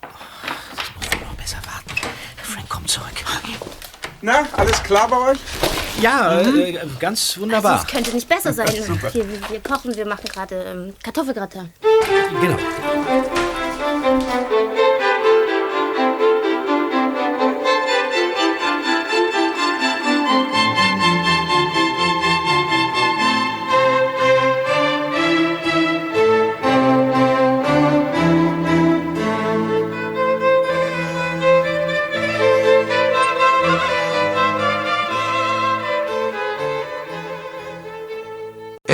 Noch 0.02 1.34
besser 1.34 1.56
warten. 1.56 1.94
Frank 2.42 2.68
kommt 2.68 2.88
zurück. 2.88 3.08
Na, 4.22 4.46
alles 4.56 4.82
klar 4.82 5.08
bei 5.08 5.16
euch? 5.32 5.38
Ja, 6.00 6.42
Mhm. 6.42 6.58
äh, 6.58 6.78
ganz 6.98 7.38
wunderbar. 7.38 7.72
Also, 7.74 7.84
es 7.86 7.92
könnte 7.92 8.10
nicht 8.12 8.28
besser 8.28 8.52
sein. 8.52 8.68
Super. 8.86 9.10
Hier, 9.10 9.28
wir, 9.28 9.38
wir 9.50 9.60
kochen, 9.60 9.94
wir 9.94 10.06
machen 10.06 10.24
gerade 10.24 10.54
ähm, 10.64 10.94
Kartoffelgratin. 11.02 11.70
Genau. 12.40 12.56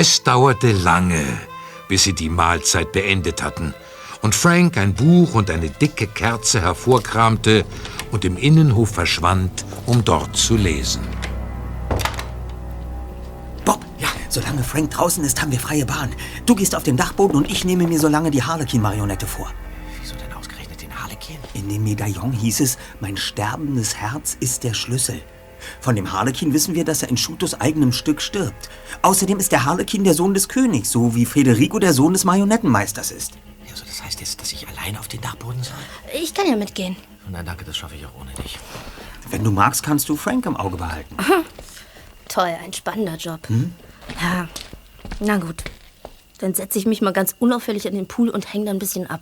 Es 0.01 0.23
dauerte 0.23 0.71
lange, 0.71 1.23
bis 1.87 2.05
sie 2.05 2.13
die 2.13 2.27
Mahlzeit 2.27 2.91
beendet 2.91 3.43
hatten 3.43 3.75
und 4.23 4.33
Frank 4.33 4.75
ein 4.79 4.95
Buch 4.95 5.35
und 5.35 5.51
eine 5.51 5.69
dicke 5.69 6.07
Kerze 6.07 6.59
hervorkramte 6.59 7.65
und 8.09 8.25
im 8.25 8.35
Innenhof 8.35 8.89
verschwand, 8.89 9.63
um 9.85 10.03
dort 10.03 10.35
zu 10.35 10.57
lesen. 10.57 11.03
Bob, 13.63 13.85
ja, 13.99 14.07
solange 14.27 14.63
Frank 14.63 14.89
draußen 14.89 15.23
ist, 15.23 15.39
haben 15.39 15.51
wir 15.51 15.59
freie 15.59 15.85
Bahn. 15.85 16.09
Du 16.47 16.55
gehst 16.55 16.73
auf 16.73 16.81
den 16.81 16.97
Dachboden 16.97 17.37
und 17.37 17.51
ich 17.51 17.63
nehme 17.63 17.85
mir 17.85 17.99
so 17.99 18.07
lange 18.07 18.31
die 18.31 18.41
Harlequin-Marionette 18.41 19.27
vor. 19.27 19.53
Wieso 20.01 20.15
denn 20.15 20.33
ausgerechnet 20.33 20.81
den 20.81 20.99
Harlequin? 20.99 21.37
In 21.53 21.69
dem 21.69 21.83
Medaillon 21.83 22.31
hieß 22.31 22.61
es, 22.61 22.79
mein 23.01 23.17
sterbendes 23.17 23.97
Herz 23.97 24.35
ist 24.39 24.63
der 24.63 24.73
Schlüssel. 24.73 25.21
Von 25.79 25.95
dem 25.95 26.11
Harlekin 26.11 26.53
wissen 26.53 26.75
wir, 26.75 26.85
dass 26.85 27.03
er 27.03 27.09
in 27.09 27.17
Schutos 27.17 27.59
eigenem 27.59 27.91
Stück 27.91 28.21
stirbt. 28.21 28.69
Außerdem 29.01 29.39
ist 29.39 29.51
der 29.51 29.65
Harlekin 29.65 30.03
der 30.03 30.13
Sohn 30.13 30.33
des 30.33 30.47
Königs, 30.47 30.91
so 30.91 31.15
wie 31.15 31.25
Federico 31.25 31.79
der 31.79 31.93
Sohn 31.93 32.13
des 32.13 32.25
Marionettenmeisters 32.25 33.11
ist. 33.11 33.33
Also 33.69 33.85
das 33.85 34.03
heißt 34.03 34.19
jetzt, 34.19 34.41
dass 34.41 34.51
ich 34.51 34.67
allein 34.67 34.97
auf 34.97 35.07
den 35.07 35.21
Dachboden 35.21 35.63
soll? 35.63 35.73
Ich 36.21 36.33
kann 36.33 36.47
ja 36.47 36.55
mitgehen. 36.55 36.95
Nein, 37.29 37.45
danke, 37.45 37.63
das 37.63 37.77
schaffe 37.77 37.95
ich 37.95 38.05
auch 38.05 38.19
ohne 38.19 38.31
dich. 38.43 38.57
Wenn 39.29 39.43
du 39.43 39.51
magst, 39.51 39.83
kannst 39.83 40.09
du 40.09 40.15
Frank 40.17 40.45
im 40.45 40.57
Auge 40.57 40.77
behalten. 40.77 41.15
Toll, 42.27 42.55
ein 42.63 42.73
spannender 42.73 43.15
Job. 43.15 43.47
Hm? 43.47 43.73
Ja, 44.21 44.47
na 45.19 45.37
gut. 45.37 45.63
Dann 46.39 46.53
setze 46.53 46.79
ich 46.79 46.85
mich 46.85 47.01
mal 47.01 47.13
ganz 47.13 47.35
unauffällig 47.39 47.85
in 47.85 47.95
den 47.95 48.07
Pool 48.07 48.29
und 48.29 48.53
hänge 48.53 48.65
da 48.65 48.71
ein 48.71 48.79
bisschen 48.79 49.07
ab. 49.07 49.21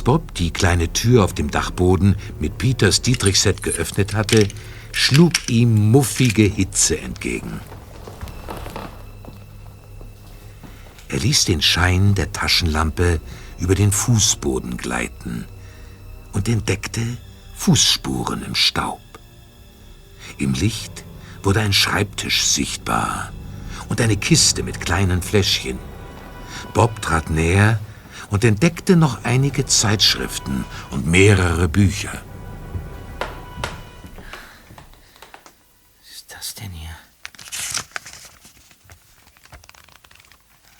Als 0.00 0.06
Bob 0.06 0.34
die 0.34 0.50
kleine 0.50 0.90
Tür 0.94 1.22
auf 1.22 1.34
dem 1.34 1.50
Dachboden 1.50 2.16
mit 2.38 2.56
Peters 2.56 3.02
Dietrichset 3.02 3.62
geöffnet 3.62 4.14
hatte, 4.14 4.48
schlug 4.92 5.50
ihm 5.50 5.90
muffige 5.90 6.44
Hitze 6.44 6.98
entgegen. 6.98 7.60
Er 11.10 11.18
ließ 11.18 11.44
den 11.44 11.60
Schein 11.60 12.14
der 12.14 12.32
Taschenlampe 12.32 13.20
über 13.58 13.74
den 13.74 13.92
Fußboden 13.92 14.78
gleiten 14.78 15.44
und 16.32 16.48
entdeckte 16.48 17.02
Fußspuren 17.56 18.42
im 18.42 18.54
Staub. 18.54 19.02
Im 20.38 20.54
Licht 20.54 21.04
wurde 21.42 21.60
ein 21.60 21.74
Schreibtisch 21.74 22.46
sichtbar 22.46 23.34
und 23.90 24.00
eine 24.00 24.16
Kiste 24.16 24.62
mit 24.62 24.80
kleinen 24.80 25.20
Fläschchen. 25.20 25.78
Bob 26.72 27.02
trat 27.02 27.28
näher 27.28 27.78
und 28.30 28.44
entdeckte 28.44 28.96
noch 28.96 29.24
einige 29.24 29.66
Zeitschriften 29.66 30.64
und 30.90 31.06
mehrere 31.06 31.68
Bücher. 31.68 32.22
Was 35.98 36.10
ist 36.10 36.32
das 36.32 36.54
denn 36.54 36.70
hier? 36.70 36.96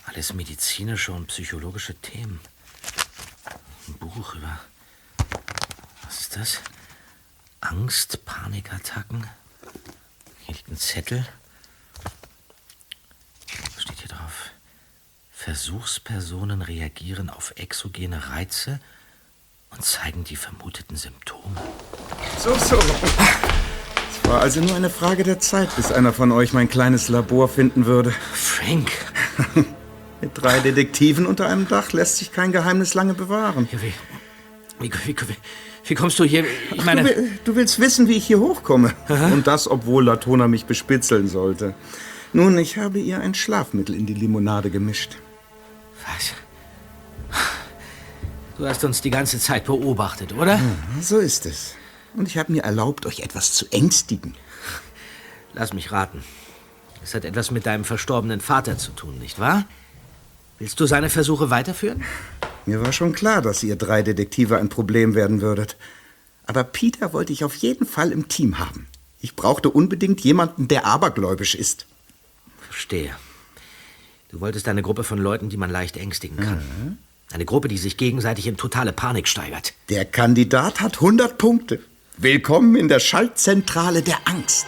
Alles 0.05 0.33
medizinische 0.33 1.11
und 1.11 1.27
psychologische 1.27 1.95
Themen. 1.95 2.39
Ein 3.87 3.93
Buch 3.95 4.35
über. 4.35 4.59
Was 6.03 6.21
ist 6.21 6.35
das? 6.35 6.61
Angst, 7.61 8.25
Panikattacken. 8.25 9.27
Hier 10.39 10.55
liegt 10.55 10.67
ein 10.69 10.77
Zettel. 10.77 11.25
Was 13.75 13.83
steht 13.83 13.99
hier 13.99 14.09
drauf? 14.09 14.40
Versuchspersonen 15.43 16.61
reagieren 16.61 17.31
auf 17.31 17.53
exogene 17.55 18.29
Reize 18.29 18.79
und 19.71 19.83
zeigen 19.83 20.23
die 20.23 20.35
vermuteten 20.35 20.95
Symptome. 20.97 21.55
So, 22.37 22.53
so. 22.53 22.77
Es 22.77 24.29
war 24.29 24.41
also 24.41 24.61
nur 24.61 24.75
eine 24.75 24.91
Frage 24.91 25.23
der 25.23 25.39
Zeit, 25.39 25.75
bis 25.75 25.91
einer 25.91 26.13
von 26.13 26.31
euch 26.31 26.53
mein 26.53 26.69
kleines 26.69 27.09
Labor 27.09 27.49
finden 27.49 27.87
würde. 27.87 28.13
Frank! 28.33 28.91
Mit 30.21 30.31
drei 30.35 30.59
Detektiven 30.59 31.25
unter 31.25 31.47
einem 31.47 31.67
Dach 31.67 31.91
lässt 31.91 32.17
sich 32.17 32.31
kein 32.31 32.51
Geheimnis 32.51 32.93
lange 32.93 33.15
bewahren. 33.15 33.67
Wie, 33.71 33.91
wie, 34.79 34.93
wie, 35.07 35.15
wie 35.85 35.95
kommst 35.95 36.19
du 36.19 36.23
hier? 36.23 36.45
Ich 36.71 36.85
meine. 36.85 37.01
Du, 37.01 37.07
will- 37.09 37.39
du 37.45 37.55
willst 37.55 37.79
wissen, 37.79 38.07
wie 38.07 38.13
ich 38.17 38.27
hier 38.27 38.39
hochkomme. 38.39 38.93
Und 39.09 39.47
das, 39.47 39.67
obwohl 39.67 40.05
Latona 40.05 40.47
mich 40.47 40.65
bespitzeln 40.65 41.27
sollte. 41.27 41.73
Nun, 42.31 42.59
ich 42.59 42.77
habe 42.77 42.99
ihr 42.99 43.19
ein 43.21 43.33
Schlafmittel 43.33 43.95
in 43.95 44.05
die 44.05 44.13
Limonade 44.13 44.69
gemischt. 44.69 45.17
Was? 46.05 46.33
Du 48.57 48.67
hast 48.67 48.83
uns 48.83 49.01
die 49.01 49.09
ganze 49.09 49.39
Zeit 49.39 49.65
beobachtet, 49.65 50.33
oder? 50.33 50.55
Ja, 50.55 50.61
so 51.01 51.17
ist 51.17 51.45
es. 51.45 51.73
Und 52.15 52.27
ich 52.27 52.37
habe 52.37 52.51
mir 52.51 52.63
erlaubt, 52.63 53.05
euch 53.05 53.21
etwas 53.21 53.53
zu 53.53 53.65
ängstigen. 53.71 54.35
Lass 55.53 55.73
mich 55.73 55.91
raten. 55.91 56.23
Es 57.03 57.15
hat 57.15 57.25
etwas 57.25 57.51
mit 57.51 57.65
deinem 57.65 57.85
verstorbenen 57.85 58.41
Vater 58.41 58.77
zu 58.77 58.91
tun, 58.91 59.17
nicht 59.17 59.39
wahr? 59.39 59.65
Willst 60.59 60.79
du 60.79 60.85
seine 60.85 61.09
Versuche 61.09 61.49
weiterführen? 61.49 62.03
Mir 62.65 62.85
war 62.85 62.93
schon 62.93 63.13
klar, 63.13 63.41
dass 63.41 63.63
ihr 63.63 63.75
drei 63.75 64.03
Detektive 64.03 64.57
ein 64.57 64.69
Problem 64.69 65.15
werden 65.15 65.41
würdet. 65.41 65.75
Aber 66.45 66.63
Peter 66.63 67.13
wollte 67.13 67.33
ich 67.33 67.43
auf 67.43 67.55
jeden 67.55 67.87
Fall 67.87 68.11
im 68.11 68.27
Team 68.27 68.59
haben. 68.59 68.87
Ich 69.19 69.35
brauchte 69.35 69.69
unbedingt 69.69 70.21
jemanden, 70.21 70.67
der 70.67 70.85
abergläubisch 70.85 71.55
ist. 71.55 71.87
Verstehe. 72.59 73.15
Du 74.31 74.39
wolltest 74.39 74.69
eine 74.69 74.81
Gruppe 74.81 75.03
von 75.03 75.19
Leuten, 75.19 75.49
die 75.49 75.57
man 75.57 75.69
leicht 75.69 75.97
ängstigen 75.97 76.37
kann. 76.37 76.97
Eine 77.33 77.43
Gruppe, 77.43 77.67
die 77.67 77.77
sich 77.77 77.97
gegenseitig 77.97 78.47
in 78.47 78.55
totale 78.55 78.93
Panik 78.93 79.27
steigert. 79.27 79.73
Der 79.89 80.05
Kandidat 80.05 80.79
hat 80.79 80.95
100 80.95 81.37
Punkte. 81.37 81.79
Willkommen 82.15 82.75
in 82.77 82.87
der 82.87 82.99
Schaltzentrale 82.99 84.01
der 84.01 84.19
Angst. 84.25 84.67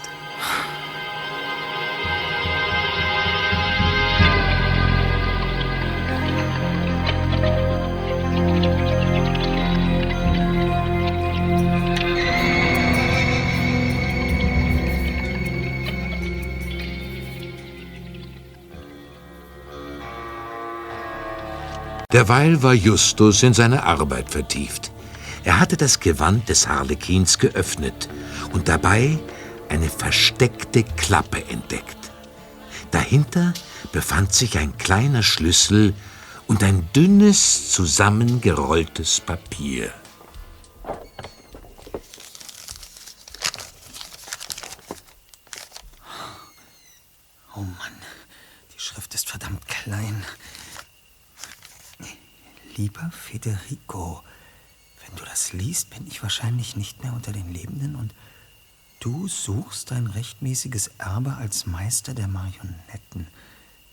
Derweil 22.13 22.61
war 22.61 22.75
Justus 22.75 23.41
in 23.41 23.55
seine 23.55 23.83
Arbeit 23.83 24.29
vertieft. 24.29 24.91
Er 25.43 25.59
hatte 25.59 25.77
das 25.77 25.99
Gewand 25.99 26.47
des 26.47 26.67
Harlekins 26.67 27.39
geöffnet 27.39 28.07
und 28.51 28.67
dabei 28.67 29.17
eine 29.67 29.89
versteckte 29.89 30.83
Klappe 30.83 31.43
entdeckt. 31.49 31.97
Dahinter 32.91 33.55
befand 33.91 34.31
sich 34.31 34.59
ein 34.59 34.77
kleiner 34.77 35.23
Schlüssel 35.23 35.95
und 36.45 36.63
ein 36.63 36.87
dünnes, 36.95 37.71
zusammengerolltes 37.71 39.19
Papier. 39.19 39.91
Oh 47.55 47.61
Mann, 47.61 47.97
die 48.75 48.79
Schrift 48.79 49.15
ist 49.15 49.27
verdammt 49.27 49.67
klein. 49.67 50.23
Lieber 52.75 53.11
Federico, 53.11 54.23
wenn 55.05 55.15
du 55.15 55.23
das 55.25 55.53
liest, 55.53 55.91
bin 55.91 56.07
ich 56.07 56.23
wahrscheinlich 56.23 56.75
nicht 56.75 57.03
mehr 57.03 57.13
unter 57.13 57.31
den 57.31 57.53
Lebenden 57.53 57.95
und 57.95 58.15
du 58.99 59.27
suchst 59.27 59.91
dein 59.91 60.07
rechtmäßiges 60.07 60.91
Erbe 60.97 61.35
als 61.35 61.67
Meister 61.67 62.15
der 62.15 62.27
Marionetten. 62.27 63.27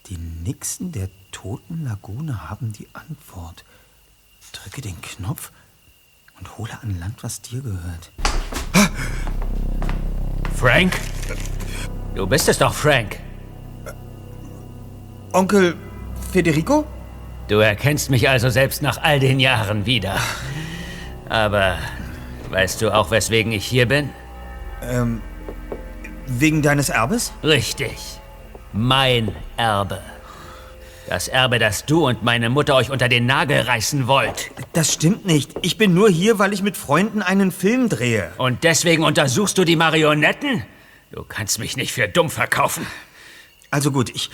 Die 0.06 0.16
Nixen 0.16 0.92
der 0.92 1.10
toten 1.30 1.84
Lagune 1.84 2.48
haben 2.48 2.72
die 2.72 2.88
Antwort. 2.94 3.64
Drücke 4.52 4.80
den 4.80 4.98
Knopf 5.02 5.52
und 6.38 6.56
hole 6.56 6.72
an 6.80 6.98
Land, 6.98 7.22
was 7.22 7.42
dir 7.42 7.60
gehört. 7.60 8.12
Frank? 10.56 10.98
Du 12.14 12.26
bist 12.26 12.48
es 12.48 12.56
doch, 12.56 12.72
Frank. 12.72 13.20
Onkel 15.32 15.76
Federico? 16.32 16.86
Du 17.50 17.58
erkennst 17.58 18.10
mich 18.10 18.28
also 18.28 18.48
selbst 18.48 18.80
nach 18.80 19.02
all 19.02 19.18
den 19.18 19.40
Jahren 19.40 19.84
wieder. 19.84 20.16
Aber 21.28 21.80
weißt 22.48 22.80
du 22.80 22.94
auch, 22.94 23.10
weswegen 23.10 23.50
ich 23.50 23.66
hier 23.66 23.86
bin? 23.86 24.10
Ähm, 24.84 25.20
wegen 26.28 26.62
deines 26.62 26.90
Erbes? 26.90 27.32
Richtig. 27.42 27.96
Mein 28.72 29.34
Erbe. 29.56 30.00
Das 31.08 31.26
Erbe, 31.26 31.58
das 31.58 31.86
du 31.86 32.06
und 32.06 32.22
meine 32.22 32.50
Mutter 32.50 32.76
euch 32.76 32.88
unter 32.88 33.08
den 33.08 33.26
Nagel 33.26 33.62
reißen 33.62 34.06
wollt. 34.06 34.52
Das 34.72 34.92
stimmt 34.92 35.26
nicht. 35.26 35.50
Ich 35.62 35.76
bin 35.76 35.92
nur 35.92 36.08
hier, 36.08 36.38
weil 36.38 36.52
ich 36.52 36.62
mit 36.62 36.76
Freunden 36.76 37.20
einen 37.20 37.50
Film 37.50 37.88
drehe. 37.88 38.30
Und 38.36 38.62
deswegen 38.62 39.02
untersuchst 39.02 39.58
du 39.58 39.64
die 39.64 39.74
Marionetten? 39.74 40.62
Du 41.10 41.24
kannst 41.24 41.58
mich 41.58 41.76
nicht 41.76 41.90
für 41.90 42.06
dumm 42.06 42.30
verkaufen. 42.30 42.86
Also 43.72 43.90
gut, 43.90 44.10
ich, 44.10 44.30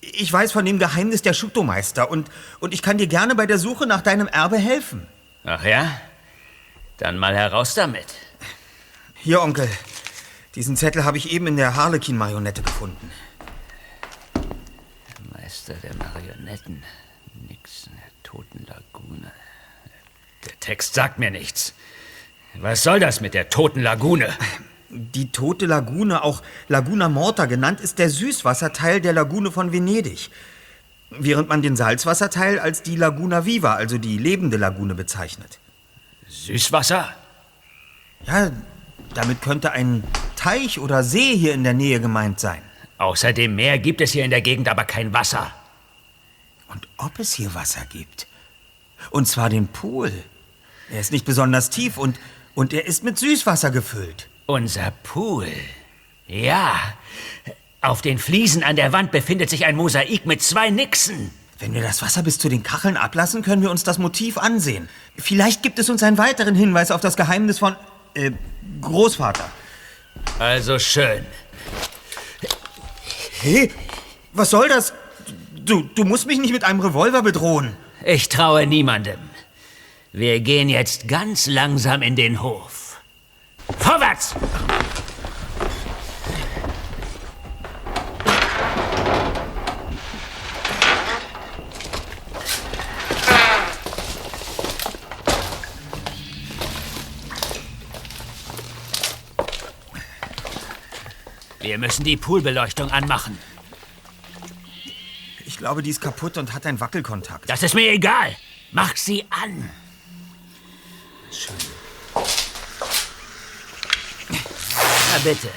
ich 0.00 0.32
weiß 0.32 0.52
von 0.52 0.64
dem 0.64 0.78
Geheimnis 0.78 1.22
der 1.22 1.32
Schutomeister 1.32 2.10
und, 2.10 2.30
und 2.60 2.74
ich 2.74 2.82
kann 2.82 2.98
dir 2.98 3.06
gerne 3.06 3.34
bei 3.34 3.46
der 3.46 3.58
Suche 3.58 3.86
nach 3.86 4.02
deinem 4.02 4.28
Erbe 4.28 4.58
helfen. 4.58 5.06
Ach 5.44 5.64
ja? 5.64 6.00
Dann 6.98 7.18
mal 7.18 7.36
heraus 7.36 7.74
damit. 7.74 8.06
Hier, 9.14 9.42
Onkel. 9.42 9.68
Diesen 10.54 10.76
Zettel 10.76 11.04
habe 11.04 11.18
ich 11.18 11.30
eben 11.30 11.46
in 11.46 11.56
der 11.56 11.76
Harlequin-Marionette 11.76 12.62
gefunden. 12.62 13.10
Meister 15.32 15.74
der 15.74 15.94
Marionetten. 15.96 16.82
Nixon, 17.48 17.92
der 17.94 18.22
Toten 18.22 18.66
Lagune. 18.66 19.30
Der 20.46 20.58
Text 20.60 20.94
sagt 20.94 21.18
mir 21.18 21.30
nichts. 21.30 21.74
Was 22.54 22.82
soll 22.82 23.00
das 23.00 23.20
mit 23.20 23.34
der 23.34 23.50
Toten 23.50 23.82
Lagune? 23.82 24.32
Die 24.88 25.32
Tote 25.32 25.66
Lagune, 25.66 26.22
auch 26.22 26.42
Laguna 26.68 27.08
Morta 27.08 27.46
genannt, 27.46 27.80
ist 27.80 27.98
der 27.98 28.10
Süßwasserteil 28.10 29.00
der 29.00 29.12
Lagune 29.12 29.50
von 29.50 29.72
Venedig. 29.72 30.30
Während 31.10 31.48
man 31.48 31.62
den 31.62 31.76
Salzwasserteil 31.76 32.58
als 32.58 32.82
die 32.82 32.96
Laguna 32.96 33.46
Viva, 33.46 33.74
also 33.74 33.98
die 33.98 34.18
lebende 34.18 34.56
Lagune, 34.56 34.94
bezeichnet. 34.94 35.58
Süßwasser? 36.28 37.08
Ja, 38.26 38.50
damit 39.14 39.42
könnte 39.42 39.72
ein 39.72 40.02
Teich 40.36 40.78
oder 40.78 41.02
See 41.02 41.36
hier 41.36 41.54
in 41.54 41.64
der 41.64 41.74
Nähe 41.74 42.00
gemeint 42.00 42.40
sein. 42.40 42.62
Außer 42.98 43.32
dem 43.32 43.56
Meer 43.56 43.78
gibt 43.78 44.00
es 44.00 44.12
hier 44.12 44.24
in 44.24 44.30
der 44.30 44.40
Gegend 44.40 44.68
aber 44.68 44.84
kein 44.84 45.12
Wasser. 45.12 45.50
Und 46.68 46.88
ob 46.96 47.18
es 47.18 47.32
hier 47.32 47.54
Wasser 47.54 47.84
gibt? 47.88 48.26
Und 49.10 49.26
zwar 49.26 49.48
den 49.48 49.68
Pool. 49.68 50.12
Er 50.90 51.00
ist 51.00 51.12
nicht 51.12 51.24
besonders 51.24 51.70
tief 51.70 51.98
und, 51.98 52.18
und 52.54 52.72
er 52.72 52.86
ist 52.86 53.04
mit 53.04 53.18
Süßwasser 53.18 53.70
gefüllt. 53.70 54.28
Unser 54.46 54.92
Pool. 55.02 55.48
Ja. 56.28 56.74
Auf 57.80 58.00
den 58.00 58.18
Fliesen 58.18 58.62
an 58.62 58.76
der 58.76 58.92
Wand 58.92 59.10
befindet 59.10 59.50
sich 59.50 59.66
ein 59.66 59.76
Mosaik 59.76 60.24
mit 60.24 60.40
zwei 60.40 60.70
Nixen. 60.70 61.32
Wenn 61.58 61.74
wir 61.74 61.82
das 61.82 62.00
Wasser 62.02 62.22
bis 62.22 62.38
zu 62.38 62.48
den 62.48 62.62
Kacheln 62.62 62.96
ablassen, 62.96 63.42
können 63.42 63.62
wir 63.62 63.70
uns 63.70 63.82
das 63.82 63.98
Motiv 63.98 64.38
ansehen. 64.38 64.88
Vielleicht 65.16 65.62
gibt 65.62 65.78
es 65.78 65.90
uns 65.90 66.02
einen 66.02 66.18
weiteren 66.18 66.54
Hinweis 66.54 66.90
auf 66.90 67.00
das 67.00 67.16
Geheimnis 67.16 67.58
von 67.58 67.76
äh, 68.14 68.30
Großvater. 68.80 69.50
Also 70.38 70.78
schön. 70.78 71.24
Hey, 73.40 73.72
was 74.32 74.50
soll 74.50 74.68
das? 74.68 74.92
Du, 75.54 75.82
du 75.82 76.04
musst 76.04 76.26
mich 76.26 76.38
nicht 76.38 76.52
mit 76.52 76.62
einem 76.62 76.80
Revolver 76.80 77.22
bedrohen. 77.22 77.76
Ich 78.04 78.28
traue 78.28 78.66
niemandem. 78.66 79.18
Wir 80.12 80.40
gehen 80.40 80.68
jetzt 80.68 81.08
ganz 81.08 81.46
langsam 81.46 82.02
in 82.02 82.14
den 82.14 82.42
Hof. 82.42 82.85
Vorwärts! 83.78 84.34
Wir 101.66 101.78
müssen 101.78 102.04
die 102.04 102.16
Poolbeleuchtung 102.16 102.90
anmachen. 102.90 103.36
Ich 105.44 105.58
glaube, 105.58 105.82
die 105.82 105.90
ist 105.90 106.00
kaputt 106.00 106.38
und 106.38 106.54
hat 106.54 106.64
einen 106.64 106.80
Wackelkontakt. 106.80 107.50
Das 107.50 107.62
ist 107.62 107.74
mir 107.74 107.90
egal. 107.90 108.36
Mach 108.70 108.96
sie 108.96 109.26
an. 109.30 109.68
Schön. 111.32 111.56
Bitte. 115.20 115.48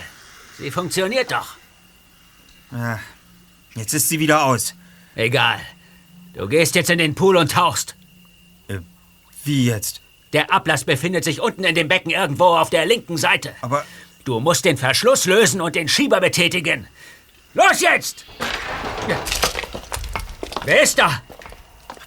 Sie 0.57 0.71
funktioniert 0.71 1.31
doch. 1.31 1.55
Jetzt 3.75 3.93
ist 3.93 4.09
sie 4.09 4.19
wieder 4.19 4.43
aus. 4.43 4.75
Egal. 5.15 5.59
Du 6.33 6.47
gehst 6.47 6.75
jetzt 6.75 6.89
in 6.89 6.99
den 6.99 7.15
Pool 7.15 7.37
und 7.37 7.51
tauchst. 7.51 7.95
Äh, 8.67 8.79
wie 9.43 9.65
jetzt? 9.65 10.01
Der 10.33 10.51
Ablass 10.53 10.83
befindet 10.83 11.23
sich 11.23 11.41
unten 11.41 11.63
in 11.63 11.75
dem 11.75 11.87
Becken 11.87 12.11
irgendwo 12.11 12.45
auf 12.45 12.69
der 12.69 12.85
linken 12.85 13.17
Seite. 13.17 13.55
Aber 13.61 13.83
Du 14.29 14.39
musst 14.39 14.63
den 14.63 14.77
Verschluss 14.77 15.25
lösen 15.25 15.59
und 15.59 15.75
den 15.75 15.87
Schieber 15.87 16.19
betätigen. 16.19 16.87
Los 17.55 17.81
jetzt! 17.81 18.25
Wer 20.65 20.83
ist 20.83 20.99
da? 20.99 21.23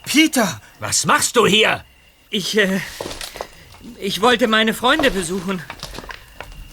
Peter! 0.04 0.60
Was 0.78 1.04
machst 1.04 1.34
du 1.36 1.46
hier? 1.46 1.84
Ich, 2.30 2.56
äh, 2.56 2.80
ich 3.98 4.20
wollte 4.20 4.46
meine 4.46 4.72
Freunde 4.72 5.10
besuchen. 5.10 5.62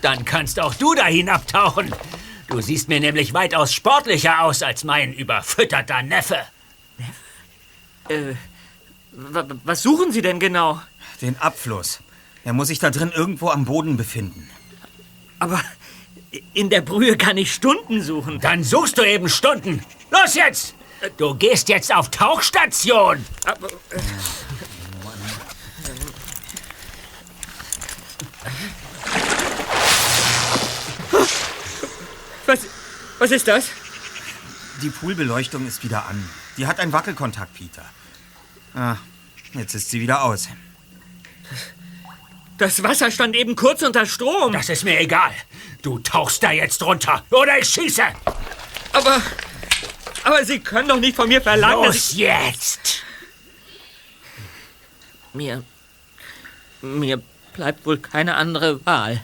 Dann 0.01 0.25
kannst 0.25 0.59
auch 0.59 0.75
du 0.75 0.93
da 0.95 1.05
hinabtauchen. 1.05 1.93
Du 2.47 2.61
siehst 2.61 2.89
mir 2.89 2.99
nämlich 2.99 3.33
weitaus 3.33 3.73
sportlicher 3.73 4.41
aus 4.41 4.63
als 4.63 4.83
mein 4.83 5.13
überfütterter 5.13 6.01
Neffe. 6.01 6.39
Äh, 8.07 8.33
was 9.11 9.83
suchen 9.83 10.11
Sie 10.11 10.21
denn 10.21 10.39
genau? 10.39 10.81
Den 11.21 11.37
Abfluss. 11.37 11.99
Er 12.43 12.53
muss 12.53 12.69
sich 12.69 12.79
da 12.79 12.89
drin 12.89 13.11
irgendwo 13.13 13.49
am 13.49 13.65
Boden 13.65 13.97
befinden. 13.97 14.49
Aber 15.39 15.61
in 16.53 16.69
der 16.69 16.81
Brühe 16.81 17.17
kann 17.17 17.37
ich 17.37 17.53
Stunden 17.53 18.01
suchen. 18.01 18.39
Dann 18.39 18.63
suchst 18.63 18.97
du 18.97 19.03
eben 19.03 19.29
Stunden. 19.29 19.83
Los 20.11 20.35
jetzt! 20.35 20.75
Du 21.17 21.33
gehst 21.33 21.69
jetzt 21.69 21.95
auf 21.95 22.09
Tauchstation. 22.09 23.25
Aber, 23.45 23.67
äh, 23.67 23.99
was, 32.49 32.59
was 33.19 33.31
ist 33.31 33.47
das? 33.47 33.69
Die 34.81 34.89
Poolbeleuchtung 34.89 35.65
ist 35.67 35.83
wieder 35.83 36.05
an. 36.07 36.27
Die 36.57 36.67
hat 36.67 36.79
einen 36.79 36.91
Wackelkontakt, 36.91 37.53
Peter. 37.53 37.85
Ah, 38.73 38.97
jetzt 39.53 39.75
ist 39.75 39.89
sie 39.89 40.01
wieder 40.01 40.23
aus. 40.23 40.49
Das 42.57 42.83
Wasser 42.83 43.09
stand 43.09 43.35
eben 43.35 43.55
kurz 43.55 43.81
unter 43.83 44.05
Strom. 44.05 44.51
Das 44.51 44.67
ist 44.67 44.83
mir 44.83 44.99
egal. 44.99 45.31
Du 45.81 45.99
tauchst 45.99 46.43
da 46.43 46.51
jetzt 46.51 46.81
runter 46.83 47.23
oder 47.29 47.57
ich 47.57 47.69
schieße. 47.69 48.03
Aber, 48.91 49.21
aber 50.23 50.43
Sie 50.43 50.59
können 50.59 50.89
doch 50.89 50.99
nicht 50.99 51.15
von 51.15 51.29
mir 51.29 51.41
verlangen, 51.41 51.85
Los 51.85 51.95
dass 51.95 52.11
ich... 52.11 52.17
jetzt! 52.17 53.03
Mir, 55.33 55.63
mir 56.81 57.21
bleibt 57.53 57.85
wohl 57.85 57.97
keine 57.99 58.35
andere 58.35 58.85
Wahl. 58.85 59.21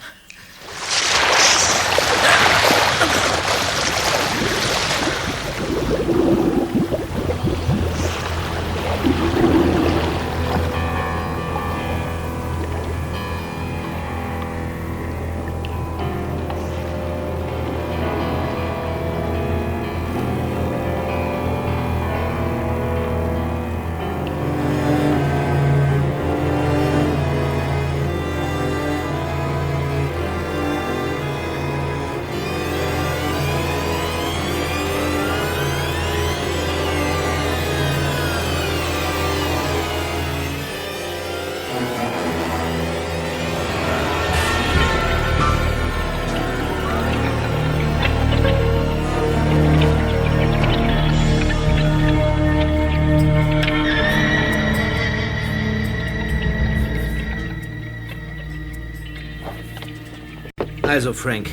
Also, 60.95 61.11
Frank, 61.11 61.49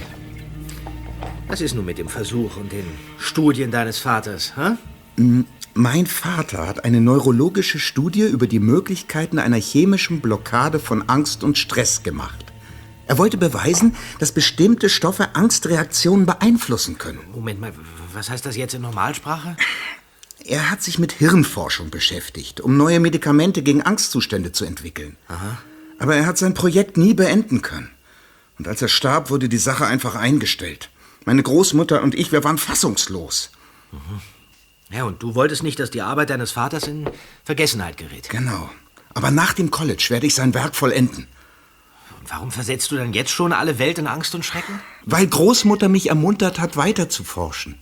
was 1.49 1.61
ist 1.61 1.75
nun 1.75 1.85
mit 1.85 1.99
dem 1.99 2.09
Versuch 2.09 2.57
und 2.59 2.71
den 2.71 2.87
Studien 3.19 3.73
deines 3.73 3.99
Vaters, 3.99 4.53
hä? 4.57 4.77
Mein 5.75 6.07
Vater 6.07 6.69
hat 6.69 6.85
eine 6.85 7.01
neurologische 7.01 7.81
Studie 7.81 8.23
über 8.23 8.47
die 8.47 8.61
Möglichkeiten 8.61 9.41
einer 9.41 9.57
chemischen 9.57 10.21
Blockade 10.21 10.79
von 10.79 11.09
Angst 11.09 11.43
und 11.43 11.59
Stress 11.59 12.05
gemacht. 12.05 12.53
Er 13.09 13.19
wollte 13.19 13.37
beweisen, 13.37 13.97
dass 14.21 14.31
bestimmte 14.31 14.89
Stoffe 14.89 15.35
Angstreaktionen 15.35 16.25
beeinflussen 16.25 16.99
können. 16.99 17.19
Moment 17.35 17.61
mal, 17.61 17.73
was 18.13 18.31
heißt 18.31 18.47
das 18.47 18.57
jetzt 18.57 18.75
in 18.75 18.83
Normalsprache? 18.83 19.57
Er 20.45 20.71
hat 20.71 20.85
sich 20.85 21.01
mit 21.01 21.11
Hirnforschung 21.11 21.91
beschäftigt, 21.91 22.61
um 22.61 22.77
neue 22.77 23.01
Medikamente 23.01 23.65
gegen 23.65 23.83
Angstzustände 23.83 24.53
zu 24.53 24.65
entwickeln. 24.65 25.17
Aber 25.99 26.15
er 26.15 26.27
hat 26.27 26.39
sein 26.39 26.55
Projekt 26.55 26.97
nie 26.97 27.15
beenden 27.15 27.61
können. 27.61 27.91
Und 28.59 28.69
als 28.69 28.83
er 28.83 28.89
starb, 28.89 29.31
wurde 29.31 29.49
die 29.49 29.59
Sache 29.59 29.87
einfach 29.87 30.15
eingestellt. 30.15 30.91
Meine 31.25 31.43
Großmutter 31.43 32.03
und 32.03 32.15
ich, 32.15 32.33
wir 32.33 32.45
waren 32.45 32.59
fassungslos. 32.59 33.51
Ja, 34.91 35.05
und 35.05 35.23
du 35.23 35.35
wolltest 35.35 35.63
nicht, 35.63 35.79
dass 35.79 35.91
die 35.91 36.03
Arbeit 36.03 36.31
deines 36.31 36.53
Vaters 36.53 36.87
in 36.87 37.09
Vergessenheit 37.45 37.97
gerät. 37.97 38.29
Genau. 38.29 38.71
Aber 39.15 39.31
nach 39.31 39.53
dem 39.53 39.71
College 39.71 40.07
werde 40.11 40.27
ich 40.27 40.35
sein 40.35 40.55
Werk 40.55 40.75
vollenden. 40.75 41.27
Und 42.21 42.31
warum 42.31 42.51
versetzt 42.51 42.91
du 42.91 42.97
dann 42.97 43.13
jetzt 43.13 43.31
schon 43.31 43.53
alle 43.53 43.79
Welt 43.79 43.99
in 43.99 44.07
Angst 44.07 44.35
und 44.35 44.45
Schrecken? 44.45 44.81
Weil 45.05 45.27
Großmutter 45.27 45.89
mich 45.89 46.09
ermuntert 46.09 46.59
hat, 46.59 46.77
weiter 46.77 47.09
zu 47.09 47.25
forschen. 47.25 47.79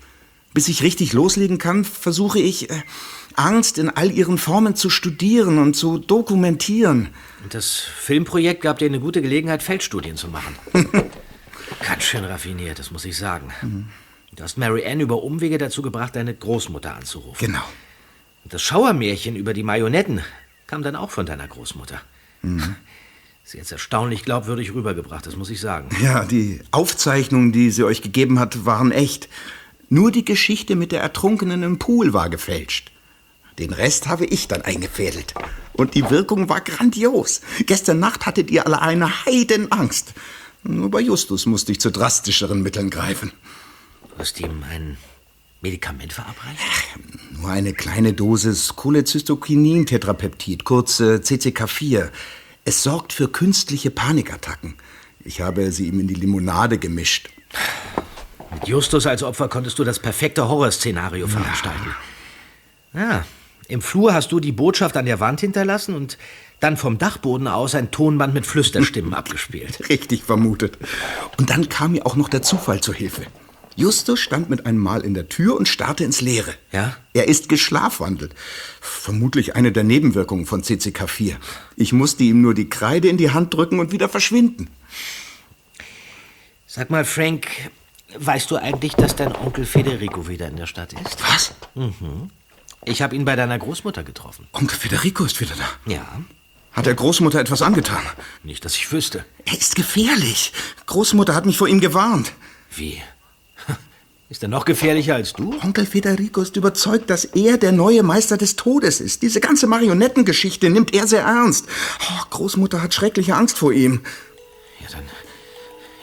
Bis 0.53 0.69
ich 0.69 0.83
richtig 0.83 1.13
loslegen 1.13 1.59
kann, 1.59 1.85
versuche 1.85 2.41
ich, 2.41 2.71
äh, 2.71 2.83
Angst 3.35 3.79
in 3.79 3.89
all 3.89 4.11
ihren 4.11 4.39
Formen 4.39 4.75
zu 4.75 4.91
studieren 4.91 5.59
und 5.59 5.75
zu 5.75 5.99
dokumentieren. 5.99 7.11
Und 7.43 7.55
das 7.55 7.77
Filmprojekt 7.77 8.63
gab 8.63 8.79
dir 8.79 8.87
eine 8.87 9.01
gute 9.01 9.23
Gelegenheit, 9.23 9.63
Feldstudien 9.63 10.17
zu 10.17 10.29
machen. 10.29 10.57
Ganz 11.87 12.03
schön 12.03 12.25
raffiniert, 12.25 12.79
das 12.79 12.91
muss 12.91 13.05
ich 13.05 13.17
sagen. 13.17 13.53
Du 14.35 14.43
hast 14.43 14.59
Mary 14.59 14.85
Ann 14.87 15.01
über 15.01 15.23
Umwege 15.23 15.59
dazu 15.59 15.83
gebracht, 15.83 16.17
deine 16.17 16.35
Großmutter 16.35 16.95
anzurufen. 16.95 17.47
Genau. 17.47 17.63
Und 18.45 18.53
das 18.53 18.63
Schauermärchen 18.63 19.37
über 19.37 19.55
die 19.55 19.63
Marionetten 19.63 20.21
kam 20.67 20.83
dann 20.83 20.97
auch 20.97 21.11
von 21.11 21.27
deiner 21.27 21.47
Großmutter. 21.47 22.01
Mhm. 22.43 22.77
Sie 23.45 23.59
hat 23.59 23.65
es 23.65 23.73
erstaunlich 23.73 24.25
glaubwürdig 24.25 24.75
rübergebracht, 24.75 25.27
das 25.27 25.35
muss 25.35 25.51
ich 25.51 25.61
sagen. 25.61 25.89
Ja, 26.01 26.25
die 26.25 26.61
Aufzeichnungen, 26.71 27.51
die 27.51 27.71
sie 27.71 27.83
euch 27.83 28.01
gegeben 28.01 28.39
hat, 28.39 28.65
waren 28.65 28.93
echt. 28.93 29.29
Nur 29.93 30.13
die 30.13 30.25
Geschichte 30.25 30.77
mit 30.77 30.93
der 30.93 31.03
Ertrunkenen 31.03 31.65
im 31.65 31.81
Pool 31.81 32.13
war 32.13 32.31
gefälscht. 32.31 32.93
Den 33.59 33.73
Rest 33.73 34.07
habe 34.07 34.25
ich 34.25 34.47
dann 34.47 34.63
eingefädelt. 34.63 35.35
Und 35.73 35.97
die 35.97 36.09
Wirkung 36.11 36.49
war 36.49 36.61
grandios. 36.61 37.41
Gestern 37.67 37.99
Nacht 37.99 38.25
hattet 38.25 38.53
ihr 38.53 38.67
alle 38.67 38.81
eine 38.81 39.27
Heidenangst. 39.27 40.15
Nur 40.63 40.93
bei 40.93 41.01
Justus 41.01 41.45
musste 41.45 41.73
ich 41.73 41.81
zu 41.81 41.91
drastischeren 41.91 42.63
Mitteln 42.63 42.89
greifen. 42.89 43.33
Du 44.11 44.19
hast 44.19 44.39
ihm 44.39 44.63
ein 44.71 44.97
Medikament 45.61 46.13
verabreicht? 46.13 46.61
Nur 47.33 47.51
eine 47.51 47.75
kleine 47.75 48.13
Dosis 48.13 48.77
Cholecystokinin-Tetrapeptid, 48.77 50.63
kurz 50.63 51.01
äh, 51.01 51.17
CCK4. 51.17 52.11
Es 52.65 52.85
sorgt 52.85 53.13
für 53.13 53.27
künstliche 53.27 53.91
Panikattacken. 53.91 54.75
Ich 55.25 55.41
habe 55.41 55.73
sie 55.73 55.89
ihm 55.89 55.99
in 55.99 56.07
die 56.07 56.15
Limonade 56.15 56.79
gemischt. 56.79 57.29
Mit 58.53 58.69
Justus 58.69 59.07
als 59.07 59.23
Opfer 59.23 59.49
konntest 59.49 59.79
du 59.79 59.85
das 59.85 59.99
perfekte 59.99 60.49
Horrorszenario 60.49 61.29
veranstalten. 61.29 61.95
Ja, 62.93 63.25
im 63.69 63.83
Flur 63.83 64.13
hast 64.13 64.33
du 64.33 64.41
die 64.41 64.53
Botschaft 64.53 64.97
an 64.97 65.07
der 65.07 65.21
Wand 65.21 65.41
hinterlassen 65.41 65.95
und 65.95 66.19
dann 66.59 66.77
vom 66.77 66.99
Dachboden 66.99 67.47
aus 67.47 67.75
ein 67.75 67.91
Tonband 67.91 68.35
mit 68.35 68.47
Flüsterstimmen 68.47 69.15
abgespielt. 69.15 69.89
Richtig 69.89 70.25
vermutet. 70.25 70.77
Und 71.39 71.51
dann 71.51 71.69
kam 71.69 71.93
mir 71.93 72.05
auch 72.05 72.17
noch 72.17 72.29
der 72.29 72.43
Zufall 72.43 72.81
zur 72.81 72.95
Hilfe. 72.95 73.23
Justus 73.77 74.19
stand 74.19 74.51
mit 74.51 74.67
einem 74.67 74.79
Mal 74.79 75.03
in 75.03 75.15
der 75.15 75.29
Tür 75.29 75.57
und 75.57 75.69
starrte 75.69 76.05
ins 76.05 76.21
Leere. 76.21 76.53
Ja? 76.73 76.97
Er 77.15 77.29
ist 77.29 77.49
geschlafwandelt. 77.49 78.35
Vermutlich 78.81 79.55
eine 79.55 79.73
der 79.73 79.85
Nebenwirkungen 79.85 80.45
von 80.45 80.63
CCK4. 80.63 81.37
Ich 81.77 81.93
musste 81.93 82.25
ihm 82.25 82.43
nur 82.43 82.55
die 82.55 82.69
Kreide 82.69 83.09
in 83.09 83.17
die 83.17 83.31
Hand 83.31 83.55
drücken 83.55 83.79
und 83.79 83.93
wieder 83.93 84.09
verschwinden. 84.09 84.69
Sag 86.67 86.91
mal, 86.91 87.05
Frank, 87.05 87.49
weißt 88.19 88.51
du 88.51 88.57
eigentlich, 88.57 88.95
dass 88.95 89.17
dein 89.17 89.35
Onkel 89.35 89.67
Federico 89.67 90.29
wieder 90.29 90.49
in 90.49 90.57
der 90.57 90.67
Stadt 90.67 90.93
ist? 90.93 91.23
Was? 91.23 91.55
Mhm. 91.75 92.31
Ich 92.85 93.03
habe 93.03 93.15
ihn 93.15 93.25
bei 93.25 93.37
deiner 93.37 93.59
Großmutter 93.59 94.03
getroffen. 94.03 94.49
Onkel 94.53 94.79
Federico 94.79 95.25
ist 95.25 95.41
wieder 95.41 95.55
da. 95.57 95.93
Ja. 95.93 96.07
Hat 96.73 96.87
der 96.87 96.95
Großmutter 96.95 97.41
etwas 97.41 97.63
angetan? 97.63 98.03
Nicht, 98.43 98.65
dass 98.65 98.77
ich 98.77 98.91
wüsste. 98.93 99.25
Er 99.45 99.59
ist 99.59 99.75
gefährlich. 99.75 100.53
Großmutter 100.87 101.35
hat 101.35 101.45
mich 101.45 101.59
vor 101.59 101.69
ihm 101.69 101.81
gewarnt. 101.81 102.33
Wie? 102.75 103.03
Ist 104.29 104.45
er 104.45 104.49
noch 104.49 104.65
gefährlicher 104.65 105.17
als 105.17 105.33
du? 105.33 105.53
Onkel 105.65 105.85
Federico 105.85 106.41
ist 106.41 106.57
überzeugt, 106.57 107.11
dass 107.11 107.25
er 107.25 107.59
der 107.59 107.73
neue 107.73 108.05
Meister 108.05 108.37
des 108.37 108.55
Todes 108.55 109.01
ist. 109.01 109.23
Diese 109.23 109.41
ganze 109.41 109.67
Marionettengeschichte 109.67 110.71
nimmt 110.71 110.95
er 110.95 111.09
sehr 111.09 111.23
ernst. 111.23 111.67
Oh, 112.01 112.25
Großmutter 112.31 112.81
hat 112.81 112.95
schreckliche 112.95 113.35
Angst 113.35 113.59
vor 113.59 113.73
ihm. 113.73 114.03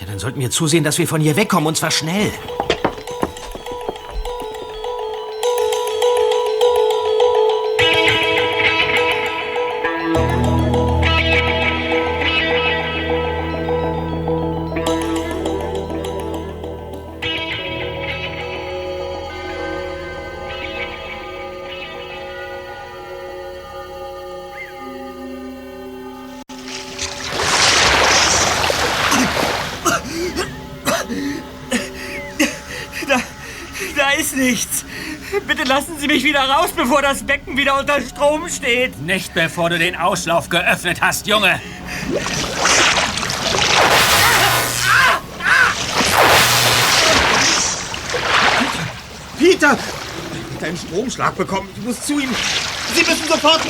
Dann 0.08 0.20
sollten 0.20 0.40
wir 0.40 0.50
zusehen, 0.50 0.86
dass 0.86 0.98
wir 0.98 1.08
von 1.08 1.20
hier 1.20 1.36
wegkommen, 1.36 1.68
und 1.68 1.76
zwar 1.76 1.92
schnell. 1.92 2.32
Lassen 35.98 36.10
Sie 36.10 36.14
mich 36.14 36.24
wieder 36.24 36.42
raus, 36.42 36.70
bevor 36.76 37.02
das 37.02 37.24
Becken 37.24 37.58
wieder 37.58 37.80
unter 37.80 38.00
Strom 38.02 38.48
steht. 38.50 39.00
Nicht 39.02 39.34
bevor 39.34 39.70
du 39.70 39.80
den 39.80 39.96
Auslauf 39.96 40.48
geöffnet 40.48 41.02
hast, 41.02 41.26
Junge. 41.26 41.60
Peter! 49.40 49.72
Hat 49.72 50.64
einen 50.64 50.78
Stromschlag 50.78 51.36
bekommen. 51.36 51.70
Ich 51.78 51.84
muss 51.84 52.02
zu 52.02 52.20
ihm. 52.20 52.30
Sie 52.94 53.02
müssen 53.02 53.28
sofort. 53.28 53.62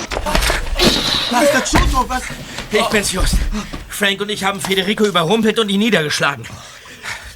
Master 1.32 1.64
Chuto, 1.64 2.10
was? 2.10 2.24
Ich 2.72 2.86
bin's, 2.88 3.12
Just. 3.12 3.36
Frank 3.88 4.20
und 4.22 4.30
ich 4.30 4.44
haben 4.44 4.60
Federico 4.60 5.06
überrumpelt 5.06 5.60
und 5.60 5.70
ihn 5.70 5.80
niedergeschlagen. 5.80 6.46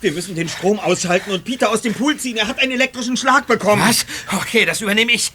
Wir 0.02 0.12
müssen 0.14 0.34
den 0.34 0.50
Strom 0.50 0.80
ausschalten 0.80 1.32
und 1.32 1.46
Peter 1.46 1.70
aus 1.70 1.84
dem 1.84 1.94
Pool 1.94 2.18
ziehen. 2.18 2.36
Er 2.36 2.48
hat 2.48 2.58
einen 2.58 2.72
elektrischen 2.72 3.16
Schlag 3.18 3.46
bekommen. 3.46 3.84
Was? 3.88 4.06
Okay, 4.36 4.66
das 4.66 4.82
übernehme 4.82 5.12
ich. 5.12 5.32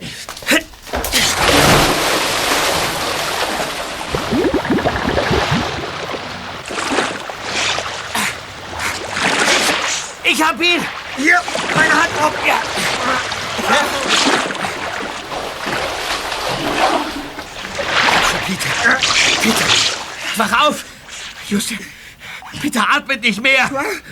Ich 10.25 10.43
hab 10.43 10.61
ihn! 10.61 10.85
Hier, 11.17 11.41
meine 11.75 11.93
Hand 11.93 12.11
drauf. 12.19 12.33
Ja. 12.45 12.61
Peter, 18.47 18.99
Peter, 19.43 19.67
wach 20.37 20.67
auf! 20.67 20.85
Just, 21.49 21.73
Peter 22.61 22.89
atmet 22.89 23.23
nicht 23.23 23.43
mehr. 23.43 23.71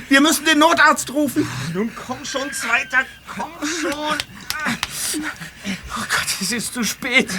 Wir 0.09 0.21
müssen 0.21 0.45
den 0.45 0.59
Notarzt 0.59 1.11
rufen. 1.11 1.49
Nun 1.73 1.91
komm 1.95 2.25
schon, 2.25 2.53
Zweiter. 2.53 3.05
Komm 3.29 3.53
schon. 3.67 4.19
Oh 5.17 6.05
Gott, 6.09 6.27
es 6.41 6.53
ist 6.53 6.75
zu 6.75 6.83
spät. 6.85 7.31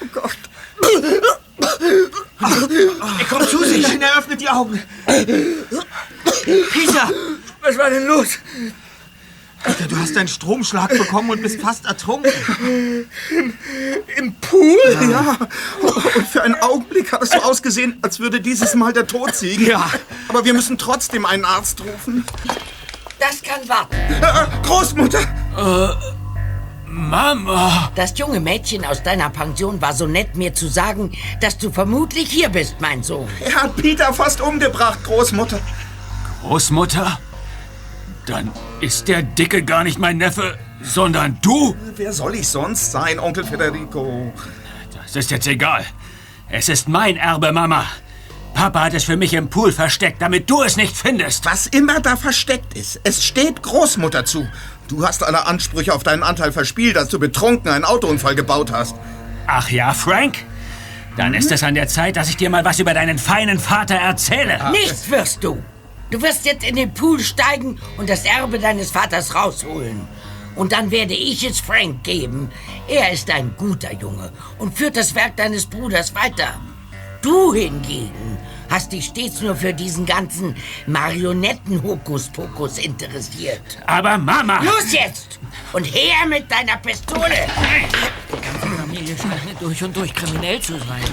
Oh 0.00 0.06
Gott. 0.12 0.36
Er 2.40 3.24
kommt 3.28 3.48
zu 3.48 3.64
sich. 3.64 3.86
Er 3.86 4.18
öffnet 4.18 4.40
die 4.40 4.48
Augen. 4.48 4.82
Peter, 6.72 7.10
was 7.60 7.78
war 7.78 7.90
denn 7.90 8.06
los? 8.06 8.38
Peter, 9.62 9.86
du 9.86 9.96
hast 9.98 10.16
einen 10.16 10.28
Stromschlag 10.28 10.90
bekommen 10.90 11.30
und 11.30 11.42
bist 11.42 11.60
fast 11.60 11.84
ertrunken. 11.84 12.32
Im 14.16 14.34
Pool? 14.40 14.78
Ja. 15.10 15.36
Und 15.82 16.26
für 16.26 16.42
einen 16.42 16.54
Augenblick 16.56 17.12
hat 17.12 17.22
es 17.22 17.30
so 17.30 17.38
ausgesehen, 17.42 17.98
als 18.02 18.20
würde 18.20 18.40
dieses 18.40 18.74
Mal 18.74 18.92
der 18.92 19.06
Tod 19.06 19.34
siegen. 19.34 19.66
Ja. 19.66 19.90
Aber 20.28 20.44
wir 20.44 20.54
müssen 20.54 20.78
trotzdem 20.78 21.26
einen 21.26 21.44
Arzt 21.44 21.80
rufen. 21.80 22.24
Das 23.18 23.42
kann 23.42 23.68
warten. 23.68 23.94
Äh, 23.94 24.66
Großmutter! 24.66 25.20
Äh, 25.20 25.94
Mama! 26.86 27.92
Das 27.94 28.18
junge 28.18 28.40
Mädchen 28.40 28.84
aus 28.84 29.02
deiner 29.02 29.28
Pension 29.28 29.80
war 29.82 29.92
so 29.92 30.06
nett, 30.06 30.36
mir 30.36 30.54
zu 30.54 30.68
sagen, 30.68 31.12
dass 31.40 31.58
du 31.58 31.70
vermutlich 31.70 32.30
hier 32.30 32.48
bist, 32.48 32.76
mein 32.80 33.02
Sohn. 33.02 33.28
Er 33.40 33.62
hat 33.62 33.76
Peter 33.76 34.12
fast 34.14 34.40
umgebracht, 34.40 35.04
Großmutter. 35.04 35.60
Großmutter? 36.42 37.18
Dann 38.26 38.50
ist 38.80 39.08
der 39.08 39.22
Dicke 39.22 39.62
gar 39.62 39.84
nicht 39.84 39.98
mein 39.98 40.16
Neffe, 40.16 40.58
sondern 40.82 41.38
du? 41.42 41.76
Wer 41.96 42.12
soll 42.12 42.34
ich 42.34 42.48
sonst 42.48 42.92
sein, 42.92 43.18
Onkel 43.18 43.44
Federico? 43.44 44.32
Das 45.02 45.16
ist 45.16 45.30
jetzt 45.30 45.46
egal. 45.46 45.84
Es 46.48 46.68
ist 46.68 46.88
mein 46.88 47.16
Erbe, 47.16 47.52
Mama. 47.52 47.84
Papa 48.54 48.84
hat 48.84 48.94
es 48.94 49.04
für 49.04 49.16
mich 49.16 49.34
im 49.34 49.48
Pool 49.48 49.72
versteckt, 49.72 50.20
damit 50.20 50.50
du 50.50 50.62
es 50.62 50.76
nicht 50.76 50.96
findest. 50.96 51.44
Was 51.44 51.66
immer 51.66 52.00
da 52.00 52.16
versteckt 52.16 52.76
ist, 52.76 53.00
es 53.04 53.24
steht 53.24 53.62
Großmutter 53.62 54.24
zu. 54.24 54.48
Du 54.88 55.06
hast 55.06 55.22
alle 55.22 55.46
Ansprüche 55.46 55.94
auf 55.94 56.02
deinen 56.02 56.22
Anteil 56.22 56.50
verspielt, 56.52 56.96
als 56.96 57.08
du 57.08 57.18
betrunken 57.18 57.70
einen 57.70 57.84
Autounfall 57.84 58.34
gebaut 58.34 58.72
hast. 58.72 58.96
Ach 59.46 59.70
ja, 59.70 59.94
Frank? 59.94 60.38
Dann 61.16 61.34
ist 61.34 61.52
es 61.52 61.62
an 61.62 61.74
der 61.74 61.86
Zeit, 61.86 62.16
dass 62.16 62.28
ich 62.28 62.36
dir 62.36 62.50
mal 62.50 62.64
was 62.64 62.78
über 62.78 62.94
deinen 62.94 63.18
feinen 63.18 63.58
Vater 63.58 63.96
erzähle. 63.96 64.58
Nichts 64.72 65.10
wirst 65.10 65.44
du. 65.44 65.62
Du 66.10 66.20
wirst 66.22 66.44
jetzt 66.44 66.64
in 66.64 66.76
den 66.76 66.92
Pool 66.92 67.20
steigen 67.20 67.78
und 67.96 68.10
das 68.10 68.24
Erbe 68.24 68.58
deines 68.58 68.90
Vaters 68.90 69.34
rausholen. 69.34 70.06
Und 70.56 70.72
dann 70.72 70.90
werde 70.90 71.14
ich 71.14 71.48
es 71.48 71.60
Frank 71.60 72.02
geben. 72.02 72.50
Er 72.88 73.12
ist 73.12 73.30
ein 73.30 73.54
guter 73.56 73.92
Junge 73.92 74.32
und 74.58 74.76
führt 74.76 74.96
das 74.96 75.14
Werk 75.14 75.36
deines 75.36 75.66
Bruders 75.66 76.14
weiter. 76.14 76.60
Du 77.22 77.54
hingegen 77.54 78.38
hast 78.70 78.92
dich 78.92 79.06
stets 79.06 79.40
nur 79.40 79.56
für 79.56 79.74
diesen 79.74 80.06
ganzen 80.06 80.54
Marionetten-Hokuspokus 80.86 82.78
interessiert. 82.78 83.60
Aber 83.86 84.16
Mama! 84.16 84.62
Los 84.62 84.92
jetzt! 84.92 85.40
Und 85.72 85.84
her 85.84 86.26
mit 86.28 86.50
deiner 86.50 86.76
Pistole! 86.76 87.46
Familie 88.78 89.16
scheint 89.16 89.60
durch 89.60 89.82
und 89.82 89.96
durch 89.96 90.14
kriminell 90.14 90.60
zu 90.60 90.78
sein. 90.78 91.04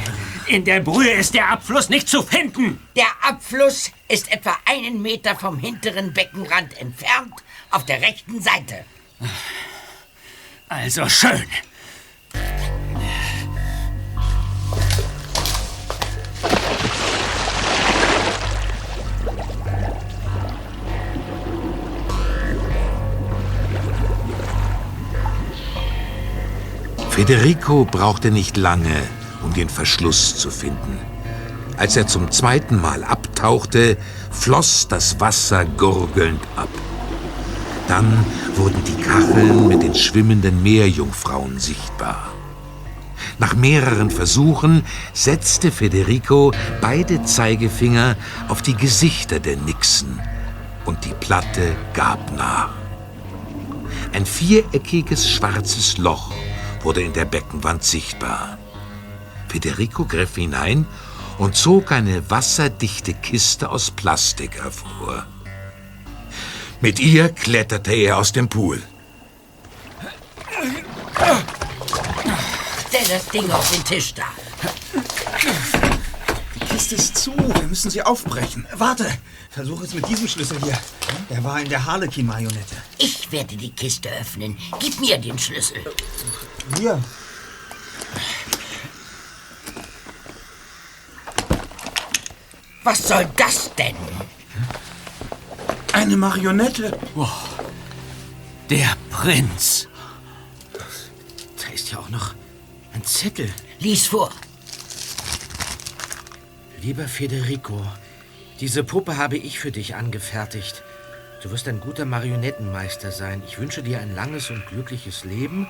In 0.47 0.63
der 0.63 0.79
Brühe 0.79 1.11
ist 1.11 1.33
der 1.33 1.49
Abfluss 1.51 1.89
nicht 1.89 2.07
zu 2.07 2.21
finden. 2.21 2.79
Der 2.95 3.07
Abfluss 3.27 3.91
ist 4.07 4.31
etwa 4.31 4.57
einen 4.65 5.01
Meter 5.01 5.35
vom 5.35 5.59
hinteren 5.59 6.13
Beckenrand 6.13 6.79
entfernt, 6.79 7.33
auf 7.71 7.85
der 7.85 8.01
rechten 8.01 8.41
Seite. 8.41 8.85
Also 10.69 11.07
schön. 11.09 11.45
Federico 27.09 27.83
brauchte 27.83 28.29
nicht 28.29 28.57
lange, 28.57 29.01
um 29.43 29.51
den 29.51 29.69
Verschluss 29.69 30.37
zu 30.37 30.51
finden. 30.51 31.16
Als 31.77 31.95
er 31.95 32.07
zum 32.07 32.31
zweiten 32.31 32.81
Mal 32.81 33.03
abtauchte, 33.03 33.97
floss 34.31 34.87
das 34.87 35.19
Wasser 35.19 35.63
gurgelnd 35.65 36.41
ab. 36.55 36.69
Dann 37.87 38.25
wurden 38.55 38.83
die 38.83 39.01
Kacheln 39.01 39.67
mit 39.67 39.83
den 39.83 39.95
schwimmenden 39.95 40.61
Meerjungfrauen 40.63 41.59
sichtbar. 41.59 42.33
Nach 43.39 43.55
mehreren 43.55 44.09
Versuchen 44.09 44.83
setzte 45.13 45.71
Federico 45.71 46.51
beide 46.81 47.23
Zeigefinger 47.23 48.15
auf 48.47 48.63
die 48.63 48.75
Gesichter 48.75 49.39
der 49.39 49.57
Nixen 49.57 50.19
und 50.85 51.05
die 51.05 51.13
Platte 51.13 51.75
gab 51.93 52.35
nach. 52.35 52.71
Ein 54.13 54.25
viereckiges 54.25 55.29
schwarzes 55.29 55.99
Loch 55.99 56.31
wurde 56.81 57.01
in 57.01 57.13
der 57.13 57.25
Beckenwand 57.25 57.83
sichtbar. 57.83 58.57
Federico 59.47 60.05
griff 60.05 60.35
hinein 60.35 60.87
und 61.37 61.55
zog 61.55 61.91
eine 61.91 62.29
wasserdichte 62.29 63.13
Kiste 63.13 63.69
aus 63.69 63.91
Plastik 63.91 64.55
hervor. 64.63 65.25
Mit 66.81 66.99
ihr 66.99 67.29
kletterte 67.29 67.93
er 67.93 68.17
aus 68.17 68.31
dem 68.31 68.49
Pool. 68.49 68.81
Stell 72.87 73.07
das 73.09 73.25
Ding 73.27 73.49
auf 73.51 73.71
den 73.71 73.83
Tisch 73.83 74.13
da. 74.13 74.23
Die 76.55 76.65
Kiste 76.65 76.95
ist 76.95 77.17
zu. 77.17 77.35
Wir 77.35 77.67
müssen 77.67 77.89
sie 77.91 78.01
aufbrechen. 78.01 78.67
Warte. 78.73 79.05
Versuch 79.49 79.81
es 79.81 79.93
mit 79.93 80.07
diesem 80.07 80.27
Schlüssel 80.27 80.59
hier. 80.63 80.77
Der 81.31 81.43
war 81.43 81.59
in 81.59 81.69
der 81.69 81.83
Harlequin-Marionette. 81.83 82.75
Ich 82.99 83.31
werde 83.31 83.57
die 83.57 83.71
Kiste 83.71 84.09
öffnen. 84.09 84.55
Gib 84.79 84.99
mir 84.99 85.17
den 85.17 85.39
Schlüssel. 85.39 85.77
Hier. 86.77 87.01
Was 92.89 93.05
soll 93.05 93.27
das 93.35 93.69
denn? 93.75 93.97
Eine 95.91 96.15
Marionette. 96.15 96.97
Der 98.69 98.95
Prinz. 99.09 99.89
Da 100.71 101.73
ist 101.73 101.91
ja 101.91 101.97
auch 101.99 102.07
noch 102.07 102.33
ein 102.93 103.03
Zettel. 103.03 103.51
Lies 103.79 104.07
vor. 104.07 104.31
Lieber 106.81 107.09
Federico, 107.09 107.85
diese 108.61 108.85
Puppe 108.85 109.17
habe 109.17 109.35
ich 109.35 109.59
für 109.59 109.73
dich 109.73 109.95
angefertigt. 109.95 110.81
Du 111.43 111.51
wirst 111.51 111.67
ein 111.67 111.81
guter 111.81 112.05
Marionettenmeister 112.05 113.11
sein. 113.11 113.43
Ich 113.45 113.59
wünsche 113.59 113.83
dir 113.83 113.99
ein 113.99 114.15
langes 114.15 114.49
und 114.49 114.65
glückliches 114.65 115.25
Leben 115.25 115.67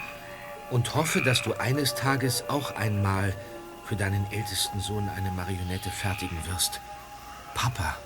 und 0.70 0.94
hoffe, 0.94 1.24
dass 1.24 1.42
du 1.42 1.54
eines 1.54 1.96
Tages 1.96 2.44
auch 2.48 2.76
einmal 2.76 3.34
für 3.86 3.96
deinen 3.96 4.32
ältesten 4.32 4.82
Sohn 4.82 5.10
eine 5.18 5.32
Marionette 5.32 5.90
fertigen 5.90 6.38
wirst. 6.52 6.80
Papa. 7.58 7.98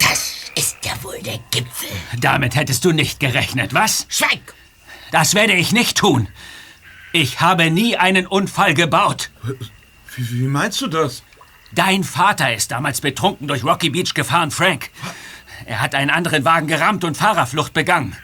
Das 0.00 0.50
ist 0.56 0.78
ja 0.84 0.92
wohl 1.04 1.22
der 1.22 1.38
Gipfel. 1.52 1.88
Damit 2.18 2.56
hättest 2.56 2.84
du 2.84 2.90
nicht 2.90 3.20
gerechnet, 3.20 3.72
was? 3.72 4.06
Schweig! 4.08 4.54
Das 5.12 5.34
werde 5.34 5.52
ich 5.52 5.70
nicht 5.70 5.96
tun. 5.96 6.26
Ich 7.12 7.40
habe 7.40 7.70
nie 7.70 7.96
einen 7.96 8.26
Unfall 8.26 8.74
gebaut. 8.74 9.30
Wie, 10.16 10.30
wie 10.32 10.48
meinst 10.48 10.80
du 10.80 10.88
das? 10.88 11.22
Dein 11.70 12.02
Vater 12.02 12.52
ist 12.52 12.72
damals 12.72 13.00
betrunken 13.00 13.46
durch 13.46 13.62
Rocky 13.62 13.90
Beach 13.90 14.14
gefahren, 14.14 14.50
Frank. 14.50 14.90
Er 15.64 15.80
hat 15.80 15.94
einen 15.94 16.10
anderen 16.10 16.44
Wagen 16.44 16.66
gerammt 16.66 17.04
und 17.04 17.16
Fahrerflucht 17.16 17.72
begangen. 17.72 18.16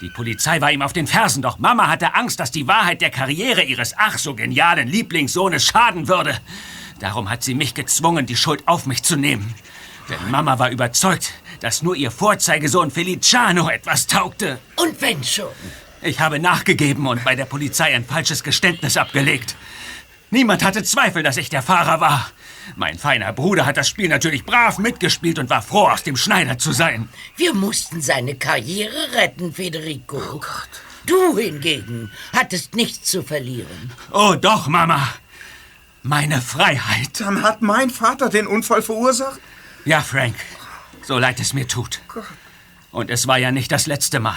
Die 0.00 0.10
Polizei 0.10 0.60
war 0.60 0.72
ihm 0.72 0.82
auf 0.82 0.92
den 0.92 1.06
Fersen, 1.06 1.40
doch 1.40 1.60
Mama 1.60 1.86
hatte 1.86 2.16
Angst, 2.16 2.40
dass 2.40 2.50
die 2.50 2.66
Wahrheit 2.66 3.00
der 3.00 3.10
Karriere 3.10 3.62
ihres 3.62 3.94
ach 3.96 4.18
so 4.18 4.34
genialen 4.34 4.88
Lieblingssohnes 4.88 5.64
schaden 5.64 6.08
würde. 6.08 6.36
Darum 6.98 7.30
hat 7.30 7.44
sie 7.44 7.54
mich 7.54 7.74
gezwungen, 7.74 8.26
die 8.26 8.36
Schuld 8.36 8.66
auf 8.66 8.86
mich 8.86 9.04
zu 9.04 9.16
nehmen. 9.16 9.54
Denn 10.08 10.30
Mama 10.30 10.58
war 10.58 10.70
überzeugt, 10.70 11.32
dass 11.60 11.82
nur 11.82 11.96
ihr 11.96 12.10
Vorzeigesohn 12.10 12.90
Feliciano 12.90 13.68
etwas 13.68 14.06
taugte. 14.06 14.58
Und 14.76 15.00
wenn 15.00 15.22
schon. 15.24 15.48
Ich 16.02 16.20
habe 16.20 16.38
nachgegeben 16.38 17.06
und 17.06 17.24
bei 17.24 17.34
der 17.34 17.46
Polizei 17.46 17.94
ein 17.94 18.04
falsches 18.04 18.44
Geständnis 18.44 18.96
abgelegt. 18.96 19.56
Niemand 20.30 20.62
hatte 20.62 20.84
Zweifel, 20.84 21.22
dass 21.22 21.36
ich 21.36 21.50
der 21.50 21.62
Fahrer 21.62 22.00
war. 22.00 22.30
Mein 22.74 22.98
feiner 22.98 23.32
Bruder 23.32 23.64
hat 23.64 23.76
das 23.76 23.88
Spiel 23.88 24.08
natürlich 24.08 24.44
brav 24.44 24.78
mitgespielt 24.78 25.38
und 25.38 25.50
war 25.50 25.62
froh, 25.62 25.88
aus 25.88 26.02
dem 26.02 26.16
Schneider 26.16 26.58
zu 26.58 26.72
sein. 26.72 27.08
Wir 27.36 27.54
mussten 27.54 28.02
seine 28.02 28.34
Karriere 28.34 29.12
retten, 29.14 29.52
Federico. 29.52 30.16
Oh 30.16 30.38
Gott. 30.38 30.82
Du 31.06 31.38
hingegen 31.38 32.10
hattest 32.32 32.74
nichts 32.74 33.10
zu 33.10 33.22
verlieren. 33.22 33.92
Oh 34.10 34.34
doch, 34.34 34.66
Mama. 34.66 35.08
Meine 36.02 36.40
Freiheit. 36.40 37.20
Dann 37.20 37.42
hat 37.42 37.62
mein 37.62 37.90
Vater 37.90 38.28
den 38.28 38.46
Unfall 38.48 38.82
verursacht? 38.82 39.40
Ja, 39.86 40.00
Frank. 40.00 40.34
So 41.02 41.16
leid 41.16 41.38
es 41.38 41.52
mir 41.52 41.68
tut. 41.68 42.00
Und 42.90 43.08
es 43.08 43.28
war 43.28 43.38
ja 43.38 43.52
nicht 43.52 43.70
das 43.70 43.86
letzte 43.86 44.18
Mal. 44.18 44.36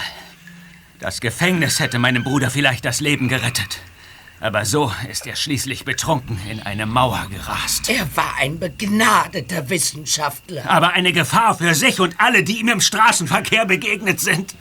Das 1.00 1.22
Gefängnis 1.22 1.80
hätte 1.80 1.98
meinem 1.98 2.24
Bruder 2.24 2.52
vielleicht 2.52 2.86
das 2.86 3.00
Leben 3.00 3.30
gerettet. 3.30 3.80
Aber 4.40 4.64
so 4.64 4.94
ist 5.10 5.26
er 5.26 5.36
schließlich 5.36 5.86
betrunken 5.86 6.40
in 6.48 6.60
eine 6.60 6.86
Mauer 6.86 7.26
gerast. 7.32 7.90
Er 7.90 8.16
war 8.16 8.36
ein 8.38 8.60
begnadeter 8.60 9.68
Wissenschaftler. 9.72 10.70
Aber 10.70 10.92
eine 10.92 11.14
Gefahr 11.14 11.58
für 11.58 11.74
sich 11.74 12.00
und 12.00 12.20
alle, 12.20 12.44
die 12.44 12.60
ihm 12.60 12.70
im 12.70 12.80
Straßenverkehr 12.80 13.66
begegnet 13.66 14.20
sind. 14.20 14.54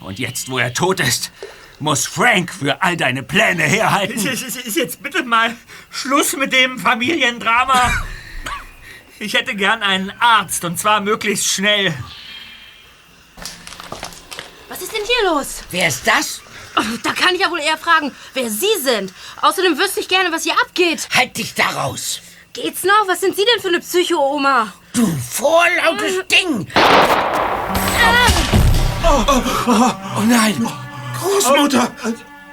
Und 0.00 0.18
jetzt, 0.18 0.50
wo 0.50 0.58
er 0.58 0.74
tot 0.74 1.00
ist, 1.00 1.32
muss 1.80 2.06
Frank 2.06 2.52
für 2.52 2.82
all 2.82 2.98
deine 2.98 3.22
Pläne 3.22 3.62
herhalten. 3.62 4.12
Ist, 4.12 4.42
ist, 4.42 4.56
ist 4.58 4.76
jetzt 4.76 5.02
bitte 5.02 5.24
mal 5.24 5.54
Schluss 5.90 6.36
mit 6.36 6.52
dem 6.52 6.78
Familiendrama. 6.78 7.90
Ich 9.18 9.34
hätte 9.34 9.54
gern 9.54 9.82
einen 9.82 10.12
Arzt 10.20 10.64
und 10.64 10.78
zwar 10.78 11.00
möglichst 11.00 11.46
schnell. 11.46 11.94
Was 14.68 14.82
ist 14.82 14.92
denn 14.92 15.04
hier 15.04 15.30
los? 15.30 15.62
Wer 15.70 15.88
ist 15.88 16.06
das? 16.06 16.40
Oh, 16.76 16.82
Da 17.02 17.12
kann 17.12 17.34
ich 17.34 17.40
ja 17.40 17.50
wohl 17.50 17.60
eher 17.60 17.78
fragen, 17.78 18.12
wer 18.34 18.50
Sie 18.50 18.66
sind. 18.82 19.12
Außerdem 19.40 19.78
wüsste 19.78 20.00
ich 20.00 20.08
gerne, 20.08 20.32
was 20.32 20.42
hier 20.42 20.54
abgeht. 20.64 21.08
Halt 21.14 21.36
dich 21.36 21.54
da 21.54 21.68
raus. 21.68 22.20
Geht's 22.52 22.82
noch? 22.84 23.06
Was 23.06 23.20
sind 23.20 23.36
Sie 23.36 23.44
denn 23.44 23.60
für 23.60 23.68
eine 23.68 23.80
Psycho-Oma? 23.80 24.72
Du 24.92 25.06
vorlautes 25.06 26.14
Ding! 26.28 26.66
Oh, 29.06 29.24
oh, 29.28 29.42
oh, 29.66 29.92
oh 30.18 30.20
nein! 30.22 30.68
Großmutter! 31.20 31.90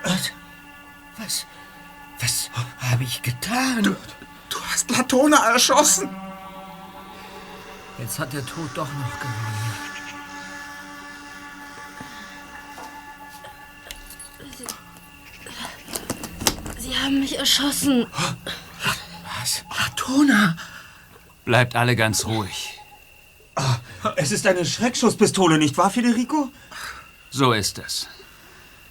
Was? 0.04 0.32
Was? 1.18 1.46
Was 2.20 2.50
habe 2.92 3.04
ich 3.04 3.22
getan? 3.22 3.84
Du, 3.84 3.96
du 4.50 4.58
hast 4.72 4.90
Latona 4.92 5.52
erschossen. 5.54 6.10
Jetzt 8.02 8.18
hat 8.18 8.34
der 8.34 8.44
Tod 8.44 8.68
doch 8.74 8.88
noch 8.88 9.20
gewonnen. 9.20 9.72
Sie 16.80 16.98
haben 16.98 17.20
mich 17.20 17.38
erschossen. 17.38 18.08
Was? 19.40 19.64
Latona! 19.78 20.58
Bleibt 21.46 21.76
alle 21.76 21.96
ganz 21.96 22.26
ruhig. 22.26 22.80
Es 24.16 24.32
ist 24.32 24.48
eine 24.48 24.66
Schreckschusspistole, 24.66 25.60
nicht 25.60 25.78
wahr, 25.78 25.92
Federico? 25.92 26.52
So 27.30 27.54
ist 27.54 27.78
es. 27.78 28.08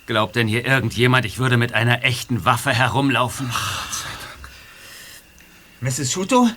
Glaubt 0.07 0.37
denn 0.37 0.47
hier 0.47 0.65
irgendjemand, 0.65 1.27
ich 1.27 1.39
würde 1.39 1.57
mit 1.57 1.73
einer 1.75 2.05
echten 2.05 2.45
Waffe 2.45 2.71
herumlaufen? 2.73 3.53
Mrs. 5.81 6.13
Shuto, 6.13 6.49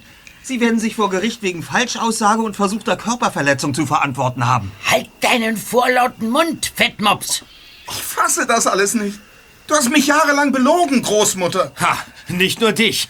Sie 0.45 0.59
werden 0.59 0.77
sich 0.77 0.95
vor 0.97 1.09
Gericht 1.09 1.41
wegen 1.41 1.63
Falschaussage 1.63 2.41
und 2.41 2.57
versuchter 2.57 2.97
Körperverletzung 2.97 3.73
zu 3.73 3.85
verantworten 3.85 4.45
haben. 4.45 4.73
Halt 4.91 5.09
deinen 5.21 5.55
vorlauten 5.55 6.29
Mund, 6.29 6.71
Fettmops! 6.75 7.45
Ich 7.89 8.03
fasse 8.03 8.45
das 8.45 8.67
alles 8.67 8.93
nicht. 8.93 9.19
Du 9.67 9.75
hast 9.75 9.89
mich 9.89 10.07
jahrelang 10.07 10.51
belogen, 10.51 11.01
Großmutter. 11.01 11.71
Ha, 11.79 11.97
nicht 12.27 12.59
nur 12.59 12.73
dich. 12.73 13.07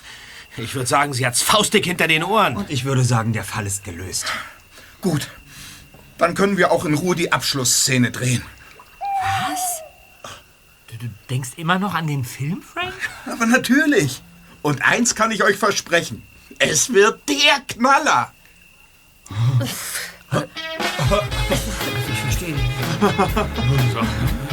Ich 0.57 0.75
würde 0.75 0.87
sagen, 0.87 1.13
sie 1.13 1.25
hat's 1.25 1.41
faustig 1.41 1.85
hinter 1.85 2.07
den 2.07 2.23
Ohren. 2.23 2.55
Und 2.55 2.69
ich 2.69 2.85
würde 2.85 3.03
sagen, 3.03 3.33
der 3.33 3.43
Fall 3.43 3.65
ist 3.65 3.83
gelöst. 3.83 4.25
Gut. 5.01 5.27
Dann 6.19 6.35
können 6.35 6.57
wir 6.57 6.71
auch 6.71 6.85
in 6.85 6.93
Ruhe 6.93 7.15
die 7.15 7.31
Abschlussszene 7.31 8.11
drehen. 8.11 8.43
Was? 9.01 10.31
Du, 10.87 10.97
du 10.97 11.11
denkst 11.31 11.51
immer 11.57 11.79
noch 11.79 11.95
an 11.95 12.05
den 12.05 12.23
Film, 12.23 12.61
Frank? 12.61 12.93
Aber 13.25 13.47
natürlich. 13.47 14.21
Und 14.61 14.83
eins 14.83 15.15
kann 15.15 15.31
ich 15.31 15.43
euch 15.43 15.57
versprechen. 15.57 16.21
Es 16.65 16.93
wird 16.93 17.27
der 17.27 17.59
Knaller. 17.67 18.31
Ich 22.09 22.19
verstehe. 22.19 22.55
So. 23.93 24.52